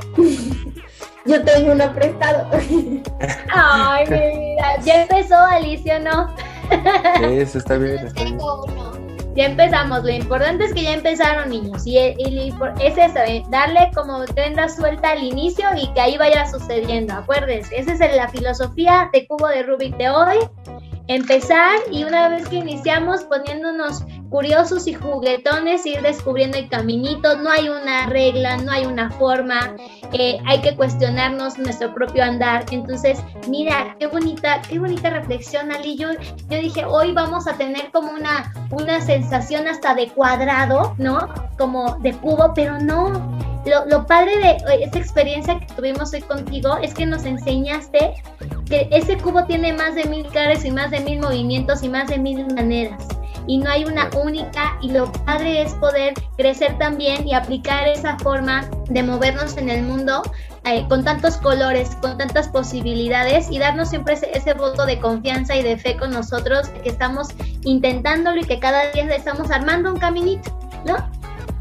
Yo 1.27 1.43
tengo 1.45 1.73
uno 1.73 1.93
prestado. 1.93 2.49
Ay, 3.53 4.07
mi 4.09 4.17
vida. 4.17 4.77
Ya 4.85 5.03
empezó, 5.03 5.37
Alicia, 5.37 5.99
¿no? 5.99 6.35
Sí, 6.71 7.39
eso 7.39 7.59
está 7.59 7.77
bien, 7.77 8.07
está 8.07 8.25
ya 9.35 9.47
empezamos. 9.47 10.03
Lo 10.03 10.11
importante 10.11 10.65
es 10.65 10.75
que 10.75 10.83
ya 10.83 10.95
empezaron, 10.95 11.51
niños. 11.51 11.87
Y, 11.87 11.99
es 11.99 12.99
eso, 12.99 13.19
¿eh? 13.27 13.43
darle 13.49 13.91
como 13.95 14.25
tenda 14.25 14.69
suelta 14.69 15.11
al 15.13 15.23
inicio 15.23 15.67
y 15.77 15.93
que 15.93 16.01
ahí 16.01 16.19
vaya 16.19 16.47
sucediendo. 16.47 17.15
Acuérdense, 17.15 17.79
esa 17.79 17.93
es 17.93 18.17
la 18.17 18.29
filosofía 18.29 19.09
de 19.13 19.27
Cubo 19.27 19.49
de 19.49 19.63
Rubik 19.63 19.97
de 19.97 20.11
hoy 20.11 20.39
empezar 21.11 21.81
y 21.91 22.05
una 22.05 22.29
vez 22.29 22.47
que 22.49 22.57
iniciamos 22.57 23.25
poniéndonos 23.25 24.05
curiosos 24.29 24.87
y 24.87 24.95
juguetones, 24.95 25.85
ir 25.85 26.01
descubriendo 26.03 26.57
el 26.57 26.69
caminito, 26.69 27.37
no 27.37 27.51
hay 27.51 27.69
una 27.69 28.07
regla, 28.07 28.59
no 28.59 28.71
hay 28.71 28.87
una 28.87 29.11
forma, 29.11 29.75
eh, 30.13 30.39
hay 30.47 30.61
que 30.61 30.77
cuestionarnos 30.77 31.59
nuestro 31.59 31.93
propio 31.93 32.23
andar. 32.23 32.65
Entonces, 32.71 33.19
mira, 33.49 33.97
qué 33.99 34.07
bonita, 34.07 34.63
qué 34.69 34.79
bonita 34.79 35.11
reflexión, 35.11 35.73
Ali. 35.73 35.97
Yo, 35.97 36.13
yo 36.49 36.61
dije, 36.61 36.85
hoy 36.85 37.11
vamos 37.13 37.49
a 37.49 37.55
tener 37.55 37.91
como 37.91 38.13
una, 38.13 38.53
una 38.71 39.01
sensación 39.01 39.67
hasta 39.67 39.95
de 39.95 40.11
cuadrado, 40.11 40.95
¿no? 40.99 41.29
Como 41.59 41.99
de 41.99 42.13
cubo, 42.13 42.53
pero 42.55 42.79
no. 42.79 43.60
Lo, 43.67 43.85
lo 43.87 44.07
padre 44.07 44.39
de 44.39 44.85
esta 44.85 44.99
experiencia 44.99 45.59
que 45.59 45.67
tuvimos 45.75 46.13
hoy 46.13 46.23
contigo 46.23 46.79
es 46.79 46.95
que 46.95 47.05
nos 47.07 47.25
enseñaste 47.25 48.15
que 48.67 48.89
ese 48.91 49.19
cubo 49.19 49.45
tiene 49.45 49.73
más 49.73 49.95
de 49.95 50.05
mil 50.05 50.27
caras 50.29 50.65
y 50.65 50.71
más 50.71 50.91
de 50.91 51.01
mil 51.01 51.21
movimientos 51.21 51.83
y 51.83 51.89
más 51.89 52.09
de 52.09 52.19
mil 52.19 52.47
maneras. 52.55 53.07
Y 53.47 53.59
no 53.59 53.69
hay 53.69 53.85
una 53.85 54.09
única 54.23 54.79
y 54.81 54.93
lo 54.93 55.11
padre 55.13 55.63
es 55.63 55.75
poder 55.75 56.15
crecer 56.37 56.79
también 56.79 57.27
y 57.27 57.35
aplicar 57.35 57.89
esa 57.89 58.17
forma 58.19 58.69
de 58.89 59.03
movernos 59.03 59.57
en 59.57 59.69
el 59.69 59.83
mundo 59.83 60.23
eh, 60.65 60.87
con 60.89 61.05
tantos 61.05 61.37
colores, 61.39 61.97
con 62.03 62.17
tantas 62.19 62.49
posibilidades 62.49 63.51
y 63.51 63.59
darnos 63.59 63.89
siempre 63.89 64.15
ese, 64.15 64.31
ese, 64.37 64.53
voto 64.53 64.87
de 64.87 65.01
confianza 65.01 65.57
y 65.57 65.63
de 65.63 65.79
fe 65.79 65.97
con 65.97 66.11
nosotros 66.13 66.69
que 66.83 66.91
estamos 66.91 67.29
intentándolo 67.65 68.41
y 68.41 68.45
que 68.45 68.61
cada 68.61 68.91
día 68.91 69.05
estamos 69.15 69.51
armando 69.51 69.93
un 69.93 69.99
caminito, 69.99 70.57
¿no? 70.85 71.20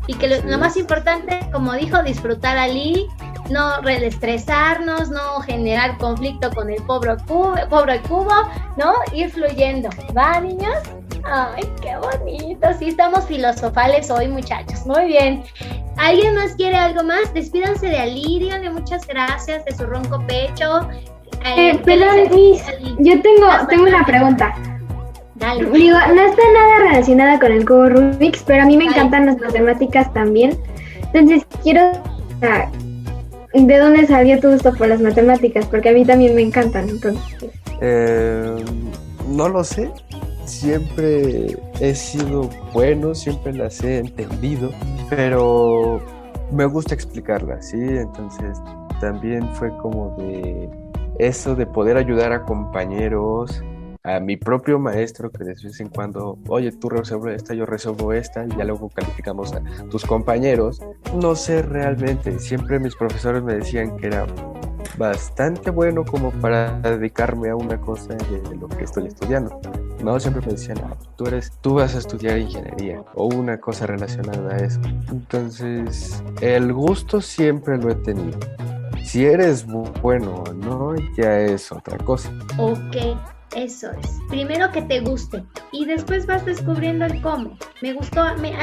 Y 0.10 0.16
que 0.16 0.28
lo, 0.28 0.42
lo 0.42 0.58
más 0.58 0.76
importante, 0.76 1.40
como 1.52 1.74
dijo, 1.74 2.02
disfrutar 2.02 2.58
allí, 2.58 3.08
no 3.52 3.80
reestresarnos, 3.82 5.12
no 5.12 5.40
generar 5.42 6.00
conflicto 6.00 6.50
con 6.50 6.72
el 6.72 6.82
pobre 6.84 7.16
cubo, 7.28 7.54
pobre 7.70 8.02
cubo, 8.02 8.34
¿no? 8.76 8.94
Ir 9.14 9.30
fluyendo. 9.30 9.88
¿Va, 10.18 10.40
niños? 10.40 10.74
Ay, 11.24 11.64
qué 11.80 11.96
bonito. 11.98 12.68
Sí, 12.80 12.90
estamos 12.90 13.26
filosofales 13.26 14.10
hoy, 14.10 14.28
muchachos. 14.30 14.84
Muy 14.88 15.06
bien. 15.06 15.44
¿Alguien 15.98 16.34
más 16.34 16.56
quiere 16.56 16.76
algo 16.76 17.04
más? 17.04 17.32
Despídanse 17.32 17.86
de 17.86 18.00
Alirio, 18.00 18.60
de 18.60 18.72
muchas 18.72 19.06
gracias, 19.06 19.64
de 19.66 19.76
su 19.76 19.86
ronco 19.86 20.26
pecho. 20.26 20.90
Eh, 21.46 21.70
eh 21.70 21.82
perdón, 21.86 22.36
Miss, 22.36 22.64
yo 22.98 23.22
tengo, 23.22 23.48
tengo 23.70 23.84
una 23.84 24.04
pregunta. 24.06 24.56
Dale. 25.40 25.70
Digo, 25.72 25.98
no 25.98 26.22
está 26.22 26.42
nada 26.54 26.90
relacionada 26.90 27.40
con 27.40 27.52
el 27.52 27.66
cubo 27.66 27.90
Rubik's, 27.90 28.44
pero 28.46 28.64
a 28.64 28.66
mí 28.66 28.78
me 28.78 28.86
encantan 28.86 29.26
las 29.26 29.40
matemáticas 29.40 30.14
también. 30.14 30.58
Entonces, 31.14 31.46
quiero 31.64 31.92
¿De 33.54 33.78
dónde 33.78 34.06
salió 34.06 34.40
tu 34.40 34.52
gusto 34.52 34.74
por 34.74 34.88
las 34.88 35.02
matemáticas? 35.02 35.66
Porque 35.66 35.90
a 35.90 35.94
mí 35.94 36.06
también 36.06 36.36
me 36.36 36.42
encantan, 36.42 36.88
entonces. 36.88 37.24
Eh, 37.82 38.64
no 39.28 39.50
lo 39.50 39.64
sé. 39.64 39.92
Siempre 40.46 41.58
he 41.80 41.96
sido 41.96 42.50
bueno, 42.74 43.14
siempre 43.16 43.54
las 43.54 43.84
he 43.84 44.00
entendido, 44.00 44.72
pero 45.10 46.02
me 46.52 46.66
gusta 46.66 46.94
explicarlas, 46.94 47.70
¿sí? 47.70 47.78
Entonces 47.80 48.60
también 49.00 49.48
fue 49.56 49.76
como 49.78 50.16
de 50.18 50.70
eso 51.20 51.56
de 51.56 51.66
poder 51.66 51.98
ayudar 51.98 52.32
a 52.32 52.44
compañeros 52.44 53.64
a 54.04 54.20
mi 54.20 54.38
propio 54.38 54.80
maestro 54.80 55.30
que 55.32 55.44
de 55.44 55.54
vez 55.54 55.80
en 55.80 55.90
cuando, 55.90 56.38
oye, 56.48 56.72
tú 56.72 56.90
resuelves 56.90 57.38
esta, 57.38 57.54
yo 57.54 57.66
resuelvo 57.66 58.14
esta, 58.14 58.46
y 58.46 58.50
ya 58.58 58.64
luego 58.64 58.90
calificamos 58.90 59.54
a 59.54 59.62
tus 59.90 60.06
compañeros. 60.06 60.82
No 61.16 61.36
sé 61.36 61.62
realmente, 61.62 62.40
siempre 62.40 62.80
mis 62.80 62.96
profesores 62.96 63.44
me 63.44 63.56
decían 63.56 63.98
que 63.98 64.08
era 64.08 64.26
bastante 64.98 65.70
bueno 65.70 66.04
como 66.04 66.32
para 66.32 66.80
dedicarme 66.82 67.50
a 67.50 67.56
una 67.56 67.80
cosa 67.80 68.16
de 68.16 68.56
lo 68.56 68.68
que 68.68 68.84
estoy 68.84 69.08
estudiando. 69.08 69.60
No, 70.04 70.20
siempre 70.20 70.46
me 70.46 70.54
decían, 70.54 70.78
ah, 70.84 70.96
tú 71.18 71.26
eres, 71.26 71.52
tú 71.62 71.76
vas 71.76 71.96
a 71.96 72.00
estudiar 72.00 72.38
ingeniería 72.38 73.04
o 73.16 73.28
una 73.28 73.60
cosa 73.60 73.86
relacionada 73.86 74.56
a 74.56 74.58
eso. 74.58 74.80
Entonces, 75.12 76.24
el 76.42 76.74
gusto 76.74 77.22
siempre 77.22 77.78
lo 77.78 77.90
he 77.90 77.96
tenido. 77.96 78.40
Si 79.04 79.26
eres 79.26 79.66
bueno 79.66 80.44
o 80.48 80.54
no, 80.54 80.96
ya 81.18 81.40
es 81.40 81.72
otra 81.72 81.98
cosa. 81.98 82.32
Ok. 82.58 82.96
Eso 83.56 83.92
es. 83.92 84.20
Primero 84.30 84.72
que 84.72 84.82
te 84.84 85.00
guste 85.00 85.44
y 85.72 85.86
después 85.86 86.26
vas 86.28 86.46
descubriendo 86.46 87.06
el 87.06 87.22
cómo. 87.22 87.58
Me 87.82 87.94
gustó, 87.94 88.22
a 88.22 88.36
mí, 88.36 88.54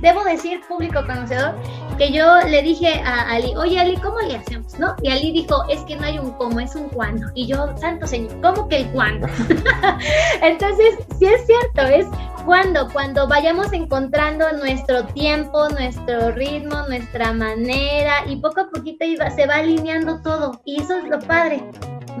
debo 0.00 0.22
decir, 0.24 0.60
público 0.68 1.04
conocedor, 1.04 1.54
que 1.98 2.12
yo 2.12 2.40
le 2.48 2.62
dije 2.62 3.00
a 3.04 3.32
Ali, 3.32 3.54
oye 3.56 3.80
Ali, 3.80 3.96
¿cómo 3.96 4.20
le 4.20 4.36
hacemos? 4.36 4.78
¿No? 4.78 4.94
Y 5.02 5.10
Ali 5.10 5.32
dijo, 5.32 5.64
es 5.68 5.80
que 5.82 5.96
no 5.96 6.04
hay 6.04 6.18
un 6.18 6.30
cómo, 6.32 6.60
es 6.60 6.74
un 6.76 6.88
cuándo. 6.90 7.26
Y 7.34 7.48
yo, 7.48 7.76
santo 7.78 8.06
señor, 8.06 8.40
¿cómo 8.40 8.68
que 8.68 8.82
el 8.82 8.90
cuándo? 8.92 9.26
Entonces, 10.42 10.98
sí 11.18 11.26
es 11.26 11.44
cierto, 11.46 11.82
es 11.82 12.06
cuando, 12.44 12.88
cuando 12.92 13.26
vayamos 13.26 13.72
encontrando 13.72 14.52
nuestro 14.52 15.04
tiempo, 15.06 15.68
nuestro 15.70 16.30
ritmo, 16.32 16.86
nuestra 16.88 17.32
manera 17.32 18.24
y 18.26 18.36
poco 18.36 18.62
a 18.62 18.70
poquito 18.70 19.04
se 19.34 19.46
va 19.46 19.56
alineando 19.56 20.20
todo. 20.22 20.60
Y 20.64 20.80
eso 20.80 20.96
es 20.98 21.04
lo 21.04 21.18
padre 21.20 21.62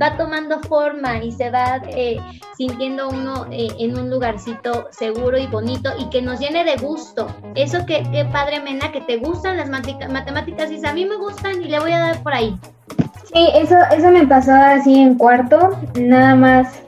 va 0.00 0.16
tomando 0.16 0.60
forma 0.60 1.22
y 1.22 1.32
se 1.32 1.50
va 1.50 1.80
eh, 1.88 2.18
sintiendo 2.56 3.08
uno 3.08 3.46
eh, 3.50 3.68
en 3.78 3.98
un 3.98 4.10
lugarcito 4.10 4.88
seguro 4.90 5.38
y 5.38 5.46
bonito 5.46 5.90
y 5.98 6.08
que 6.10 6.22
nos 6.22 6.40
llene 6.40 6.64
de 6.64 6.76
gusto. 6.76 7.26
Eso 7.54 7.84
que, 7.86 8.02
padre 8.32 8.60
Mena, 8.60 8.92
que 8.92 9.00
te 9.02 9.18
gustan 9.18 9.56
las 9.56 9.68
matemáticas 9.68 10.70
y 10.70 10.84
a 10.84 10.92
mí 10.92 11.04
me 11.04 11.16
gustan 11.16 11.62
y 11.62 11.68
le 11.68 11.80
voy 11.80 11.92
a 11.92 11.98
dar 11.98 12.22
por 12.22 12.34
ahí. 12.34 12.56
Sí, 13.32 13.48
eso, 13.54 13.76
eso 13.96 14.10
me 14.10 14.26
pasó 14.26 14.52
así 14.52 15.00
en 15.00 15.16
cuarto, 15.16 15.78
nada 15.94 16.34
más 16.34 16.82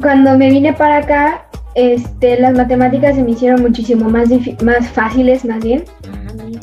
cuando 0.00 0.36
me 0.36 0.50
vine 0.50 0.72
para 0.72 0.98
acá, 0.98 1.46
este, 1.74 2.38
las 2.40 2.54
matemáticas 2.54 3.16
se 3.16 3.22
me 3.22 3.32
hicieron 3.32 3.62
muchísimo 3.62 4.08
más, 4.08 4.28
más 4.62 4.88
fáciles, 4.88 5.44
más 5.44 5.62
bien 5.62 5.84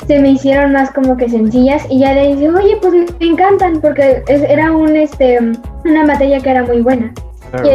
se 0.06 0.18
me 0.20 0.30
hicieron 0.30 0.72
más 0.72 0.90
como 0.90 1.16
que 1.16 1.28
sencillas 1.28 1.86
y 1.88 2.00
ya 2.00 2.12
le 2.14 2.34
dije, 2.34 2.50
oye, 2.50 2.76
pues 2.80 2.94
me 3.18 3.26
encantan 3.26 3.80
porque 3.80 4.22
era 4.26 4.72
un, 4.72 4.96
este, 4.96 5.38
una 5.84 6.04
materia 6.04 6.40
que 6.40 6.50
era 6.50 6.64
muy 6.64 6.80
buena. 6.80 7.12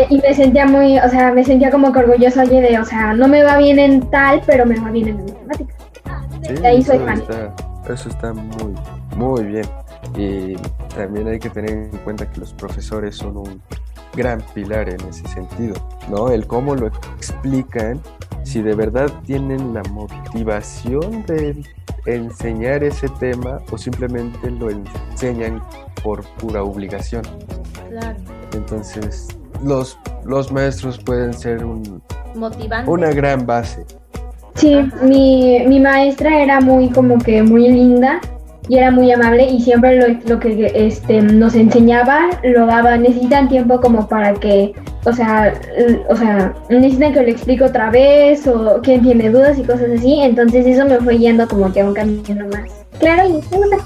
Y, 0.10 0.22
me 0.22 0.34
sentía 0.34 0.66
muy, 0.66 0.98
o 1.00 1.10
sea, 1.10 1.34
me 1.34 1.44
sentía 1.44 1.70
como 1.70 1.92
que 1.92 2.00
orgullosa, 2.00 2.44
oye, 2.44 2.62
de, 2.62 2.80
o 2.80 2.86
sea, 2.86 3.14
no 3.14 3.28
me 3.28 3.44
va 3.44 3.58
bien 3.58 3.78
en 3.78 4.10
tal, 4.10 4.42
pero 4.46 4.66
me 4.66 4.80
va 4.80 4.90
bien 4.90 5.10
en 5.10 5.18
matemáticas. 5.18 5.76
Sí, 6.44 6.66
ahí 6.66 6.82
soy 6.82 7.00
fan. 7.00 7.22
eso 7.90 8.10
está 8.10 8.32
muy, 8.32 8.74
muy 9.18 9.44
bien. 9.44 9.66
Y 10.18 10.56
también 10.96 11.28
hay 11.28 11.40
que 11.40 11.50
tener 11.50 11.72
en 11.72 11.98
cuenta 12.04 12.30
que 12.32 12.40
los 12.40 12.54
profesores 12.54 13.18
son 13.18 13.38
un 13.38 13.62
gran 14.16 14.42
pilar 14.54 14.88
en 14.88 15.02
ese 15.10 15.28
sentido, 15.28 15.76
¿no? 16.10 16.30
El 16.30 16.48
cómo 16.48 16.76
lo 16.76 16.88
explican, 16.88 18.00
si 18.46 18.62
de 18.62 18.76
verdad 18.76 19.12
tienen 19.26 19.74
la 19.74 19.82
motivación 19.92 21.26
de 21.26 21.62
enseñar 22.06 22.84
ese 22.84 23.10
tema 23.20 23.60
o 23.72 23.78
simplemente 23.78 24.52
lo 24.52 24.70
enseñan 24.70 25.62
por 26.04 26.24
pura 26.38 26.64
obligación. 26.64 27.24
Claro. 27.90 28.16
Entonces, 28.54 29.28
los, 29.64 29.98
los 30.26 30.52
maestros 30.52 31.00
pueden 31.00 31.34
ser 31.34 31.66
un, 31.66 32.02
una 32.86 33.10
gran 33.12 33.46
base. 33.46 33.84
Sí, 34.54 34.78
mi, 35.02 35.66
mi 35.68 35.80
maestra 35.80 36.42
era 36.42 36.62
muy 36.62 36.90
como 36.90 37.18
que 37.18 37.42
muy 37.42 37.68
linda 37.68 38.22
y 38.68 38.78
era 38.78 38.92
muy 38.92 39.12
amable 39.12 39.46
y 39.46 39.62
siempre 39.62 39.98
lo, 39.98 40.08
lo, 40.28 40.40
que 40.40 40.72
este, 40.74 41.22
nos 41.22 41.56
enseñaba 41.56 42.30
lo 42.44 42.66
daba. 42.66 42.98
Necesitan 42.98 43.48
tiempo 43.48 43.80
como 43.80 44.08
para 44.08 44.34
que, 44.34 44.74
o 45.06 45.14
sea, 45.14 45.54
o 46.10 46.16
sea, 46.16 46.54
necesitan 46.70 47.14
que 47.14 47.22
lo 47.22 47.28
explique 47.28 47.64
otra 47.64 47.90
vez 47.90 48.48
o 48.48 48.82
quien 48.82 49.04
tiene 49.04 49.30
dudas 49.30 49.58
y 49.60 49.64
cosas 49.64 49.90
así. 49.98 50.20
Entonces 50.22 50.66
eso 50.66 50.86
me 50.86 50.98
fue 51.00 51.18
yendo 51.18 51.48
como 51.48 51.72
que 51.72 51.82
a 51.82 51.86
un 51.86 51.94
camino 51.94 52.48
más. 52.48 52.72
Claro, 53.00 53.38
y 53.38 53.42
segunda. 53.44 53.78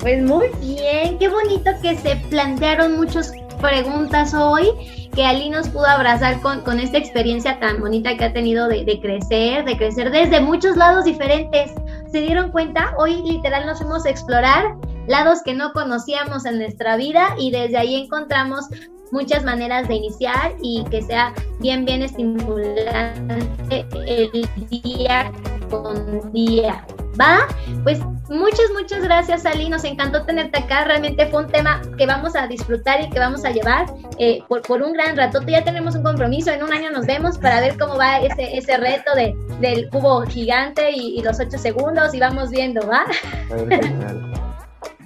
Pues 0.00 0.22
muy 0.22 0.46
bien, 0.60 1.18
qué 1.18 1.28
bonito 1.28 1.70
que 1.82 1.96
se 1.96 2.16
plantearon 2.30 2.96
muchas 2.96 3.32
preguntas 3.60 4.32
hoy 4.34 4.68
que 5.14 5.24
Ali 5.24 5.50
nos 5.50 5.68
pudo 5.68 5.86
abrazar 5.86 6.40
con, 6.40 6.60
con 6.60 6.78
esta 6.78 6.98
experiencia 6.98 7.58
tan 7.58 7.80
bonita 7.80 8.16
que 8.16 8.24
ha 8.24 8.32
tenido 8.32 8.68
de 8.68 9.00
crecer, 9.00 9.64
de 9.64 9.76
crecer 9.76 10.12
desde 10.12 10.40
muchos 10.40 10.76
lados 10.76 11.06
diferentes 11.06 11.72
se 12.10 12.20
dieron 12.20 12.50
cuenta, 12.50 12.94
hoy 12.98 13.22
literal 13.22 13.66
nos 13.66 13.78
fuimos 13.78 14.06
a 14.06 14.10
explorar 14.10 14.76
lados 15.06 15.42
que 15.44 15.54
no 15.54 15.72
conocíamos 15.72 16.44
en 16.44 16.58
nuestra 16.58 16.96
vida 16.96 17.34
y 17.38 17.50
desde 17.50 17.78
ahí 17.78 17.94
encontramos 17.94 18.66
muchas 19.10 19.44
maneras 19.44 19.88
de 19.88 19.94
iniciar 19.94 20.54
y 20.62 20.84
que 20.90 21.02
sea 21.02 21.34
bien, 21.60 21.84
bien 21.84 22.02
estimulante 22.02 23.86
el 24.06 24.48
día 24.82 25.32
con 25.70 26.32
día. 26.32 26.84
¿Va? 27.18 27.46
Pues 27.82 28.00
muchas, 28.28 28.70
muchas 28.74 29.02
gracias, 29.02 29.46
Ali. 29.46 29.68
Nos 29.68 29.84
encantó 29.84 30.22
tenerte 30.22 30.58
acá. 30.58 30.84
Realmente 30.84 31.26
fue 31.26 31.44
un 31.44 31.50
tema 31.50 31.82
que 31.96 32.06
vamos 32.06 32.36
a 32.36 32.46
disfrutar 32.46 33.00
y 33.00 33.10
que 33.10 33.18
vamos 33.18 33.44
a 33.44 33.50
llevar 33.50 33.86
eh, 34.18 34.40
por, 34.48 34.62
por, 34.62 34.82
un 34.82 34.92
gran 34.92 35.16
rato. 35.16 35.40
Ya 35.46 35.64
tenemos 35.64 35.94
un 35.94 36.02
compromiso. 36.02 36.50
En 36.50 36.62
un 36.62 36.72
año 36.72 36.90
nos 36.90 37.06
vemos 37.06 37.38
para 37.38 37.60
ver 37.60 37.78
cómo 37.78 37.96
va 37.96 38.18
ese, 38.18 38.56
ese 38.56 38.76
reto 38.76 39.14
de, 39.14 39.34
del 39.60 39.88
cubo 39.90 40.22
gigante 40.22 40.90
y, 40.90 41.18
y 41.18 41.22
los 41.22 41.40
ocho 41.40 41.58
segundos 41.58 42.14
y 42.14 42.20
vamos 42.20 42.50
viendo, 42.50 42.86
¿va? 42.86 43.04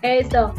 Eso. 0.02 0.52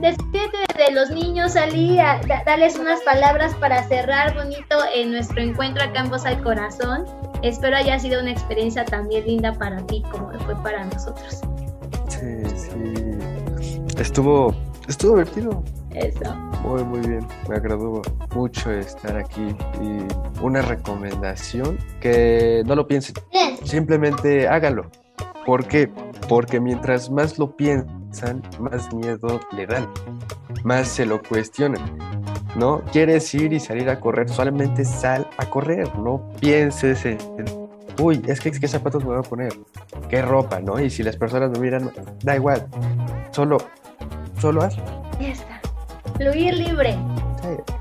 Despídete 0.00 0.58
de 0.76 0.92
los 0.92 1.10
niños, 1.10 1.56
Ali, 1.56 1.98
a, 1.98 2.20
darles 2.46 2.78
unas 2.78 3.00
palabras 3.02 3.54
para 3.56 3.82
cerrar 3.86 4.34
bonito 4.34 4.76
en 4.94 5.12
nuestro 5.12 5.42
encuentro 5.42 5.84
acá 5.84 6.00
en 6.00 6.10
Voz 6.10 6.24
al 6.24 6.42
Corazón. 6.42 7.04
Espero 7.42 7.76
haya 7.76 7.98
sido 7.98 8.20
una 8.20 8.30
experiencia 8.30 8.84
también 8.84 9.26
linda 9.26 9.52
para 9.52 9.86
ti 9.86 10.02
como 10.10 10.30
fue 10.40 10.56
para 10.62 10.84
nosotros. 10.86 11.40
Sí, 12.08 12.44
sí. 12.56 13.18
Estuvo, 13.98 14.54
estuvo 14.88 15.18
divertido. 15.18 15.62
Eso. 15.94 16.34
Muy, 16.62 16.82
muy 16.84 17.00
bien. 17.00 17.26
Me 17.48 17.56
agradó 17.56 18.00
mucho 18.34 18.70
estar 18.70 19.16
aquí. 19.16 19.54
Y 19.82 20.42
una 20.42 20.62
recomendación, 20.62 21.78
que 22.00 22.62
no 22.66 22.74
lo 22.74 22.86
piensen. 22.86 23.16
Simplemente 23.64 24.48
hágalo. 24.48 24.90
¿Por 25.44 25.66
qué? 25.66 25.90
Porque 26.28 26.60
mientras 26.60 27.10
más 27.10 27.38
lo 27.38 27.56
más 28.58 28.92
miedo 28.92 29.40
le 29.52 29.66
dan, 29.66 29.88
más 30.64 30.88
se 30.88 31.06
lo 31.06 31.22
cuestionan. 31.22 31.98
¿No? 32.56 32.82
Quieres 32.92 33.32
ir 33.34 33.52
y 33.52 33.60
salir 33.60 33.88
a 33.90 34.00
correr, 34.00 34.28
solamente 34.28 34.84
sal 34.84 35.28
a 35.36 35.46
correr, 35.48 35.94
no 35.98 36.32
pienses 36.40 37.04
en, 37.04 37.18
uy, 38.00 38.22
es 38.26 38.40
que 38.40 38.50
qué 38.50 38.66
zapatos 38.66 39.04
me 39.04 39.10
voy 39.10 39.18
a 39.18 39.22
poner, 39.22 39.52
qué 40.08 40.22
ropa, 40.22 40.58
¿no? 40.58 40.80
Y 40.80 40.90
si 40.90 41.02
las 41.02 41.16
personas 41.16 41.50
me 41.50 41.58
miran, 41.58 41.92
da 42.24 42.36
igual, 42.36 42.66
solo, 43.30 43.58
solo 44.40 44.62
hazlo. 44.62 44.82
Ya 45.20 45.28
está, 45.28 45.60
fluir 46.16 46.54
libre. 46.54 46.96
Sí. 47.42 47.74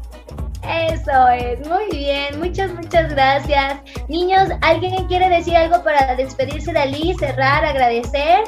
Eso 0.69 1.27
es, 1.29 1.67
muy 1.67 1.87
bien, 1.89 2.37
muchas, 2.39 2.73
muchas 2.73 3.09
gracias. 3.13 3.79
Niños, 4.09 4.49
¿alguien 4.61 5.07
quiere 5.07 5.29
decir 5.29 5.55
algo 5.55 5.81
para 5.81 6.15
despedirse 6.15 6.73
de 6.73 6.79
Ali, 6.79 7.15
cerrar, 7.17 7.63
agradecer? 7.63 8.43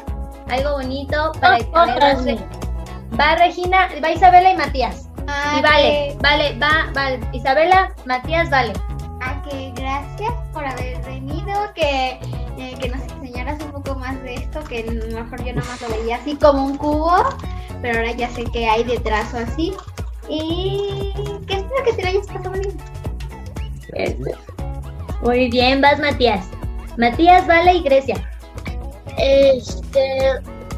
Algo 0.50 0.72
bonito 0.74 1.32
para 1.40 1.60
que 1.60 2.40
Va 3.20 3.36
Regina, 3.36 3.90
va 4.04 4.12
Isabela 4.12 4.52
y 4.52 4.58
Matías. 4.58 5.10
Ah, 5.28 5.56
y 5.58 5.62
vale, 5.62 6.18
vale, 6.22 6.58
va, 6.60 6.90
vale. 6.94 7.20
Isabela, 7.34 7.94
Matías, 8.06 8.50
vale. 8.50 8.74
Ah, 9.22 9.42
que 9.44 9.72
gracias 9.76 10.34
por 10.54 10.66
haber 10.66 11.02
venido, 11.04 11.54
que, 11.76 12.20
eh, 12.58 12.76
que 12.80 12.90
nos 12.90 13.02
enseñaras 13.02 13.62
un 13.64 13.72
poco 13.72 13.96
más 13.96 14.22
de 14.24 14.36
esto, 14.36 14.64
que 14.64 14.80
a 14.80 14.92
lo 14.92 15.24
mejor 15.24 15.44
yo 15.44 15.54
nomás 15.54 15.82
lo 15.82 15.90
veía 15.90 16.18
así 16.18 16.36
como 16.36 16.66
un 16.66 16.78
cubo, 16.78 17.18
pero 17.82 18.00
ahora 18.00 18.12
ya 18.12 18.30
sé 18.30 18.44
que 18.46 18.68
hay 18.68 18.84
detrás 18.84 19.34
o 19.34 19.38
así. 19.38 19.74
Y 20.28 21.12
que 21.48 21.56
espero 21.56 21.84
que 21.84 21.94
te 21.94 22.04
lo 22.04 22.10
hayas 22.10 22.28
pasado 22.28 22.52
bien. 22.52 22.78
Muy 25.22 25.50
bien, 25.50 25.82
vas 25.82 26.00
Matías. 26.00 26.48
Matías, 26.98 27.46
Vale 27.48 27.74
y 27.74 27.82
Grecia. 27.82 28.16
Este, 29.18 30.20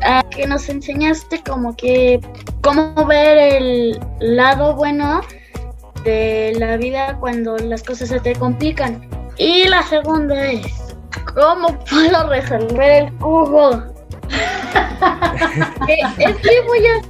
a 0.04 0.24
que 0.24 0.48
nos 0.48 0.68
enseñaste 0.70 1.44
como 1.44 1.76
que 1.76 2.20
cómo 2.62 3.06
ver 3.06 3.38
el 3.38 4.00
lado 4.20 4.76
bueno 4.76 5.22
de 6.04 6.54
la 6.58 6.78
vida 6.78 7.18
cuando 7.20 7.58
las 7.58 7.84
cosas 7.84 8.10
se 8.10 8.20
te 8.20 8.36
complican. 8.36 9.08
Y 9.38 9.68
la 9.68 9.84
segunda 9.84 10.52
es, 10.52 10.96
¿cómo 11.34 11.78
puedo 11.90 12.30
resolver 12.30 13.04
el 13.04 13.14
cubo? 13.18 13.72
es 15.88 16.36
que 16.38 16.62
voy 16.68 16.86
a 16.88 17.02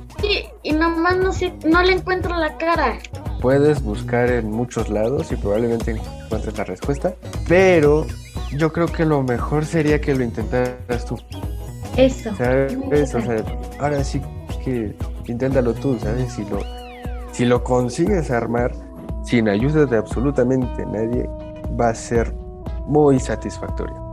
y 0.63 0.72
nomás 0.72 1.17
no, 1.17 1.34
sé, 1.34 1.53
no 1.65 1.82
le 1.82 1.93
encuentro 1.93 2.36
la 2.38 2.57
cara. 2.57 2.99
Puedes 3.41 3.82
buscar 3.82 4.30
en 4.30 4.51
muchos 4.51 4.89
lados 4.89 5.32
y 5.32 5.36
probablemente 5.36 5.91
encuentres 5.91 6.57
la 6.57 6.63
respuesta, 6.63 7.15
pero 7.47 8.05
yo 8.58 8.72
creo 8.72 8.88
que 8.88 9.06
lo 9.06 9.24
mejor 9.24 9.66
sería 9.66 9.99
que 9.99 10.14
lo 10.14 10.24
intentaras 10.24 11.06
tú. 11.06 11.18
Eso. 11.97 12.36
¿Sabes? 12.36 13.16
O 13.16 13.22
sea, 13.22 13.43
ahora 13.80 14.04
sí 14.04 14.22
que 14.64 14.95
inténtalo 15.28 15.74
tú, 15.74 15.97
¿sabes? 15.99 16.34
Si 16.34 16.45
lo, 16.45 16.60
si 17.32 17.45
lo 17.45 17.64
consigues 17.64 18.32
armar 18.32 18.74
sin 19.24 19.49
ayuda 19.49 19.86
de 19.86 19.97
absolutamente 19.97 20.86
nadie, 20.86 21.30
va 21.80 21.89
a 21.89 21.95
ser 21.95 22.34
muy 22.86 23.20
satisfactorio. 23.20 24.12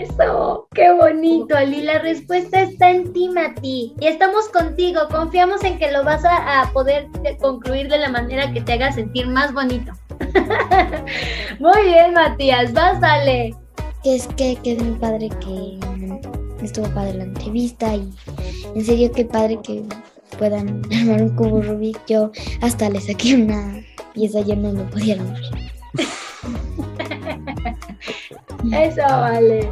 Eso, 0.00 0.68
qué 0.74 0.92
bonito, 0.92 1.56
Ali. 1.56 1.82
La 1.82 1.98
respuesta 1.98 2.62
está 2.62 2.90
en 2.90 3.12
ti, 3.12 3.28
Mati. 3.28 3.94
Y 3.98 4.06
estamos 4.06 4.48
contigo. 4.48 5.00
Confiamos 5.10 5.62
en 5.64 5.78
que 5.78 5.90
lo 5.90 6.04
vas 6.04 6.24
a, 6.24 6.70
poder 6.72 7.08
concluir 7.40 7.88
de 7.88 7.98
la 7.98 8.08
manera 8.08 8.52
que 8.52 8.60
te 8.60 8.74
haga 8.74 8.92
sentir 8.92 9.26
más 9.26 9.52
bonito. 9.52 9.92
Muy 11.58 11.82
bien, 11.82 12.14
Matías. 12.14 12.72
Vas, 12.72 13.00
dale. 13.00 13.54
Es 14.04 14.26
que 14.28 14.56
qué 14.62 14.76
muy 14.76 14.98
padre 14.98 15.28
que 15.28 15.78
estuvo 16.64 16.88
padre 16.94 17.14
la 17.14 17.24
entrevista 17.24 17.94
y 17.94 18.10
en 18.74 18.84
serio 18.84 19.12
qué 19.12 19.24
padre 19.24 19.58
que 19.62 19.82
puedan 20.38 20.82
armar 20.92 21.22
un 21.22 21.36
cubo 21.36 21.60
Rubik. 21.62 21.98
Yo 22.06 22.30
hasta 22.62 22.88
le 22.88 23.00
saqué 23.00 23.34
una 23.34 23.84
pieza 24.14 24.40
y 24.40 24.56
no 24.56 24.72
lo 24.72 24.88
pudieron 24.90 25.32
ver. 25.32 25.42
Eso 28.72 29.02
vale. 29.02 29.70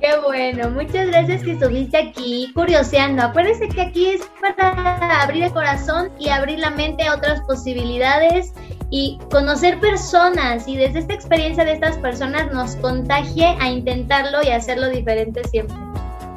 Qué 0.00 0.18
bueno, 0.22 0.70
muchas 0.70 1.06
gracias 1.08 1.42
que 1.42 1.52
estuviste 1.52 1.96
aquí 1.96 2.52
curioseando. 2.54 3.22
Acuérdense 3.22 3.68
que 3.68 3.80
aquí 3.80 4.06
es 4.06 4.22
para 4.40 5.22
abrir 5.22 5.44
el 5.44 5.52
corazón 5.52 6.10
y 6.18 6.28
abrir 6.28 6.58
la 6.58 6.70
mente 6.70 7.04
a 7.04 7.14
otras 7.14 7.40
posibilidades 7.42 8.52
y 8.90 9.18
conocer 9.30 9.80
personas 9.80 10.68
y 10.68 10.76
desde 10.76 11.00
esta 11.00 11.14
experiencia 11.14 11.64
de 11.64 11.72
estas 11.72 11.96
personas 11.98 12.52
nos 12.52 12.76
contagie 12.76 13.56
a 13.58 13.70
intentarlo 13.70 14.42
y 14.42 14.48
hacerlo 14.48 14.88
diferente 14.90 15.42
siempre. 15.48 15.76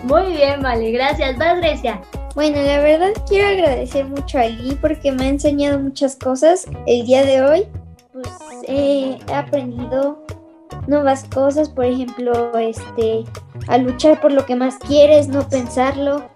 Muy 0.04 0.32
bien, 0.32 0.62
vale, 0.62 0.92
gracias. 0.92 1.38
Vas, 1.38 1.58
Grecia. 1.58 2.02
Bueno, 2.36 2.62
la 2.62 2.80
verdad 2.80 3.12
quiero 3.28 3.50
agradecer 3.50 4.06
mucho 4.06 4.40
a 4.40 4.46
Gui 4.46 4.76
porque 4.80 5.12
me 5.12 5.26
ha 5.26 5.30
enseñado 5.30 5.80
muchas 5.80 6.16
cosas. 6.16 6.68
El 6.88 7.06
día 7.06 7.26
de 7.26 7.42
hoy, 7.42 7.68
pues 8.14 8.30
he 8.68 9.18
aprendido 9.34 10.24
nuevas 10.90 11.24
cosas, 11.26 11.70
por 11.70 11.86
ejemplo, 11.86 12.58
este, 12.58 13.24
a 13.68 13.78
luchar 13.78 14.20
por 14.20 14.32
lo 14.32 14.46
que 14.46 14.56
más 14.56 14.78
quieres, 14.78 15.28
no 15.28 15.48
pensarlo 15.48 16.30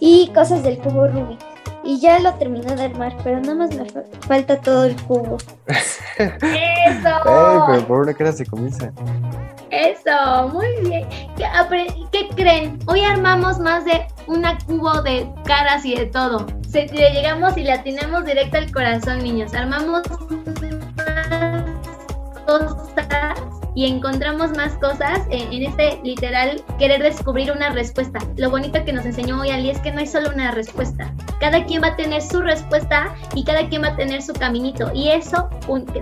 y 0.00 0.30
cosas 0.34 0.62
del 0.62 0.78
cubo 0.78 1.06
Rubik. 1.06 1.38
Y 1.84 2.00
ya 2.00 2.18
lo 2.18 2.34
terminé 2.34 2.74
de 2.74 2.84
armar, 2.84 3.16
pero 3.24 3.40
nada 3.40 3.54
más 3.54 3.74
me 3.74 3.86
falta 4.20 4.60
todo 4.60 4.84
el 4.84 4.96
cubo. 5.02 5.38
¡Eso! 6.18 7.08
pero 7.22 7.86
por 7.86 8.00
una 8.00 8.12
cara 8.12 8.32
se 8.32 8.44
comienza. 8.44 8.92
Eso, 9.70 10.48
muy 10.52 10.66
bien. 10.82 11.06
¿Qué, 11.36 11.46
¿Qué, 12.10 12.28
creen? 12.34 12.78
Hoy 12.86 13.02
armamos 13.02 13.58
más 13.58 13.84
de 13.84 14.06
una 14.26 14.58
cubo 14.66 15.02
de 15.02 15.30
caras 15.44 15.84
y 15.84 15.94
de 15.94 16.06
todo. 16.06 16.46
Se, 16.68 16.86
le 16.86 17.10
llegamos 17.10 17.56
y 17.56 17.62
le 17.62 17.72
atinamos 17.72 18.24
directo 18.24 18.58
al 18.58 18.72
corazón, 18.72 19.22
niños. 19.22 19.54
Armamos 19.54 20.02
cosas 22.46 23.47
y 23.78 23.86
encontramos 23.86 24.50
más 24.56 24.72
cosas 24.78 25.20
en, 25.30 25.62
este 25.62 26.00
literal 26.02 26.64
querer 26.80 27.00
descubrir 27.00 27.52
una 27.52 27.70
respuesta. 27.70 28.18
Lo 28.36 28.50
bonito 28.50 28.84
que 28.84 28.92
nos 28.92 29.06
enseñó 29.06 29.40
hoy 29.40 29.50
Ali 29.50 29.70
es 29.70 29.78
que 29.78 29.92
no 29.92 30.00
hay 30.00 30.08
solo 30.08 30.30
una 30.34 30.50
respuesta. 30.50 31.14
Cada 31.38 31.64
quien 31.64 31.80
va 31.80 31.88
a 31.88 31.96
tener 31.96 32.20
su 32.20 32.40
respuesta 32.40 33.14
y 33.36 33.44
cada 33.44 33.68
quien 33.68 33.84
va 33.84 33.90
a 33.90 33.96
tener 33.96 34.20
su 34.20 34.32
caminito. 34.32 34.90
Y 34.92 35.10
eso, 35.10 35.48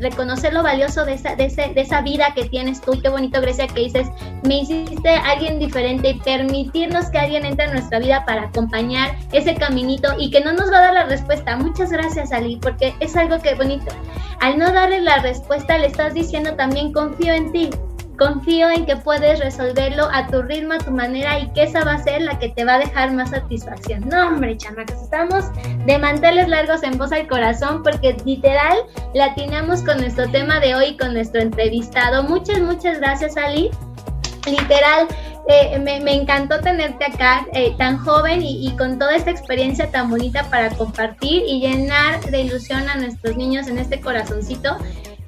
reconocer 0.01 0.55
lo 0.55 0.63
valioso 0.63 1.05
de 1.05 1.13
esa, 1.13 1.37
de, 1.37 1.49
de 1.49 1.79
esa 1.79 2.01
vida 2.01 2.33
que 2.35 2.47
tienes 2.47 2.81
tú. 2.81 2.99
qué 3.03 3.11
bonito, 3.11 3.43
Grecia, 3.43 3.67
que 3.67 3.83
dices, 3.83 4.09
me 4.49 4.61
hiciste 4.61 5.11
alguien 5.11 5.59
diferente 5.59 6.09
y 6.09 6.15
permitirnos 6.21 7.11
que 7.11 7.19
alguien 7.19 7.45
entre 7.45 7.67
en 7.67 7.73
nuestra 7.73 7.99
vida 7.99 8.25
para 8.25 8.45
acompañar 8.45 9.19
ese 9.33 9.55
caminito 9.55 10.15
y 10.19 10.31
que 10.31 10.41
no 10.41 10.55
nos 10.55 10.73
va 10.73 10.79
a 10.79 10.81
dar 10.81 10.95
la 10.95 11.05
respuesta. 11.05 11.59
Muchas 11.59 11.93
gracias, 11.93 12.33
Ali, 12.33 12.57
porque 12.57 12.95
es 13.01 13.15
algo 13.17 13.39
que 13.39 13.55
bonito. 13.55 13.93
Al 14.41 14.59
no 14.59 14.73
darle 14.73 15.01
la 15.01 15.19
respuesta, 15.19 15.79
le 15.79 15.87
estás 15.87 16.15
diciendo 16.15 16.55
también 16.55 16.93
confío 16.93 17.33
en 17.33 17.53
ti. 17.53 17.71
Confío 18.19 18.71
en 18.71 18.87
que 18.87 18.97
puedes 18.97 19.41
resolverlo 19.41 20.09
a 20.11 20.27
tu 20.29 20.41
ritmo, 20.41 20.73
a 20.73 20.79
tu 20.79 20.91
manera 20.91 21.39
y 21.39 21.51
que 21.53 21.65
esa 21.65 21.85
va 21.85 21.95
a 21.95 21.99
ser 21.99 22.23
la 22.23 22.39
que 22.39 22.49
te 22.49 22.65
va 22.65 22.75
a 22.75 22.79
dejar 22.79 23.13
más 23.13 23.31
satisfacción. 23.31 24.09
No, 24.09 24.29
hombre, 24.29 24.57
chamacos, 24.57 25.03
estamos 25.03 25.45
de 25.85 25.99
manteles 25.99 26.49
largos 26.49 26.83
en 26.83 26.97
voz 26.97 27.13
al 27.13 27.29
corazón 27.29 27.83
porque 27.83 28.17
literal 28.25 28.79
latinamos 29.15 29.83
con 29.83 29.99
nuestro 29.99 30.31
tema 30.31 30.61
de 30.61 30.75
hoy, 30.75 30.97
con 30.97 31.13
nuestro 31.13 31.43
entrevistado. 31.43 32.23
Muchas, 32.23 32.61
muchas 32.61 32.99
gracias, 33.01 33.37
Ali. 33.37 33.71
Literal, 34.47 35.09
eh, 35.49 35.79
me, 35.79 36.13
encantó 36.13 36.61
tenerte 36.61 37.05
acá 37.05 37.47
eh, 37.53 37.75
tan 37.79 37.99
joven 37.99 38.43
y, 38.43 38.75
con 38.77 38.99
toda 38.99 39.15
esta 39.15 39.31
experiencia 39.31 39.91
tan 39.91 40.11
bonita 40.11 40.45
para 40.51 40.71
compartir 40.71 41.45
y 41.47 41.61
llenar 41.61 42.21
de 42.21 42.41
ilusión 42.41 42.89
a 42.89 42.97
nuestros 42.97 43.37
niños 43.37 43.69
en 43.69 43.79
este 43.79 44.01
corazoncito 44.01 44.77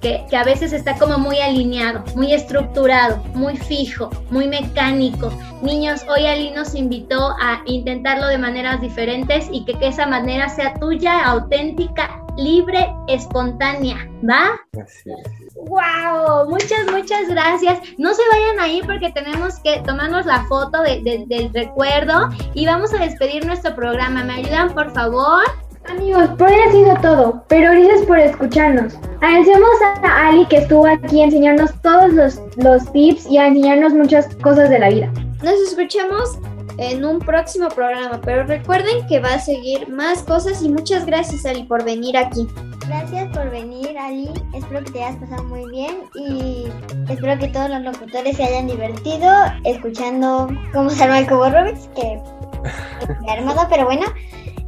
que, 0.00 0.24
que, 0.28 0.36
a 0.36 0.42
veces 0.42 0.72
está 0.72 0.96
como 0.96 1.18
muy 1.18 1.38
alineado, 1.38 2.04
muy 2.16 2.32
estructurado, 2.32 3.22
muy 3.34 3.56
fijo, 3.56 4.10
muy 4.30 4.48
mecánico. 4.48 5.32
Niños, 5.62 6.04
hoy 6.08 6.26
Ali 6.26 6.50
nos 6.50 6.74
invitó 6.74 7.30
a 7.40 7.62
intentarlo 7.66 8.26
de 8.26 8.38
maneras 8.38 8.80
diferentes 8.80 9.48
y 9.52 9.64
que, 9.64 9.74
que 9.74 9.88
esa 9.88 10.06
manera 10.06 10.48
sea 10.48 10.74
tuya, 10.74 11.24
auténtica, 11.24 12.24
libre, 12.36 12.92
espontánea, 13.08 14.08
¿va? 14.28 14.50
Así 14.80 15.10
es. 15.10 15.37
¡Wow! 15.66 16.48
Muchas, 16.48 16.90
muchas 16.90 17.28
gracias. 17.28 17.80
No 17.98 18.14
se 18.14 18.22
vayan 18.30 18.60
ahí 18.60 18.80
porque 18.84 19.10
tenemos 19.10 19.58
que 19.60 19.80
tomarnos 19.84 20.24
la 20.24 20.44
foto 20.44 20.82
de, 20.82 21.00
de, 21.02 21.24
del 21.26 21.52
recuerdo 21.52 22.28
y 22.54 22.64
vamos 22.66 22.94
a 22.94 22.98
despedir 22.98 23.44
nuestro 23.44 23.74
programa. 23.74 24.24
¿Me 24.24 24.34
ayudan, 24.34 24.72
por 24.72 24.92
favor? 24.92 25.42
Amigos, 25.88 26.28
por 26.36 26.48
hoy 26.48 26.60
ha 26.66 26.70
sido 26.70 26.96
todo, 27.00 27.42
pero 27.48 27.72
gracias 27.72 28.02
por 28.06 28.18
escucharnos. 28.18 28.94
Agradecemos 29.20 29.70
a 30.04 30.28
Ali 30.28 30.44
que 30.46 30.58
estuvo 30.58 30.86
aquí 30.86 31.22
a 31.22 31.24
enseñarnos 31.24 31.70
todos 31.82 32.12
los, 32.12 32.40
los 32.56 32.92
tips 32.92 33.26
y 33.26 33.38
a 33.38 33.46
enseñarnos 33.46 33.94
muchas 33.94 34.34
cosas 34.36 34.68
de 34.68 34.78
la 34.78 34.90
vida. 34.90 35.10
Nos 35.42 35.54
escuchamos 35.66 36.38
en 36.78 37.04
un 37.04 37.18
próximo 37.18 37.68
programa, 37.68 38.20
pero 38.24 38.44
recuerden 38.44 39.06
que 39.08 39.20
va 39.20 39.34
a 39.34 39.38
seguir 39.40 39.88
más 39.88 40.22
cosas 40.22 40.62
y 40.62 40.70
muchas 40.70 41.04
gracias 41.04 41.44
Ali 41.44 41.64
por 41.64 41.84
venir 41.84 42.16
aquí. 42.16 42.46
Gracias 42.86 43.28
por 43.36 43.50
venir 43.50 43.98
Ali, 43.98 44.30
espero 44.54 44.84
que 44.84 44.92
te 44.92 45.04
hayas 45.04 45.16
pasado 45.16 45.44
muy 45.44 45.68
bien 45.70 45.98
y 46.14 46.68
espero 47.10 47.38
que 47.38 47.48
todos 47.48 47.68
los 47.68 47.82
locutores 47.82 48.36
se 48.36 48.44
hayan 48.44 48.68
divertido 48.68 49.28
escuchando 49.64 50.48
cómo 50.72 50.88
se 50.88 51.02
arma 51.02 51.18
el 51.18 51.28
cubo 51.28 51.50
Rubik's, 51.50 51.88
que 51.94 52.14
es 53.24 53.30
armado, 53.30 53.66
pero 53.68 53.84
bueno, 53.84 54.06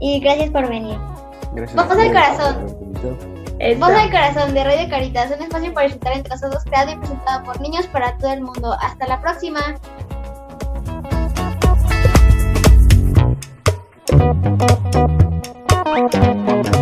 y 0.01 0.21
gracias 0.21 0.51
por 0.51 0.69
venir. 0.69 0.99
Gracias 1.55 1.77
Vamos 1.77 1.97
al 1.97 2.09
corazón. 2.09 2.81
Voz 3.79 3.91
al 3.91 4.11
Corazón 4.11 4.55
de 4.55 4.65
Radio 4.65 4.89
Caritas, 4.89 5.31
un 5.37 5.43
espacio 5.43 5.73
para 5.75 5.87
disfrutar 5.87 6.15
entre 6.15 6.31
nosotros 6.31 6.65
creado 6.65 6.93
y 6.93 6.97
presentado 6.97 7.45
por 7.45 7.61
niños 7.61 7.87
para 7.89 8.17
todo 8.17 8.33
el 8.33 8.41
mundo. 8.41 8.75
Hasta 8.81 9.07
la 9.07 9.21
próxima. 9.21 9.77
Thank 14.11 14.25
you. 16.75 16.80